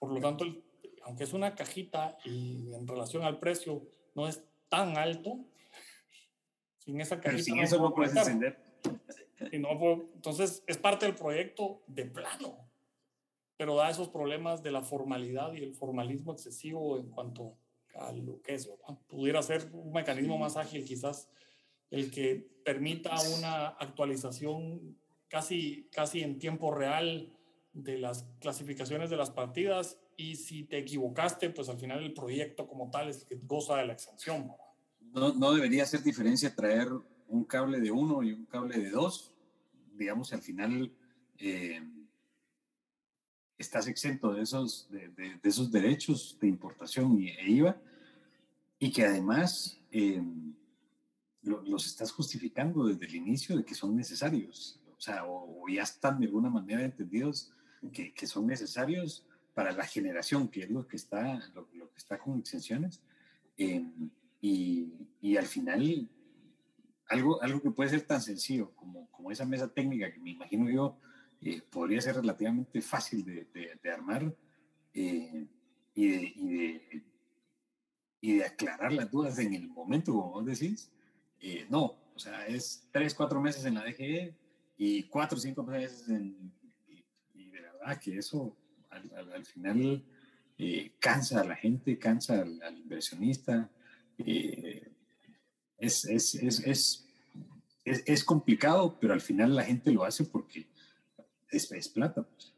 Por 0.00 0.10
lo 0.10 0.20
tanto, 0.20 0.46
aunque 1.02 1.24
es 1.24 1.34
una 1.34 1.54
cajita 1.54 2.16
y 2.24 2.72
en 2.72 2.88
relación 2.88 3.24
al 3.24 3.38
precio 3.38 3.86
no 4.14 4.26
es 4.26 4.42
tan 4.70 4.96
alto, 4.96 5.44
sin 6.78 7.02
esa 7.02 7.16
cajita. 7.20 7.30
Pero 7.30 7.44
sin 7.44 7.58
eso 7.58 7.78
no 7.78 7.92
puedes 7.92 8.16
encender. 8.16 8.58
entonces, 9.52 10.64
es 10.66 10.78
parte 10.78 11.04
del 11.04 11.14
proyecto 11.14 11.82
de 11.88 12.06
plano. 12.06 12.70
Pero 13.58 13.76
da 13.76 13.90
esos 13.90 14.08
problemas 14.08 14.62
de 14.62 14.70
la 14.70 14.80
formalidad 14.80 15.52
y 15.52 15.62
el 15.62 15.74
formalismo 15.74 16.32
excesivo 16.32 16.96
en 16.98 17.10
cuanto 17.10 17.58
a 17.96 18.12
lo 18.12 18.40
que 18.42 18.54
es. 18.54 18.68
Pudiera 19.08 19.42
ser 19.42 19.70
un 19.72 19.92
mecanismo 19.92 20.38
más 20.38 20.56
ágil, 20.56 20.84
quizás 20.84 21.28
el 21.90 22.10
que 22.10 22.48
permita 22.64 23.14
una 23.36 23.68
actualización 23.68 24.96
casi, 25.28 25.88
casi 25.92 26.22
en 26.22 26.38
tiempo 26.38 26.74
real 26.74 27.32
de 27.72 27.98
las 27.98 28.24
clasificaciones 28.40 29.10
de 29.10 29.16
las 29.16 29.30
partidas 29.30 29.98
y 30.16 30.36
si 30.36 30.64
te 30.64 30.78
equivocaste, 30.78 31.50
pues 31.50 31.68
al 31.68 31.78
final 31.78 32.02
el 32.02 32.14
proyecto 32.14 32.66
como 32.68 32.90
tal 32.90 33.08
es 33.08 33.22
el 33.22 33.26
que 33.26 33.38
goza 33.42 33.76
de 33.76 33.86
la 33.86 33.92
exención. 33.92 34.52
no, 35.12 35.34
no 35.34 35.52
debería 35.52 35.82
hacer 35.82 36.02
diferencia 36.02 36.54
traer 36.54 36.88
un 37.28 37.44
cable 37.44 37.80
de 37.80 37.90
uno 37.90 38.22
y 38.22 38.32
un 38.32 38.46
cable 38.46 38.78
de 38.78 38.90
dos. 38.90 39.32
Digamos, 39.94 40.32
al 40.32 40.42
final 40.42 40.92
eh, 41.38 41.80
estás 43.64 43.86
exento 43.88 44.32
de 44.32 44.42
esos, 44.42 44.88
de, 44.90 45.38
esos 45.42 45.70
derechos 45.70 46.36
de 46.40 46.48
importación 46.48 47.18
e 47.18 47.50
IVA 47.50 47.76
y 48.78 48.92
que 48.92 49.04
además 49.04 49.78
eh, 49.90 50.22
los 51.42 51.86
estás 51.86 52.12
justificando 52.12 52.86
desde 52.86 53.06
el 53.06 53.14
inicio 53.16 53.56
de 53.56 53.64
que 53.64 53.74
son 53.74 53.96
necesarios. 53.96 54.80
O 54.96 55.00
sea, 55.00 55.24
o, 55.26 55.66
ya 55.68 55.82
están 55.82 56.20
de 56.20 56.26
alguna 56.26 56.50
manera 56.50 56.84
entendidos 56.84 57.52
que, 57.92 58.14
que, 58.14 58.26
son 58.26 58.46
necesarios 58.46 59.26
para 59.54 59.72
la 59.72 59.84
generación, 59.84 60.48
que 60.48 60.62
es 60.62 60.70
lo 60.70 60.86
que 60.86 60.96
está, 60.96 61.40
lo, 61.54 61.68
que 61.68 61.98
está 61.98 62.18
con 62.18 62.38
exenciones. 62.38 63.00
Eh, 63.56 63.84
y, 64.40 64.92
y, 65.20 65.36
al 65.36 65.46
final, 65.46 66.08
algo, 67.08 67.42
algo 67.42 67.60
que 67.62 67.70
puede 67.70 67.90
ser 67.90 68.02
tan 68.02 68.20
sencillo 68.20 68.72
como, 68.74 69.10
como 69.10 69.30
esa 69.30 69.44
mesa 69.44 69.68
técnica 69.68 70.12
que 70.12 70.20
me 70.20 70.30
imagino 70.30 70.70
yo 70.70 70.98
eh, 71.44 71.62
podría 71.70 72.00
ser 72.00 72.16
relativamente 72.16 72.80
fácil 72.80 73.24
de, 73.24 73.46
de, 73.82 73.90
armar 73.90 74.34
eh, 74.92 75.46
y, 75.94 76.08
de, 76.08 76.32
y, 76.34 76.48
de, 76.48 77.02
y, 78.20 78.36
de, 78.38 78.44
aclarar 78.44 78.92
las 78.92 79.10
dudas 79.10 79.38
en 79.38 79.54
el 79.54 79.68
momento, 79.68 80.12
como 80.12 80.30
vos 80.32 80.46
decís. 80.46 80.90
no, 81.68 81.96
o 82.14 82.18
sea, 82.18 82.46
es 82.46 82.88
tres, 82.90 83.14
cuatro 83.14 83.40
meses 83.40 83.64
en 83.64 83.74
la 83.74 83.84
DGE 83.84 84.34
y 84.76 85.02
cuatro, 85.04 85.38
cinco 85.38 85.62
meses 85.62 86.08
en... 86.08 86.52
Y, 87.34 87.50
de 87.50 87.60
verdad 87.60 88.00
que 88.00 88.18
eso 88.18 88.56
al, 88.90 89.44
final 89.44 90.04
cansa 90.98 91.40
a 91.40 91.44
la 91.44 91.56
gente, 91.56 91.98
cansa 91.98 92.40
al, 92.40 92.62
al 92.62 92.78
inversionista. 92.78 93.70
Eh, 94.18 94.90
es, 95.78 96.04
es, 96.04 96.34
es, 96.34 97.04
es, 97.84 98.24
complicado, 98.24 98.98
pero 99.00 99.12
al 99.12 99.20
final 99.20 99.54
la 99.54 99.64
gente 99.64 99.90
lo 99.90 100.04
hace 100.04 100.24
porque 100.24 100.66
es, 101.56 101.88
plata. 101.88 102.22
Pues. 102.22 102.52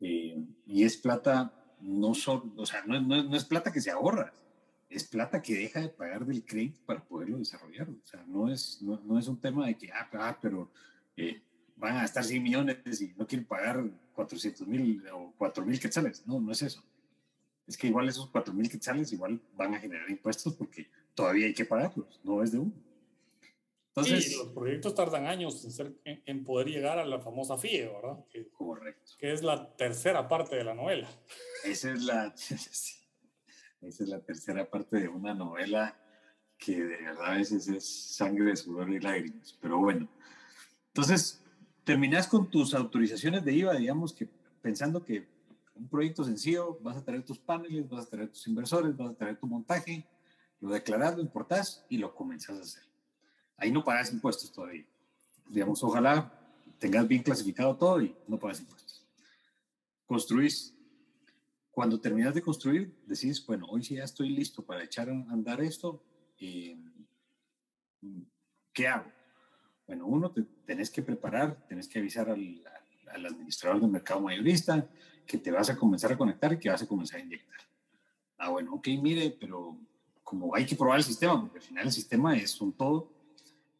Eh, 0.00 0.44
y 0.66 0.84
es 0.84 0.96
plata, 0.96 1.52
no, 1.80 2.14
son, 2.14 2.54
o 2.56 2.66
sea, 2.66 2.84
no, 2.86 3.00
no, 3.00 3.36
es 3.36 3.44
plata 3.44 3.72
que 3.72 3.80
se 3.80 3.90
ahorra, 3.90 4.32
es 4.88 5.04
plata 5.04 5.40
que 5.40 5.54
deja 5.54 5.80
de 5.80 5.88
pagar 5.88 6.26
del 6.26 6.44
crédito 6.44 6.80
para 6.84 7.04
poderlo 7.04 7.38
desarrollar. 7.38 7.88
O 7.88 8.06
sea, 8.06 8.24
no 8.26 8.52
es, 8.52 8.80
no, 8.82 9.18
es 9.18 9.28
un 9.28 9.40
tema 9.40 9.66
de 9.66 9.76
que, 9.76 9.90
ah, 9.92 10.08
ah 10.12 10.38
pero 10.40 10.70
eh, 11.16 11.42
van 11.76 11.96
a 11.96 12.04
estar 12.04 12.24
100 12.24 12.42
millones 12.42 13.00
y 13.00 13.14
no 13.16 13.26
quieren 13.26 13.46
pagar 13.46 13.84
400 14.14 14.66
mil 14.66 15.02
o 15.12 15.32
4 15.38 15.64
mil 15.64 15.80
quetzales. 15.80 16.26
No, 16.26 16.40
no 16.40 16.52
es 16.52 16.62
eso 16.62 16.82
es 17.66 17.76
que 17.76 17.86
igual 17.86 18.08
esos 18.08 18.28
4 18.28 18.52
mil 18.52 18.68
quetzales 18.68 19.12
igual 19.12 19.40
van 19.56 19.74
a 19.74 19.80
generar 19.80 20.08
impuestos 20.10 20.54
porque 20.54 20.88
todavía 21.14 21.46
hay 21.46 21.54
que 21.54 21.64
pagarlos, 21.64 22.20
no 22.24 22.42
es 22.42 22.52
de 22.52 22.58
uno. 22.58 22.72
Entonces, 23.94 24.38
los 24.38 24.48
proyectos 24.54 24.94
tardan 24.94 25.26
años 25.26 25.66
en, 26.04 26.44
poder 26.44 26.68
llegar 26.68 26.98
a 26.98 27.04
la 27.04 27.20
famosa 27.20 27.58
FIE, 27.58 27.88
¿verdad? 27.88 28.24
correcto. 28.52 29.12
Que 29.18 29.32
es 29.32 29.42
la 29.42 29.76
tercera 29.76 30.28
parte 30.28 30.56
de 30.56 30.64
la 30.64 30.72
novela. 30.72 31.08
Esa 31.62 31.92
es 31.92 32.02
la, 32.02 32.34
esa 32.34 32.54
es 33.82 34.08
la 34.08 34.20
tercera 34.20 34.70
parte 34.70 34.96
de 34.96 35.08
una 35.08 35.34
novela 35.34 35.98
que 36.56 36.82
de 36.82 37.02
verdad 37.02 37.32
a 37.32 37.36
veces 37.36 37.68
es 37.68 37.84
sangre, 37.84 38.56
sudor 38.56 38.90
y 38.90 38.98
lágrimas. 38.98 39.58
Pero 39.60 39.78
bueno, 39.78 40.08
entonces 40.88 41.42
terminas 41.84 42.26
con 42.26 42.48
tus 42.48 42.72
autorizaciones 42.72 43.44
de 43.44 43.52
IVA, 43.52 43.74
digamos 43.74 44.14
que 44.14 44.26
pensando 44.62 45.04
que 45.04 45.26
un 45.74 45.88
proyecto 45.88 46.24
sencillo, 46.24 46.78
vas 46.80 46.96
a 46.96 47.04
traer 47.04 47.24
tus 47.24 47.38
paneles, 47.38 47.88
vas 47.90 48.06
a 48.06 48.10
traer 48.10 48.28
tus 48.30 48.46
inversores, 48.46 48.96
vas 48.96 49.10
a 49.10 49.14
traer 49.14 49.38
tu 49.38 49.46
montaje, 49.46 50.06
lo 50.60 50.70
declaras, 50.70 51.16
lo 51.16 51.22
importás 51.22 51.84
y 51.90 51.98
lo 51.98 52.14
comenzás 52.14 52.58
a 52.58 52.62
hacer. 52.62 52.91
Ahí 53.62 53.70
no 53.70 53.84
pagas 53.84 54.12
impuestos 54.12 54.50
todavía. 54.50 54.84
Digamos, 55.48 55.84
ojalá 55.84 56.32
tengas 56.80 57.06
bien 57.06 57.22
clasificado 57.22 57.76
todo 57.76 58.02
y 58.02 58.12
no 58.26 58.36
pagas 58.36 58.58
impuestos. 58.58 59.06
Construís. 60.04 60.74
Cuando 61.70 62.00
terminas 62.00 62.34
de 62.34 62.42
construir, 62.42 62.92
decís, 63.06 63.46
bueno, 63.46 63.66
hoy 63.68 63.84
sí 63.84 63.94
ya 63.94 64.02
estoy 64.02 64.30
listo 64.30 64.66
para 64.66 64.82
echar 64.82 65.08
a 65.08 65.12
andar 65.12 65.60
esto. 65.60 66.02
Eh, 66.40 66.76
¿Qué 68.72 68.88
hago? 68.88 69.12
Bueno, 69.86 70.06
uno, 70.06 70.32
te 70.32 70.42
tenés 70.66 70.90
que 70.90 71.02
preparar, 71.02 71.64
tenés 71.68 71.86
que 71.86 72.00
avisar 72.00 72.30
al, 72.30 72.64
al 73.12 73.26
administrador 73.26 73.80
del 73.80 73.90
mercado 73.90 74.20
mayorista, 74.22 74.88
que 75.24 75.38
te 75.38 75.52
vas 75.52 75.70
a 75.70 75.76
comenzar 75.76 76.10
a 76.12 76.18
conectar 76.18 76.52
y 76.52 76.58
que 76.58 76.68
vas 76.68 76.82
a 76.82 76.88
comenzar 76.88 77.20
a 77.20 77.22
inyectar. 77.22 77.60
Ah, 78.38 78.50
bueno, 78.50 78.74
ok, 78.74 78.88
mire, 79.00 79.30
pero 79.38 79.78
como 80.24 80.52
hay 80.52 80.66
que 80.66 80.74
probar 80.74 80.98
el 80.98 81.04
sistema, 81.04 81.40
porque 81.40 81.58
al 81.58 81.64
final 81.64 81.86
el 81.86 81.92
sistema 81.92 82.36
es 82.36 82.60
un 82.60 82.72
todo, 82.72 83.21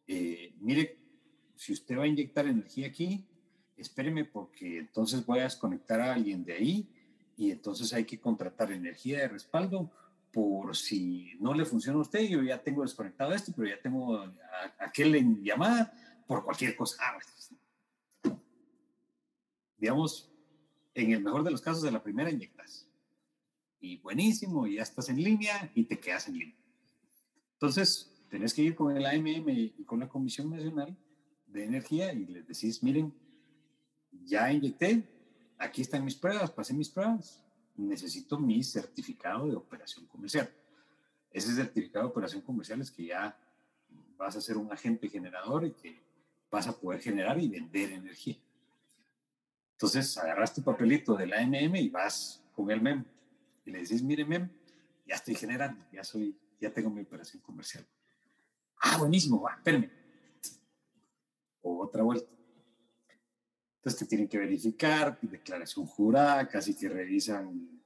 eh, 0.07 0.53
mire, 0.59 0.97
si 1.55 1.73
usted 1.73 1.97
va 1.97 2.03
a 2.03 2.07
inyectar 2.07 2.45
energía 2.47 2.87
aquí, 2.87 3.25
espéreme 3.77 4.25
porque 4.25 4.79
entonces 4.79 5.25
voy 5.25 5.39
a 5.39 5.43
desconectar 5.43 6.01
a 6.01 6.13
alguien 6.13 6.43
de 6.43 6.53
ahí 6.53 6.89
y 7.37 7.51
entonces 7.51 7.93
hay 7.93 8.05
que 8.05 8.19
contratar 8.19 8.71
energía 8.71 9.19
de 9.19 9.27
respaldo 9.27 9.91
por 10.31 10.75
si 10.75 11.35
no 11.39 11.53
le 11.53 11.63
funciona 11.63 11.99
a 11.99 12.01
usted, 12.01 12.27
yo 12.27 12.41
ya 12.41 12.61
tengo 12.61 12.81
desconectado 12.81 13.33
esto, 13.33 13.53
pero 13.55 13.69
ya 13.69 13.79
tengo 13.79 14.25
aquel 14.79 15.15
en 15.15 15.43
llamada 15.43 15.93
por 16.27 16.43
cualquier 16.43 16.75
cosa. 16.75 16.97
Ah, 17.01 17.19
digamos, 19.77 20.31
en 20.93 21.11
el 21.11 21.21
mejor 21.21 21.43
de 21.43 21.51
los 21.51 21.61
casos, 21.61 21.83
de 21.83 21.91
la 21.91 22.01
primera 22.01 22.31
inyectas. 22.31 22.87
Y 23.79 23.97
buenísimo, 23.97 24.65
ya 24.65 24.81
estás 24.81 25.09
en 25.09 25.21
línea 25.21 25.71
y 25.75 25.83
te 25.83 25.99
quedas 25.99 26.27
en 26.27 26.39
línea. 26.39 26.55
Entonces, 27.53 28.12
tenés 28.33 28.51
que 28.51 28.63
ir 28.63 28.73
con 28.73 28.97
el 28.97 29.05
AMM 29.05 29.47
y 29.47 29.83
con 29.85 29.99
la 29.99 30.09
Comisión 30.09 30.49
Nacional 30.49 30.97
de 31.45 31.65
Energía 31.65 32.11
y 32.13 32.25
les 32.25 32.47
decís, 32.47 32.81
miren, 32.81 33.13
ya 34.25 34.51
inyecté, 34.51 35.03
aquí 35.59 35.83
están 35.83 36.03
mis 36.03 36.15
pruebas, 36.15 36.49
pasé 36.49 36.73
mis 36.73 36.89
pruebas, 36.89 37.43
necesito 37.75 38.39
mi 38.39 38.63
certificado 38.63 39.47
de 39.47 39.55
operación 39.55 40.07
comercial. 40.07 40.51
Ese 41.29 41.53
certificado 41.53 42.05
de 42.05 42.11
operación 42.11 42.41
comercial 42.41 42.81
es 42.81 42.89
que 42.89 43.05
ya 43.05 43.37
vas 44.17 44.35
a 44.35 44.41
ser 44.41 44.57
un 44.57 44.73
agente 44.73 45.07
generador 45.09 45.65
y 45.65 45.71
que 45.73 46.01
vas 46.49 46.67
a 46.67 46.75
poder 46.75 47.01
generar 47.01 47.39
y 47.39 47.47
vender 47.47 47.91
energía. 47.91 48.37
Entonces 49.73 50.17
agarras 50.17 50.55
tu 50.55 50.63
papelito 50.63 51.13
del 51.15 51.33
AMM 51.33 51.75
y 51.75 51.89
vas 51.89 52.43
con 52.55 52.71
el 52.71 52.81
MEM 52.81 53.05
y 53.63 53.69
le 53.69 53.77
dices, 53.77 54.01
mire 54.01 54.25
MEM, 54.25 54.49
ya 55.05 55.17
estoy 55.17 55.35
generando, 55.35 55.85
ya 55.91 56.03
soy, 56.03 56.35
ya 56.59 56.73
tengo 56.73 56.89
mi 56.89 57.01
operación 57.01 57.39
comercial. 57.43 57.85
Ah, 58.85 58.97
buenísimo, 58.97 59.41
va, 59.41 59.57
otra 61.61 62.03
vuelta. 62.03 62.29
Entonces 63.77 63.99
te 63.99 64.05
tienen 64.05 64.27
que 64.27 64.37
verificar, 64.37 65.17
declaración 65.21 65.85
jurada, 65.85 66.49
casi 66.49 66.75
que 66.75 66.89
revisan, 66.89 67.81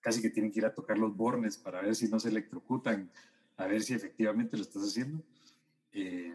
casi 0.00 0.22
que 0.22 0.30
tienen 0.30 0.52
que 0.52 0.60
ir 0.60 0.66
a 0.66 0.74
tocar 0.74 0.98
los 0.98 1.16
bornes 1.16 1.56
para 1.56 1.82
ver 1.82 1.96
si 1.96 2.08
no 2.08 2.20
se 2.20 2.28
electrocutan, 2.28 3.10
a 3.56 3.66
ver 3.66 3.82
si 3.82 3.94
efectivamente 3.94 4.56
lo 4.56 4.62
estás 4.62 4.84
haciendo. 4.84 5.20
Eh, 5.92 6.32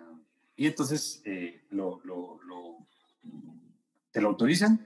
y 0.58 0.68
entonces 0.68 1.22
eh, 1.24 1.64
lo, 1.70 2.02
te 4.12 4.20
lo 4.20 4.28
autorizan 4.28 4.86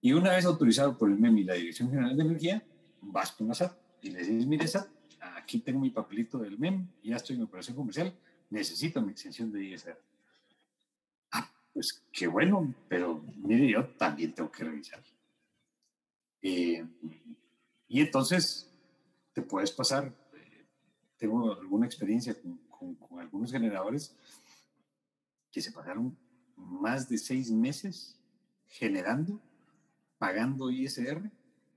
y 0.00 0.12
una 0.14 0.32
vez 0.32 0.44
autorizado 0.46 0.98
por 0.98 1.10
el 1.10 1.18
MEM 1.18 1.38
y 1.38 1.44
la 1.44 1.54
Dirección 1.54 1.90
General 1.90 2.16
de 2.16 2.24
Energía, 2.24 2.66
vas 3.00 3.30
con 3.30 3.46
la 3.46 3.54
SAT 3.54 3.72
y 4.02 4.10
le 4.10 4.18
dices, 4.18 4.46
mire 4.46 4.66
SAT, 4.66 4.97
aquí 5.48 5.60
tengo 5.60 5.80
mi 5.80 5.88
papelito 5.88 6.36
del 6.36 6.58
MEM, 6.58 6.86
ya 7.02 7.16
estoy 7.16 7.36
en 7.36 7.42
operación 7.42 7.74
comercial, 7.74 8.14
necesito 8.50 9.00
mi 9.00 9.12
extensión 9.12 9.50
de 9.50 9.64
ISR. 9.64 9.98
Ah, 11.32 11.50
pues 11.72 12.04
qué 12.12 12.26
bueno, 12.26 12.74
pero 12.86 13.24
mire, 13.36 13.66
yo 13.66 13.86
también 13.96 14.34
tengo 14.34 14.52
que 14.52 14.64
revisar. 14.64 15.02
Eh, 16.42 16.86
y 17.88 18.00
entonces 18.02 18.70
te 19.32 19.40
puedes 19.40 19.72
pasar, 19.72 20.14
eh, 20.34 20.66
tengo 21.16 21.58
alguna 21.58 21.86
experiencia 21.86 22.36
con, 22.68 22.94
con 22.96 23.18
algunos 23.18 23.50
generadores 23.50 24.14
que 25.50 25.62
se 25.62 25.72
pasaron 25.72 26.14
más 26.56 27.08
de 27.08 27.16
seis 27.16 27.50
meses 27.50 28.20
generando, 28.66 29.40
pagando 30.18 30.70
ISR 30.70 31.30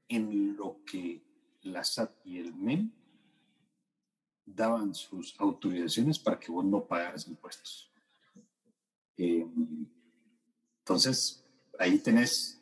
en 0.09 0.57
lo 0.57 0.83
que 0.83 1.21
la 1.61 1.85
SAT 1.85 2.11
y 2.25 2.37
el 2.39 2.53
MEM 2.53 2.91
daban 4.45 4.93
sus 4.93 5.39
autorizaciones 5.39 6.19
para 6.19 6.39
que 6.39 6.51
vos 6.51 6.65
no 6.65 6.85
pagaras 6.85 7.27
impuestos. 7.27 7.91
Eh, 9.17 9.45
entonces, 10.79 11.45
ahí 11.79 11.99
tenés 11.99 12.59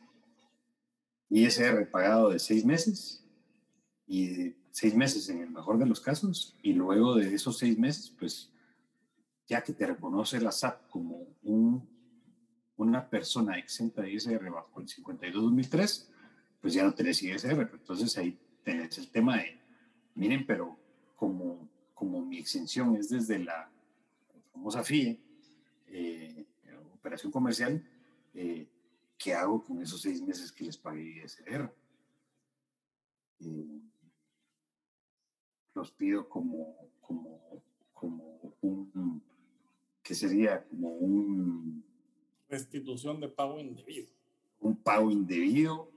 ISR 1.29 1.89
pagado 1.89 2.29
de 2.29 2.39
seis 2.39 2.65
meses 2.65 3.23
y 4.07 4.55
seis 4.71 4.95
meses 4.95 5.29
en 5.29 5.41
el 5.41 5.49
mejor 5.49 5.77
de 5.77 5.85
los 5.85 5.99
casos, 6.01 6.55
y 6.61 6.73
luego 6.73 7.15
de 7.15 7.33
esos 7.33 7.57
seis 7.57 7.77
meses, 7.77 8.13
pues 8.17 8.51
ya 9.47 9.63
que 9.63 9.73
te 9.73 9.85
reconoce 9.85 10.39
la 10.39 10.51
SAT 10.51 10.87
como 10.89 11.27
un 11.43 11.87
una 12.79 13.09
persona 13.09 13.57
exenta 13.57 14.01
de 14.01 14.13
ISR 14.13 14.49
bajo 14.49 14.79
el 14.79 14.87
52-2003, 14.87 16.07
pues 16.61 16.73
ya 16.73 16.83
no 16.83 16.93
tenés 16.93 17.21
ISR. 17.21 17.69
Entonces 17.73 18.17
ahí 18.17 18.39
tenés 18.63 18.97
el 18.97 19.09
tema 19.09 19.37
de, 19.37 19.59
miren, 20.15 20.45
pero 20.45 20.78
como, 21.19 21.67
como 21.93 22.25
mi 22.25 22.37
exención 22.37 22.95
es 22.95 23.09
desde 23.09 23.39
la 23.39 23.69
famosa 24.53 24.83
FIE, 24.85 25.19
eh, 25.87 26.45
operación 26.93 27.31
comercial, 27.31 27.85
eh, 28.33 28.67
¿qué 29.17 29.33
hago 29.33 29.61
con 29.61 29.81
esos 29.81 30.01
seis 30.01 30.21
meses 30.21 30.51
que 30.51 30.63
les 30.63 30.77
pagué 30.77 31.21
ISR? 31.23 31.69
Eh, 33.41 33.81
los 35.75 35.91
pido 35.91 36.27
como, 36.29 36.75
como, 37.01 37.61
como 37.93 38.39
un, 38.61 39.21
que 40.01 40.15
sería 40.15 40.65
como 40.67 40.89
un... 40.89 41.83
Restitución 42.47 43.19
de 43.19 43.27
pago 43.27 43.59
indebido. 43.59 44.07
Un 44.61 44.77
pago 44.77 45.11
indebido 45.11 45.91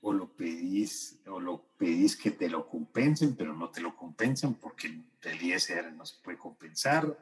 o 0.00 0.12
lo 0.12 0.28
pedís 0.28 1.20
o 1.26 1.40
lo 1.40 1.62
pedís 1.76 2.16
que 2.16 2.30
te 2.30 2.48
lo 2.48 2.68
compensen, 2.68 3.34
pero 3.36 3.54
no 3.54 3.70
te 3.70 3.80
lo 3.80 3.96
compensan 3.96 4.54
porque 4.54 4.86
el 5.22 5.42
ISR 5.42 5.92
no 5.92 6.06
se 6.06 6.22
puede 6.22 6.38
compensar. 6.38 7.18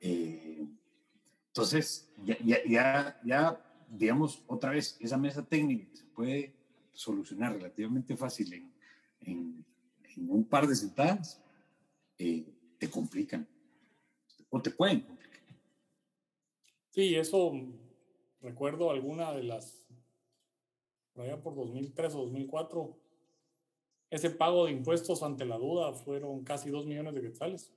Eh, 0.00 0.66
entonces, 1.48 2.10
ya, 2.24 2.36
ya, 2.66 3.20
ya, 3.24 3.86
digamos, 3.88 4.42
otra 4.46 4.70
vez, 4.70 4.96
esa 5.00 5.16
mesa 5.16 5.44
técnica 5.44 5.86
se 5.92 6.04
puede 6.04 6.54
solucionar 6.92 7.52
relativamente 7.52 8.16
fácil 8.16 8.52
en, 8.52 8.72
en, 9.20 9.64
un 10.28 10.44
par 10.44 10.66
de 10.66 10.76
sentadas, 10.76 11.40
eh, 12.18 12.44
te 12.78 12.88
complican 12.88 13.46
o 14.48 14.62
te 14.62 14.70
pueden 14.70 15.00
complicar. 15.00 15.42
Sí, 16.90 17.16
eso 17.16 17.52
recuerdo 18.40 18.90
alguna 18.90 19.32
de 19.32 19.42
las, 19.42 19.86
por 21.14 21.24
allá 21.24 21.40
por 21.40 21.54
2003 21.54 22.14
o 22.14 22.18
2004, 22.18 22.96
ese 24.10 24.30
pago 24.30 24.66
de 24.66 24.72
impuestos 24.72 25.22
ante 25.22 25.46
la 25.46 25.56
duda 25.56 25.92
fueron 25.94 26.44
casi 26.44 26.70
2 26.70 26.84
millones 26.86 27.14
de 27.14 27.22
quetzales. 27.22 27.72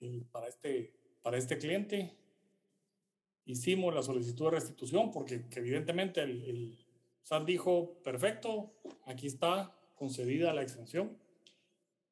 Y 0.00 0.22
para 0.24 0.48
este 0.48 1.02
para 1.22 1.38
este 1.38 1.56
cliente. 1.56 2.16
Hicimos 3.44 3.94
la 3.94 4.02
solicitud 4.02 4.46
de 4.46 4.50
restitución 4.52 5.10
porque 5.10 5.44
evidentemente 5.56 6.22
el, 6.22 6.44
el 6.44 6.86
SAT 7.22 7.44
dijo, 7.44 7.98
perfecto, 8.04 8.72
aquí 9.04 9.26
está 9.26 9.74
concedida 9.94 10.52
la 10.52 10.62
exención. 10.62 11.16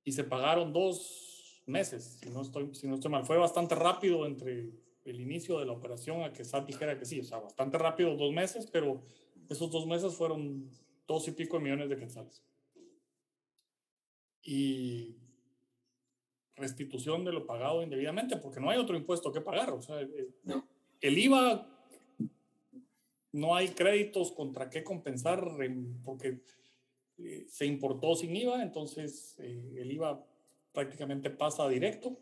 Y 0.03 0.12
se 0.12 0.24
pagaron 0.24 0.72
dos 0.72 1.62
meses, 1.66 2.18
si 2.20 2.31
no 2.31 2.43
estoy, 2.43 2.74
si 2.74 2.89
no 2.89 2.95
estoy 2.95 3.11
mal. 3.11 3.24
Fue 3.24 3.37
bastante 3.37 3.74
rápido 3.74 4.26
entre 4.26 4.70
el 5.05 5.20
inicio 5.20 5.59
de 5.59 5.66
la 5.66 5.72
operación 5.72 6.22
a 6.22 6.33
que 6.33 6.45
SAT 6.45 6.66
dijera 6.66 6.99
que 6.99 7.05
sí, 7.05 7.20
o 7.20 7.24
sea, 7.24 7.39
bastante 7.39 7.78
rápido, 7.78 8.16
dos 8.16 8.33
meses, 8.33 8.68
pero 8.72 9.03
esos 9.51 9.70
dos 9.70 9.84
meses 9.86 10.14
fueron 10.14 10.70
dos 11.09 11.26
y 11.26 11.32
pico 11.32 11.59
de 11.59 11.64
millones 11.64 11.90
de 11.90 11.98
quetzales. 11.98 12.42
Y 14.42 15.16
restitución 16.55 17.24
de 17.24 17.32
lo 17.32 17.46
pagado 17.46 17.82
indebidamente, 17.82 18.36
porque 18.36 18.61
no 18.61 18.70
hay 18.70 18.78
otro 18.78 18.96
impuesto 18.96 19.32
que 19.32 19.40
pagar. 19.40 19.72
O 19.72 19.82
sea, 19.82 20.01
eh, 20.01 20.28
el 21.01 21.18
IVA, 21.18 21.66
no 23.32 23.57
hay 23.57 23.68
créditos 23.70 24.30
contra 24.30 24.70
qué 24.70 24.84
compensar, 24.84 25.44
porque 26.05 26.42
eh, 27.18 27.44
se 27.48 27.66
importó 27.66 28.14
sin 28.14 28.36
IVA, 28.36 28.62
entonces 28.62 29.34
eh, 29.40 29.78
el 29.78 29.90
IVA 29.90 30.24
prácticamente 30.72 31.28
pasa 31.28 31.68
directo. 31.68 32.16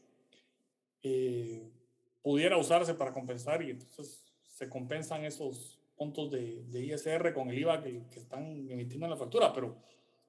pudiera 2.23 2.57
usarse 2.57 2.95
para 2.95 3.13
compensar 3.13 3.63
y 3.63 3.71
entonces 3.71 4.25
se 4.43 4.69
compensan 4.69 5.25
esos 5.25 5.78
puntos 5.99 6.31
de, 6.31 6.63
de 6.65 6.87
ISR 6.87 7.35
con 7.35 7.51
el 7.51 7.59
IVA 7.59 7.83
que, 7.83 8.03
que, 8.11 8.21
están 8.21 8.71
emitiendo 8.71 9.05
en 9.07 9.11
la 9.11 9.17
factura, 9.17 9.53
pero 9.53 9.77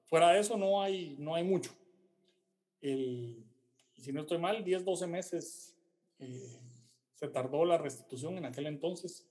fuera 0.06 0.32
de 0.32 0.40
eso 0.40 0.58
no 0.58 0.82
hay, 0.82 1.14
no 1.18 1.34
hay 1.34 1.44
mucho. 1.44 1.70
El, 2.82 3.44
si 3.96 4.12
no 4.12 4.22
estoy 4.22 4.38
mal, 4.38 4.64
10, 4.64 4.84
12 4.84 5.06
meses 5.06 5.76
eh, 6.18 6.58
se 7.14 7.28
tardó 7.28 7.64
la 7.64 7.78
restitución 7.78 8.36
en 8.36 8.46
aquel 8.46 8.66
entonces 8.66 9.26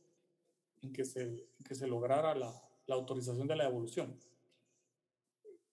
en 0.82 0.94
que 0.94 1.04
se, 1.04 1.46
que 1.68 1.76
se 1.76 1.88
lograra 1.88 2.34
la, 2.36 2.54
la, 2.88 2.96
autorización 2.96 3.48
de 3.48 3.56
la 3.58 3.66
devolución. 3.66 4.18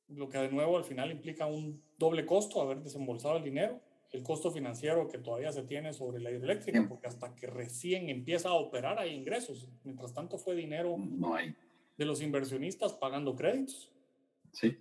Lo 0.09 0.29
que 0.29 0.39
de 0.39 0.51
nuevo 0.51 0.77
al 0.77 0.85
final 0.85 1.13
implica 1.13 1.47
un 1.47 1.83
doble 1.97 2.27
costo, 2.27 2.61
haber 2.61 2.81
desembolsado 2.81 3.37
el 3.37 3.45
dinero, 3.45 3.81
el 4.13 4.23
costo 4.23 4.51
financiero 4.51 5.09
que 5.09 5.19
todavía 5.19 5.53
se 5.53 5.63
tiene 5.63 5.93
sobre 5.93 6.21
la 6.21 6.31
hidroeléctrica, 6.31 6.87
porque 6.89 7.09
hasta 7.09 7.35
que 7.35 7.47
recién 7.47 8.09
empieza 8.09 8.51
a 8.51 8.55
operar 8.55 8.99
hay 8.99 9.15
ingresos. 9.15 9.69
Mientras 9.85 10.15
tanto 10.15 10.39
fue 10.39 10.55
dinero 10.55 10.97
no 10.99 11.35
hay. 11.35 11.55
de 11.97 12.05
los 12.05 12.23
inversionistas 12.23 12.95
pagando 12.95 13.35
créditos. 13.35 13.93
Sí. 14.53 14.79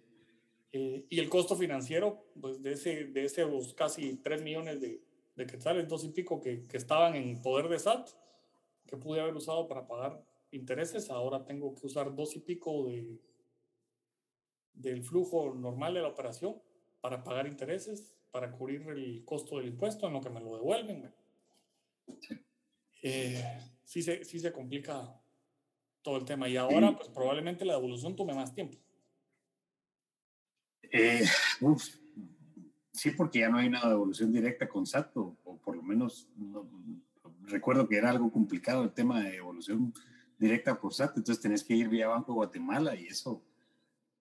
Eh, 0.71 1.05
y 1.09 1.19
el 1.19 1.29
costo 1.29 1.55
financiero, 1.55 2.25
pues 2.39 2.61
de, 2.61 2.73
ese, 2.73 3.05
de 3.05 3.25
esos 3.25 3.73
casi 3.73 4.17
3 4.17 4.41
millones 4.41 4.81
de, 4.81 5.01
de 5.35 5.45
quetzales, 5.45 5.87
dos 5.87 6.03
y 6.03 6.09
pico 6.09 6.41
que, 6.41 6.63
que, 6.63 6.77
estaban 6.77 7.15
en 7.15 7.41
poder 7.41 7.67
de 7.67 7.79
SAT, 7.79 8.09
que 8.85 8.97
pude 8.97 9.21
haber 9.21 9.35
usado 9.35 9.67
para 9.67 9.87
pagar 9.87 10.23
intereses, 10.51 11.09
ahora 11.09 11.45
tengo 11.45 11.73
que 11.75 11.85
usar 11.85 12.13
dos 12.15 12.35
y 12.35 12.39
pico 12.39 12.87
de, 12.87 13.19
del 14.73 15.03
flujo 15.03 15.53
normal 15.53 15.93
de 15.93 16.01
la 16.01 16.09
operación 16.09 16.61
para 17.01 17.23
pagar 17.23 17.47
intereses, 17.47 18.14
para 18.35 18.51
cubrir 18.51 18.81
el 18.89 19.23
costo 19.23 19.59
del 19.59 19.67
impuesto 19.67 20.07
en 20.07 20.11
lo 20.11 20.19
que 20.19 20.29
me 20.29 20.41
lo 20.41 20.57
devuelven. 20.57 21.09
Eh, 23.01 23.41
sí, 23.85 24.01
se, 24.01 24.25
sí 24.25 24.41
se 24.41 24.51
complica 24.51 25.21
todo 26.01 26.17
el 26.17 26.25
tema. 26.25 26.49
Y 26.49 26.57
ahora, 26.57 26.97
pues 26.97 27.07
probablemente 27.07 27.63
la 27.63 27.75
devolución 27.75 28.13
tome 28.13 28.33
más 28.33 28.53
tiempo. 28.53 28.77
Eh, 30.81 31.23
sí, 32.91 33.11
porque 33.11 33.39
ya 33.39 33.47
no 33.47 33.57
hay 33.57 33.67
una 33.67 33.87
devolución 33.87 34.33
directa 34.33 34.67
con 34.67 34.85
SAT, 34.85 35.15
o, 35.15 35.37
por 35.63 35.77
lo 35.77 35.81
menos 35.81 36.27
recuerdo 37.43 37.87
que 37.87 37.95
era 37.95 38.09
algo 38.09 38.29
complicado 38.33 38.83
el 38.83 38.91
tema 38.91 39.21
de 39.21 39.31
devolución 39.31 39.93
directa 40.37 40.77
por 40.77 40.93
SAT, 40.93 41.19
entonces 41.19 41.41
tenés 41.41 41.63
que 41.63 41.73
ir 41.73 41.87
vía 41.87 42.09
Banco 42.09 42.33
de 42.33 42.35
Guatemala 42.35 42.97
y 42.97 43.07
eso, 43.07 43.41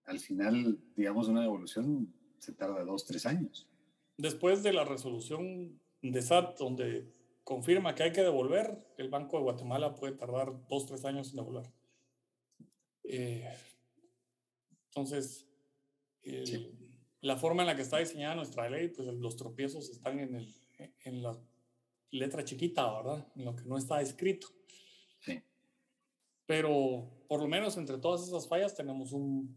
al 0.04 0.20
final, 0.20 0.78
digamos, 0.94 1.26
una 1.26 1.40
devolución 1.40 2.14
se 2.38 2.52
tarda 2.52 2.84
dos, 2.84 3.04
tres 3.06 3.26
años. 3.26 3.68
Después 4.16 4.62
de 4.62 4.72
la 4.72 4.84
resolución 4.84 5.80
de 6.02 6.22
SAT, 6.22 6.58
donde 6.58 7.12
confirma 7.42 7.94
que 7.94 8.04
hay 8.04 8.12
que 8.12 8.22
devolver, 8.22 8.86
el 8.96 9.08
Banco 9.08 9.36
de 9.36 9.42
Guatemala 9.42 9.94
puede 9.94 10.14
tardar 10.14 10.66
dos, 10.68 10.86
tres 10.86 11.04
años 11.04 11.30
en 11.30 11.36
devolver. 11.36 11.70
Eh, 13.04 13.48
entonces, 14.86 15.46
la 17.20 17.36
forma 17.36 17.62
en 17.62 17.66
la 17.66 17.76
que 17.76 17.82
está 17.82 17.98
diseñada 17.98 18.34
nuestra 18.34 18.68
ley, 18.70 18.88
pues 18.88 19.08
los 19.08 19.36
tropiezos 19.36 19.90
están 19.90 20.20
en, 20.20 20.36
el, 20.36 20.54
en 21.04 21.22
la 21.22 21.38
letra 22.10 22.44
chiquita, 22.44 22.92
¿verdad? 22.94 23.26
En 23.34 23.44
lo 23.44 23.56
que 23.56 23.64
no 23.64 23.76
está 23.76 24.00
escrito. 24.00 24.48
Sí. 25.20 25.42
Pero 26.46 27.10
por 27.28 27.40
lo 27.40 27.48
menos 27.48 27.76
entre 27.76 27.98
todas 27.98 28.26
esas 28.26 28.46
fallas 28.46 28.74
tenemos 28.74 29.12
un, 29.12 29.56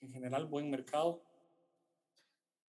en 0.00 0.12
general, 0.12 0.46
buen 0.46 0.70
mercado. 0.70 1.22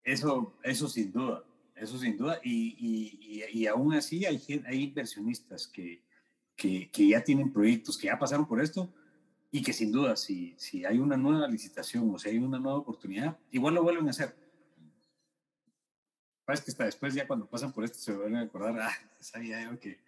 Eso, 0.04 0.56
eso 0.62 0.88
sin 0.88 1.12
duda, 1.12 1.44
eso 1.76 1.98
sin 1.98 2.16
duda. 2.16 2.40
Y, 2.42 2.76
y, 2.78 3.44
y, 3.52 3.66
aún 3.66 3.94
así 3.94 4.24
hay, 4.24 4.40
hay 4.66 4.82
inversionistas 4.84 5.66
que, 5.66 6.02
que, 6.56 6.90
que, 6.90 7.08
ya 7.08 7.22
tienen 7.22 7.52
proyectos, 7.52 7.98
que 7.98 8.06
ya 8.06 8.18
pasaron 8.18 8.46
por 8.46 8.60
esto 8.60 8.92
y 9.50 9.62
que 9.62 9.72
sin 9.72 9.90
duda, 9.90 10.16
si, 10.16 10.54
si 10.56 10.84
hay 10.84 10.98
una 10.98 11.16
nueva 11.16 11.48
licitación 11.48 12.14
o 12.14 12.18
si 12.18 12.28
hay 12.28 12.38
una 12.38 12.58
nueva 12.58 12.78
oportunidad, 12.78 13.36
igual 13.50 13.74
lo 13.74 13.82
vuelven 13.82 14.06
a 14.06 14.10
hacer. 14.10 14.34
Parece 16.44 16.64
que 16.64 16.70
hasta 16.70 16.84
después, 16.84 17.14
ya 17.14 17.26
cuando 17.26 17.48
pasan 17.48 17.72
por 17.72 17.84
esto, 17.84 17.98
se 17.98 18.12
vuelven 18.12 18.36
a 18.36 18.42
acordar, 18.42 18.78
ah, 18.80 18.92
sabía 19.18 19.62
yo 19.62 19.78
que, 19.78 20.00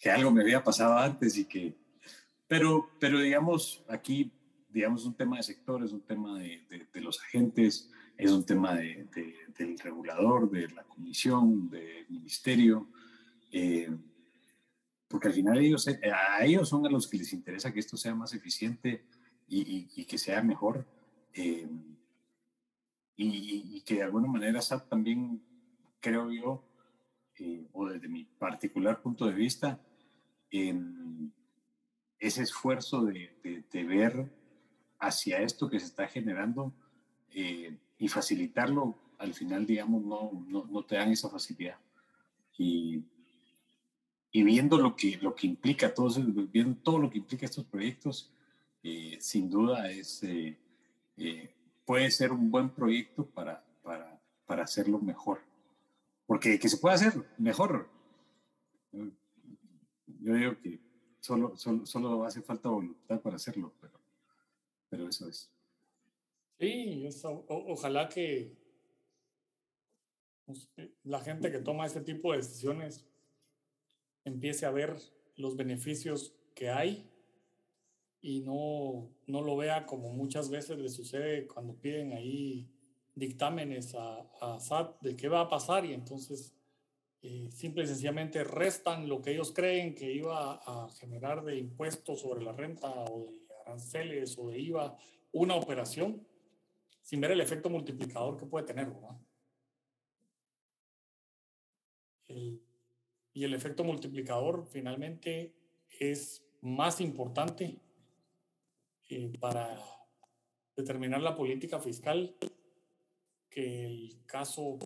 que 0.00 0.10
algo 0.10 0.30
me 0.30 0.42
había 0.42 0.62
pasado 0.62 0.96
antes 0.96 1.36
y 1.36 1.44
que... 1.44 1.76
Pero, 2.46 2.90
pero 3.00 3.18
digamos, 3.18 3.84
aquí, 3.88 4.32
digamos, 4.68 5.04
un 5.04 5.16
tema 5.16 5.36
de 5.38 5.42
sector, 5.42 5.84
es 5.84 5.92
un 5.92 6.02
tema 6.02 6.38
de, 6.38 6.86
de, 6.92 7.00
los 7.00 7.20
agentes, 7.20 7.90
es 8.16 8.30
un 8.30 8.44
tema 8.44 8.74
de, 8.74 9.06
del 9.58 9.78
regulador, 9.78 10.50
de 10.50 10.68
la 10.68 10.84
comisión, 10.84 11.68
del 11.68 12.06
ministerio. 12.08 12.88
Eh, 13.52 13.90
porque 15.08 15.28
al 15.28 15.34
final 15.34 15.58
ellos, 15.58 15.86
eh, 15.88 16.00
a 16.10 16.44
ellos 16.44 16.68
son 16.68 16.86
a 16.86 16.90
los 16.90 17.08
que 17.08 17.18
les 17.18 17.32
interesa 17.32 17.72
que 17.72 17.80
esto 17.80 17.96
sea 17.96 18.14
más 18.14 18.32
eficiente 18.34 19.04
y, 19.48 20.04
que 20.04 20.18
sea 20.18 20.42
mejor. 20.42 20.86
Eh, 21.34 21.68
y, 23.16 23.80
que 23.82 23.96
de 23.96 24.02
alguna 24.02 24.28
manera 24.28 24.60
también, 24.88 25.42
creo 26.00 26.30
yo, 26.30 26.64
o 27.72 27.88
desde 27.88 28.08
mi 28.08 28.24
particular 28.24 29.00
punto 29.00 29.26
de 29.26 29.34
vista, 29.34 29.80
ese 30.50 32.42
esfuerzo 32.42 33.04
de, 33.04 33.30
ver 33.72 34.32
hacia 34.98 35.40
esto 35.42 35.68
que 35.68 35.78
se 35.78 35.86
está 35.86 36.08
generando 36.08 36.72
y 37.98 38.08
facilitarlo, 38.08 38.94
al 39.18 39.34
final, 39.34 39.66
digamos, 39.66 40.04
no, 40.04 40.44
no, 40.48 40.66
no 40.66 40.84
te 40.84 40.96
dan 40.96 41.10
esa 41.10 41.28
facilidad. 41.28 41.78
Y, 42.58 43.02
y 44.30 44.42
viendo 44.42 44.78
lo 44.78 44.94
que, 44.94 45.16
lo 45.18 45.34
que 45.34 45.46
implica, 45.46 45.94
todo, 45.94 46.10
viendo 46.52 46.78
todo 46.82 46.98
lo 46.98 47.10
que 47.10 47.18
implica 47.18 47.46
estos 47.46 47.64
proyectos, 47.64 48.30
eh, 48.82 49.16
sin 49.20 49.48
duda 49.48 49.90
es, 49.90 50.22
eh, 50.22 50.58
eh, 51.16 51.54
puede 51.84 52.10
ser 52.10 52.32
un 52.32 52.50
buen 52.50 52.70
proyecto 52.70 53.24
para, 53.24 53.64
para, 53.82 54.20
para 54.44 54.64
hacerlo 54.64 54.98
mejor. 54.98 55.40
Porque 56.26 56.58
que 56.58 56.68
se 56.68 56.76
puede 56.78 56.96
hacer 56.96 57.14
mejor. 57.38 57.88
Yo 60.20 60.34
digo 60.34 60.58
que 60.60 60.80
solo, 61.20 61.56
solo, 61.56 61.86
solo 61.86 62.24
hace 62.24 62.42
falta 62.42 62.68
voluntad 62.68 63.20
para 63.20 63.36
hacerlo, 63.36 63.72
pero, 63.80 63.98
pero 64.88 65.08
eso 65.08 65.28
es. 65.28 65.50
Sí, 66.58 67.06
ojalá 67.48 68.08
que 68.08 68.56
pues, 70.46 70.70
la 71.04 71.20
gente 71.20 71.50
que 71.50 71.58
toma 71.58 71.86
este 71.86 72.00
tipo 72.00 72.32
de 72.32 72.38
decisiones 72.38 73.06
empiece 74.24 74.64
a 74.64 74.70
ver 74.70 74.96
los 75.36 75.56
beneficios 75.56 76.34
que 76.54 76.70
hay 76.70 77.10
y 78.22 78.40
no, 78.40 79.10
no 79.26 79.42
lo 79.42 79.56
vea 79.56 79.84
como 79.84 80.10
muchas 80.10 80.48
veces 80.48 80.78
le 80.78 80.88
sucede 80.88 81.46
cuando 81.46 81.74
piden 81.74 82.12
ahí 82.12 82.68
dictámenes 83.14 83.94
a, 83.94 84.22
a 84.40 84.58
SAT 84.58 85.00
de 85.00 85.16
qué 85.16 85.28
va 85.28 85.42
a 85.42 85.48
pasar 85.48 85.84
y 85.84 85.92
entonces 85.92 86.56
eh, 87.22 87.50
simple 87.50 87.84
y 87.84 87.86
sencillamente 87.86 88.44
restan 88.44 89.08
lo 89.08 89.20
que 89.20 89.32
ellos 89.32 89.52
creen 89.52 89.94
que 89.94 90.12
iba 90.12 90.54
a 90.54 90.88
generar 90.90 91.44
de 91.44 91.58
impuestos 91.58 92.20
sobre 92.20 92.42
la 92.42 92.52
renta 92.52 92.88
o 92.88 93.32
de 93.32 93.54
aranceles 93.66 94.38
o 94.38 94.48
de 94.48 94.60
IVA 94.60 94.96
una 95.32 95.54
operación 95.56 96.26
sin 97.06 97.20
ver 97.20 97.30
el 97.30 97.40
efecto 97.40 97.70
multiplicador 97.70 98.36
que 98.36 98.46
puede 98.46 98.66
tener. 98.66 98.92
y 102.28 103.44
el 103.44 103.54
efecto 103.54 103.84
multiplicador 103.84 104.66
finalmente 104.66 105.54
es 106.00 106.44
más 106.62 107.00
importante 107.00 107.80
eh, 109.08 109.32
para 109.38 109.78
determinar 110.74 111.22
la 111.22 111.36
política 111.36 111.78
fiscal 111.78 112.36
que 113.48 113.86
el 113.86 114.24
caso 114.26 114.78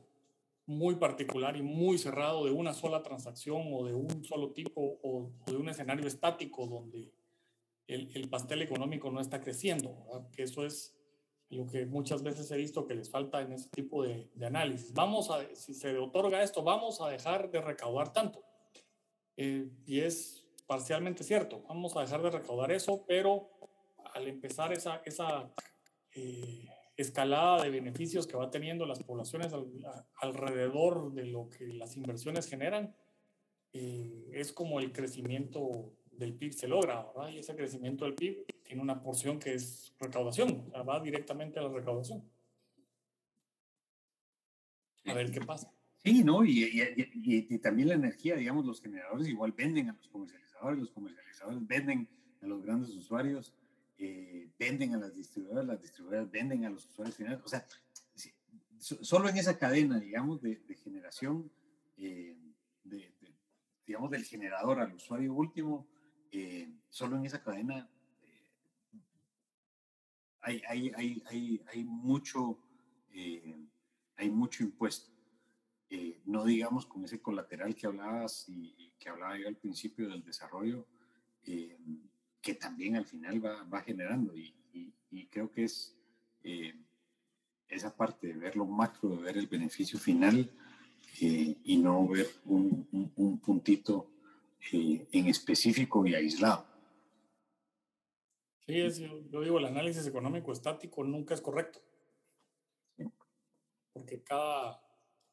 muy 0.66 0.96
particular 0.96 1.56
y 1.56 1.62
muy 1.62 1.96
cerrado 1.96 2.44
de 2.44 2.50
una 2.50 2.74
sola 2.74 3.02
transacción 3.02 3.62
o 3.72 3.86
de 3.86 3.94
un 3.94 4.22
solo 4.24 4.52
tipo 4.52 5.00
o, 5.02 5.32
de 5.46 5.56
un 5.56 5.70
escenario 5.70 6.06
estático 6.06 6.66
donde 6.66 7.14
el, 7.86 8.14
el 8.14 8.28
pastel 8.28 8.60
económico 8.60 9.10
no 9.10 9.20
está 9.20 9.40
creciendo, 9.40 10.28
que 10.32 10.42
eso 10.42 10.66
es 10.66 10.99
lo 11.50 11.66
que 11.66 11.84
muchas 11.84 12.22
veces 12.22 12.50
he 12.50 12.56
visto 12.56 12.86
que 12.86 12.94
les 12.94 13.10
falta 13.10 13.40
en 13.40 13.52
ese 13.52 13.68
tipo 13.70 14.04
de, 14.04 14.30
de 14.34 14.46
análisis. 14.46 14.92
Vamos 14.94 15.30
a, 15.30 15.44
si 15.54 15.74
se 15.74 15.98
otorga 15.98 16.42
esto, 16.42 16.62
vamos 16.62 17.00
a 17.00 17.08
dejar 17.08 17.50
de 17.50 17.60
recaudar 17.60 18.12
tanto. 18.12 18.44
Eh, 19.36 19.68
y 19.86 20.00
es 20.00 20.46
parcialmente 20.66 21.24
cierto, 21.24 21.62
vamos 21.68 21.96
a 21.96 22.02
dejar 22.02 22.22
de 22.22 22.30
recaudar 22.30 22.70
eso, 22.70 23.04
pero 23.06 23.50
al 24.14 24.28
empezar 24.28 24.72
esa, 24.72 25.02
esa 25.04 25.52
eh, 26.14 26.68
escalada 26.96 27.64
de 27.64 27.70
beneficios 27.70 28.26
que 28.26 28.36
va 28.36 28.50
teniendo 28.50 28.86
las 28.86 29.02
poblaciones 29.02 29.52
alrededor 30.20 31.12
de 31.12 31.24
lo 31.24 31.48
que 31.48 31.66
las 31.72 31.96
inversiones 31.96 32.46
generan, 32.46 32.94
eh, 33.72 34.28
es 34.32 34.52
como 34.52 34.78
el 34.78 34.92
crecimiento 34.92 35.94
del 36.20 36.34
PIB 36.34 36.52
se 36.52 36.68
logra, 36.68 37.04
¿verdad? 37.14 37.30
Y 37.30 37.38
ese 37.38 37.56
crecimiento 37.56 38.04
del 38.04 38.14
PIB 38.14 38.46
tiene 38.62 38.80
una 38.80 39.02
porción 39.02 39.40
que 39.40 39.54
es 39.54 39.92
recaudación, 39.98 40.70
va 40.88 41.00
directamente 41.00 41.58
a 41.58 41.62
la 41.62 41.68
recaudación. 41.70 42.22
A 45.06 45.14
ver 45.14 45.32
qué 45.32 45.40
pasa. 45.40 45.72
Sí, 46.04 46.22
¿no? 46.22 46.44
Y, 46.44 46.62
y, 46.62 47.46
y, 47.50 47.58
también 47.58 47.88
la 47.88 47.94
energía, 47.94 48.36
digamos, 48.36 48.64
los 48.64 48.80
generadores 48.80 49.28
igual 49.28 49.52
venden 49.52 49.90
a 49.90 49.94
los 49.94 50.08
comercializadores, 50.08 50.78
los 50.78 50.90
comercializadores 50.92 51.66
venden 51.66 52.08
a 52.40 52.46
los 52.46 52.62
grandes 52.62 52.90
usuarios 52.90 53.52
eh, 54.02 54.48
venden 54.58 54.94
a 54.94 54.98
las 54.98 55.14
distribuidoras, 55.14 55.66
las 55.66 55.82
distribuidoras 55.82 56.30
venden 56.30 56.64
a 56.64 56.70
los 56.70 56.86
usuarios 56.86 57.14
finales. 57.16 57.40
O 57.44 57.48
sea, 57.48 57.66
solo 58.78 59.28
en 59.28 59.36
esa 59.36 59.58
cadena, 59.58 60.00
digamos, 60.00 60.40
de, 60.40 60.58
generación, 60.82 61.52
eh, 61.98 62.34
de, 62.82 63.12
digamos, 63.86 64.10
del 64.10 64.24
generador 64.24 64.80
al 64.80 64.94
usuario 64.94 65.34
último, 65.34 65.86
eh, 66.32 66.72
solo 66.88 67.16
en 67.16 67.26
esa 67.26 67.42
cadena 67.42 67.88
hay, 70.42 70.62
hay, 70.68 70.92
hay, 70.96 71.22
hay, 71.26 71.62
hay, 71.66 71.84
mucho, 71.84 72.58
hay 74.16 74.30
mucho 74.30 74.62
impuesto. 74.62 75.12
no 76.24 76.44
digamos 76.44 76.86
con 76.86 77.04
ese 77.04 77.20
colateral 77.20 77.74
que 77.74 77.86
hablabas 77.86 78.48
y, 78.48 78.92
que 78.98 79.08
hablaba 79.08 79.38
yo 79.38 79.48
al 79.48 79.56
principio 79.56 80.08
del 80.08 80.24
desarrollo, 80.24 80.86
que 82.40 82.54
también 82.54 82.96
al 82.96 83.06
final 83.06 83.44
va, 83.44 83.62
va 83.64 83.82
generando. 83.82 84.36
Y, 84.36 84.54
creo 85.30 85.50
que 85.50 85.64
es 85.64 85.96
eh, 86.42 86.74
esa 87.68 87.94
parte 87.94 88.28
de 88.28 88.34
ver 88.34 88.56
lo 88.56 88.66
macro, 88.66 89.16
de 89.16 89.22
ver 89.22 89.38
el 89.38 89.46
beneficio 89.46 89.98
final 89.98 90.50
eh, 91.20 91.56
y 91.64 91.76
no 91.76 92.06
ver 92.08 92.28
un, 92.44 93.12
un, 93.16 93.38
puntito 93.38 94.09
eh, 94.72 95.06
en 95.12 95.26
específico 95.28 96.06
y 96.06 96.14
aislado. 96.14 96.66
Sí, 98.66 98.80
es, 98.80 98.98
yo, 98.98 99.40
digo, 99.40 99.58
el 99.58 99.64
análisis 99.64 100.06
económico 100.06 100.52
estático 100.52 101.02
nunca 101.04 101.34
es 101.34 101.40
correcto. 101.40 101.80
Porque 103.92 104.22
cada, 104.22 104.80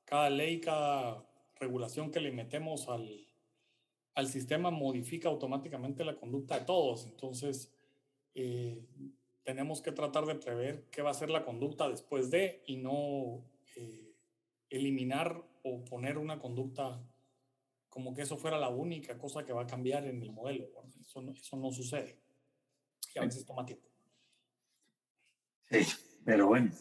cada 0.06 0.30
ley, 0.30 0.60
cada 0.60 1.24
regulación 1.60 2.12
que 2.12 2.20
le 2.20 2.32
metemos 2.32 2.90
al, 2.90 3.28
al 4.16 4.28
sistema 4.28 4.72
modifica 4.72 5.30
automáticamente 5.30 6.04
la 6.04 6.16
conducta 6.16 6.58
de 6.60 6.66
todos. 6.66 7.06
Entonces, 7.06 7.72
eh, 8.34 8.84
tenemos 9.44 9.82
que 9.82 9.92
tratar 9.92 10.26
de 10.26 10.36
prever 10.36 10.86
qué 10.92 11.02
va 11.02 11.12
a 11.12 11.14
ser 11.14 11.30
la 11.30 11.46
conducta 11.46 11.88
después 11.88 12.32
de 12.32 12.64
y 12.66 12.78
no 12.78 13.46
eh, 13.76 14.14
eliminar 14.70 15.44
o 15.64 15.86
poner 15.86 16.18
una 16.18 16.40
conducta 16.40 17.00
como 17.98 18.14
que 18.14 18.22
eso 18.22 18.38
fuera 18.38 18.60
la 18.60 18.70
única 18.70 19.18
cosa 19.18 19.44
que 19.44 19.52
va 19.52 19.64
a 19.64 19.68
cambiar 19.68 20.06
en 20.06 20.22
el 20.22 20.32
modelo. 20.32 20.70
Eso, 21.04 21.20
no, 21.20 21.32
eso 21.32 21.58
no 21.58 21.72
sucede. 21.72 22.20
Y 23.16 23.18
a 23.18 23.24
veces 23.24 23.44
toma 23.44 23.66
tiempo. 23.66 23.90
Sí, 25.72 25.84
pero 26.24 26.46
bueno. 26.46 26.72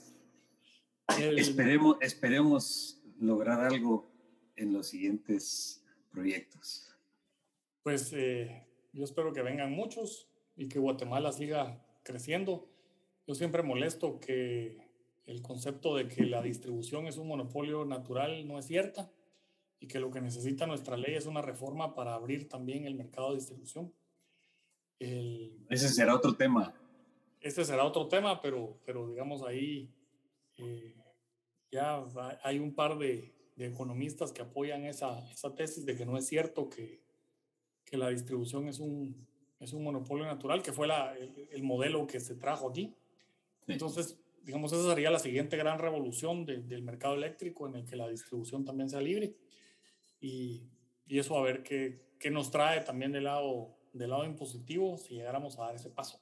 esperemos, 1.39 1.97
esperemos 2.03 3.01
lograr 3.19 3.61
algo 3.61 4.07
en 4.57 4.75
los 4.75 4.89
siguientes 4.89 5.83
proyectos 6.11 6.87
pues 7.87 8.13
eh, 8.15 8.67
yo 8.93 9.05
espero 9.05 9.33
que 9.33 9.43
vengan 9.43 9.71
muchos 9.71 10.29
y 10.57 10.69
que 10.69 10.81
Guatemala 10.81 11.31
siga 11.31 11.87
creciendo. 12.03 12.69
Yo 13.29 13.37
siempre 13.37 13.63
molesto 13.63 14.19
que 14.19 14.77
el 15.25 15.41
concepto 15.41 15.95
de 15.95 16.09
que 16.09 16.25
la 16.25 16.43
distribución 16.43 17.07
es 17.07 17.17
un 17.17 17.29
monopolio 17.29 17.85
natural 17.85 18.49
no 18.49 18.59
es 18.59 18.67
cierta 18.67 19.09
y 19.81 19.87
que 19.89 20.01
lo 20.01 20.11
que 20.11 20.21
necesita 20.21 20.67
nuestra 20.67 20.97
ley 20.97 21.15
es 21.15 21.27
una 21.27 21.43
reforma 21.43 21.95
para 21.95 22.15
abrir 22.15 22.49
también 22.49 22.87
el 22.87 22.95
mercado 22.95 23.31
de 23.31 23.37
distribución. 23.37 23.93
ese 24.99 25.89
será 25.89 26.15
otro 26.15 26.35
tema. 26.35 26.75
Ese 27.41 27.65
será 27.65 27.85
otro 27.85 28.09
tema, 28.09 28.41
pero, 28.41 28.79
pero 28.85 29.09
digamos 29.09 29.43
ahí 29.43 29.91
eh, 30.59 30.95
ya 31.71 32.05
hay 32.43 32.59
un 32.59 32.75
par 32.75 32.99
de, 32.99 33.35
de, 33.57 33.67
economistas 33.67 34.33
que 34.33 34.43
apoyan 34.43 34.85
esa, 34.85 35.31
esa 35.31 35.55
tesis 35.55 35.85
de 35.85 35.97
que 35.97 36.07
no 36.07 36.17
es 36.17 36.27
cierto 36.27 36.69
que, 36.69 37.03
que 37.85 37.97
la 37.97 38.09
distribución 38.09 38.69
es 38.69 38.81
un, 38.81 39.27
es 39.61 39.73
un 39.73 39.85
monopolio 39.85 40.25
natural, 40.25 40.63
que 40.63 40.73
fue 40.73 40.87
la, 40.87 41.15
el, 41.17 41.63
modelo 41.63 42.07
que 42.07 42.21
se 42.21 42.35
trajo 42.35 42.69
aquí. 42.69 42.95
Entonces, 43.67 44.19
digamos, 44.43 44.73
esa 44.73 44.89
sería 44.89 45.11
la 45.11 45.19
siguiente 45.19 45.57
gran 45.57 45.79
revolución 45.79 46.47
del 46.47 46.83
mercado 46.83 47.15
eléctrico 47.15 47.67
en 47.67 47.77
el 47.77 47.85
que 47.85 47.97
la 47.97 48.09
distribución 48.09 48.65
también 48.65 48.89
sea 48.89 49.01
libre. 49.01 49.35
Y, 50.21 50.69
y 51.07 51.19
eso 51.19 51.37
a 51.39 51.43
ver 51.43 51.63
qué, 51.63 52.15
qué, 52.19 52.31
nos 52.31 52.51
trae 52.51 52.81
también 52.81 53.13
del 53.13 53.25
lado, 53.25 53.77
del 53.93 54.11
lado 54.11 54.25
impositivo 54.25 54.97
si 54.97 55.15
llegáramos 55.15 55.59
a 55.59 55.67
dar 55.67 55.75
ese 55.75 55.91
paso. 55.91 56.21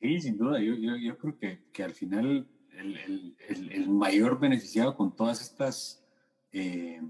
Sí, 0.00 0.20
sin 0.20 0.36
duda. 0.36 0.60
Yo, 0.60 0.74
yo, 0.74 0.96
yo 0.96 1.16
creo 1.18 1.38
que, 1.38 1.64
que, 1.72 1.82
al 1.82 1.92
final 1.92 2.48
el, 2.72 3.36
el, 3.48 3.72
el, 3.72 3.88
mayor 3.88 4.38
beneficiado 4.38 4.94
con 4.94 5.16
todas 5.16 5.40
estas 5.40 6.04
eh, 6.52 7.00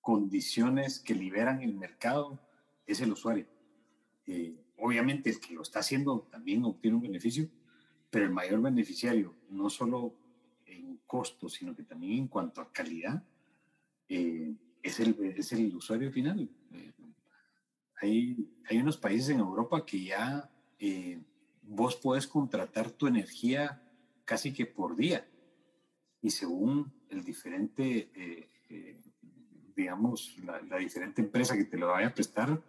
condiciones 0.00 1.00
que 1.00 1.14
liberan 1.14 1.62
el 1.62 1.74
mercado 1.74 2.40
es 2.86 3.00
el 3.00 3.12
usuario. 3.12 3.46
Eh, 4.26 4.54
obviamente 4.78 5.30
el 5.30 5.40
que 5.40 5.54
lo 5.54 5.62
está 5.62 5.80
haciendo 5.80 6.28
también 6.30 6.64
obtiene 6.64 6.96
un 6.96 7.02
beneficio, 7.02 7.48
pero 8.10 8.24
el 8.24 8.30
mayor 8.30 8.60
beneficiario, 8.62 9.34
no 9.50 9.68
solo 9.70 10.14
en 10.66 10.98
costo, 11.06 11.48
sino 11.48 11.74
que 11.74 11.82
también 11.82 12.18
en 12.18 12.28
cuanto 12.28 12.60
a 12.60 12.72
calidad, 12.72 13.22
eh, 14.08 14.54
es, 14.82 15.00
el, 15.00 15.34
es 15.36 15.52
el 15.52 15.74
usuario 15.74 16.10
final. 16.12 16.48
Eh, 16.72 16.92
hay, 18.00 18.48
hay 18.68 18.78
unos 18.78 18.96
países 18.96 19.30
en 19.30 19.40
Europa 19.40 19.84
que 19.84 20.04
ya 20.04 20.50
vos 21.62 21.96
puedes 21.96 22.26
contratar 22.26 22.90
tu 22.90 23.06
energía 23.06 23.82
casi 24.26 24.52
que 24.52 24.66
por 24.66 24.96
día 24.96 25.26
y 26.20 26.28
según 26.28 26.92
el 27.08 27.24
diferente 27.24 28.10
digamos, 29.74 30.36
la, 30.44 30.78
diferente 30.78 31.22
empresa 31.22 31.56
que 31.56 31.64
te 31.64 31.78
lo 31.78 31.88
vaya 31.88 32.08
a 32.08 32.14
prestar 32.14 32.62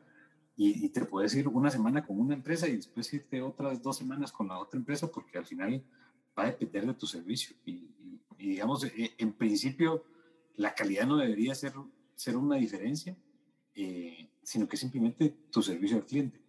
y, 0.58 0.88
te 0.90 1.04
puedes 1.04 1.36
ir 1.36 1.48
una 1.48 1.70
semana 1.70 2.06
con 2.06 2.20
una 2.20 2.34
empresa 2.34 2.68
y 2.68 2.78
después 2.78 3.14
irte 3.14 3.42
otras 3.42 3.82
dos 3.82 3.98
semanas 3.98 4.32
con 4.32 4.48
la 4.48 4.58
otra 4.58 4.80
empresa 4.80 5.12
porque 5.12 5.38
al 5.38 5.46
final 5.46 5.84
va 6.38 6.44
a 6.44 6.46
depender 6.48 6.86
de 6.86 6.94
tu 6.94 7.06
servicio. 7.06 7.56
Y, 7.66 7.90
digamos, 8.38 8.86
eh, 8.86 9.14
en 9.18 9.34
principio, 9.34 10.06
la 10.58 10.74
calidad 10.74 11.06
no 11.06 11.18
debería 11.18 11.56
ser, 11.56 11.74
ser 12.16 12.38
una 12.38 12.56
diferencia, 12.56 13.16
eh, 13.74 14.30
sino 14.44 14.68
que 14.68 14.78
simplemente 14.78 15.30
tu 15.52 15.62
servicio 15.62 15.98
al 15.98 16.06
cliente. 16.06 16.40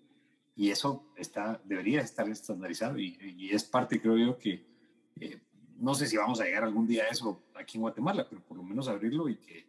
Y 0.54 0.70
eso 0.70 1.12
está, 1.16 1.60
debería 1.64 2.00
estar 2.00 2.28
estandarizado 2.28 2.98
y, 2.98 3.48
es 3.50 3.64
parte, 3.64 4.00
creo 4.00 4.16
yo, 4.16 4.38
que 4.38 4.64
eh, 5.20 5.40
no 5.78 5.94
sé 5.94 6.06
si 6.06 6.16
vamos 6.16 6.40
a 6.40 6.44
llegar 6.44 6.64
algún 6.64 6.86
día 6.86 7.04
a 7.04 7.08
eso 7.08 7.42
aquí 7.54 7.76
en 7.76 7.82
Guatemala, 7.82 8.26
pero 8.28 8.42
por 8.42 8.56
lo 8.56 8.62
menos 8.62 8.88
abrirlo 8.88 9.28
y, 9.28 9.36
que, 9.36 9.66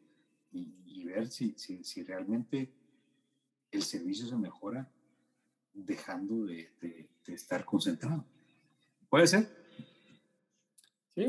y, 0.51 1.03
ver 1.03 1.29
si, 1.29 1.55
si, 1.57 2.03
realmente 2.03 2.69
el 3.71 3.81
servicio 3.81 4.27
se 4.27 4.35
mejora 4.35 4.91
dejando 5.73 6.45
de, 6.45 6.69
de, 6.81 7.09
de 7.25 7.33
estar 7.33 7.63
concentrado. 7.63 8.25
¿Puede 9.09 9.25
ser? 9.27 9.47
Sí, 11.15 11.25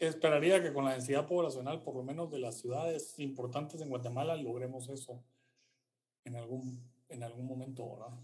esperaría 0.00 0.62
que 0.62 0.72
con 0.72 0.84
la 0.84 0.92
densidad 0.92 1.26
poblacional, 1.26 1.82
por 1.82 1.94
lo 1.94 2.02
menos 2.02 2.30
de 2.30 2.38
las 2.38 2.58
ciudades 2.58 3.18
importantes 3.18 3.80
en 3.80 3.88
Guatemala, 3.88 4.36
logremos 4.36 4.88
eso 4.88 5.22
en 6.24 6.36
algún, 6.36 6.80
en 7.08 7.22
algún 7.22 7.46
momento, 7.46 7.96
¿verdad? 7.96 8.18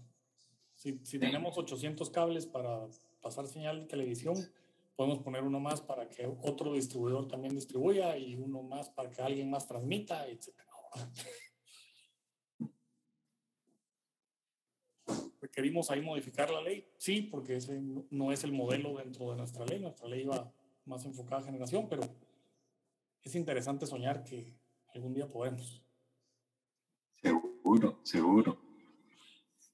Si, 0.75 0.99
si 1.03 1.19
tenemos 1.19 1.57
800 1.57 2.09
cables 2.09 2.45
para 2.45 2.87
pasar 3.21 3.47
señal 3.47 3.81
de 3.81 3.87
televisión, 3.87 4.35
podemos 4.95 5.19
poner 5.19 5.43
uno 5.43 5.59
más 5.59 5.81
para 5.81 6.09
que 6.09 6.25
otro 6.43 6.73
distribuidor 6.73 7.27
también 7.27 7.55
distribuya 7.55 8.17
y 8.17 8.35
uno 8.35 8.63
más 8.63 8.89
para 8.89 9.09
que 9.09 9.21
alguien 9.21 9.49
más 9.49 9.67
transmita, 9.67 10.27
etc. 10.27 10.53
¿Querimos 15.51 15.91
ahí 15.91 16.01
modificar 16.01 16.49
la 16.49 16.61
ley? 16.61 16.87
Sí, 16.97 17.21
porque 17.21 17.57
ese 17.57 17.79
no 18.09 18.31
es 18.31 18.43
el 18.43 18.53
modelo 18.53 18.97
dentro 18.97 19.29
de 19.31 19.37
nuestra 19.37 19.65
ley. 19.65 19.79
Nuestra 19.79 20.07
ley 20.07 20.25
va 20.25 20.51
más 20.85 21.05
enfocada 21.05 21.41
a 21.41 21.45
generación, 21.45 21.87
pero 21.89 22.03
es 23.21 23.35
interesante 23.35 23.85
soñar 23.85 24.23
que 24.23 24.57
algún 24.93 25.13
día 25.13 25.27
podemos. 25.27 25.83
Seguro, 27.21 27.99
seguro. 28.03 28.57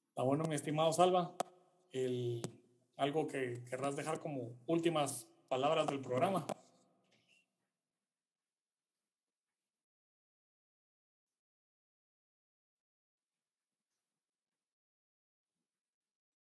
Está 0.10 0.24
bueno, 0.24 0.44
mi 0.46 0.56
estimado 0.56 0.92
Salva. 0.92 1.34
El, 1.92 2.42
algo 2.98 3.28
que 3.28 3.64
querrás 3.64 3.96
dejar 3.96 4.20
como 4.20 4.60
últimas 4.68 5.28
palabras 5.48 5.88
del 5.88 6.00
programa. 6.00 6.46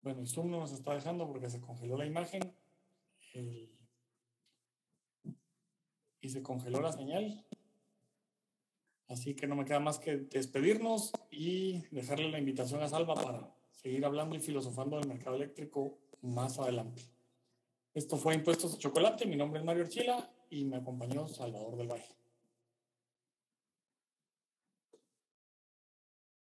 Bueno, 0.03 0.21
el 0.21 0.27
Zoom 0.27 0.51
no 0.51 0.61
nos 0.61 0.73
está 0.73 0.95
dejando 0.95 1.27
porque 1.27 1.49
se 1.49 1.61
congeló 1.61 1.97
la 1.97 2.07
imagen. 2.07 2.43
El, 3.35 3.78
y 6.21 6.29
se 6.29 6.43
congeló 6.43 6.81
la 6.81 6.93
señal. 6.93 7.45
Así 9.09 9.35
que 9.35 9.47
no 9.47 9.57
me 9.57 9.64
queda 9.64 9.81
más 9.81 9.99
que 9.99 10.16
despedirnos 10.16 11.12
y 11.31 11.83
dejarle 11.91 12.31
la 12.31 12.39
invitación 12.39 12.83
a 12.83 12.89
Salva 12.89 13.14
para 13.14 13.55
seguir 13.71 14.05
hablando 14.05 14.37
y 14.37 14.41
filosofando 14.41 14.99
del 14.99 15.09
mercado 15.09 15.37
eléctrico 15.37 15.99
más 16.21 16.59
adelante. 16.59 17.03
Esto 17.95 18.16
fue 18.16 18.35
Impuestos 18.35 18.73
de 18.73 18.79
Chocolate. 18.79 19.27
Mi 19.27 19.37
nombre 19.37 19.61
es 19.61 19.64
Mario 19.64 19.85
Archila 19.85 20.31
y 20.51 20.64
me 20.64 20.77
acompañó 20.77 21.27
Salvador 21.27 21.77
del 21.77 21.89
Valle. 21.89 22.18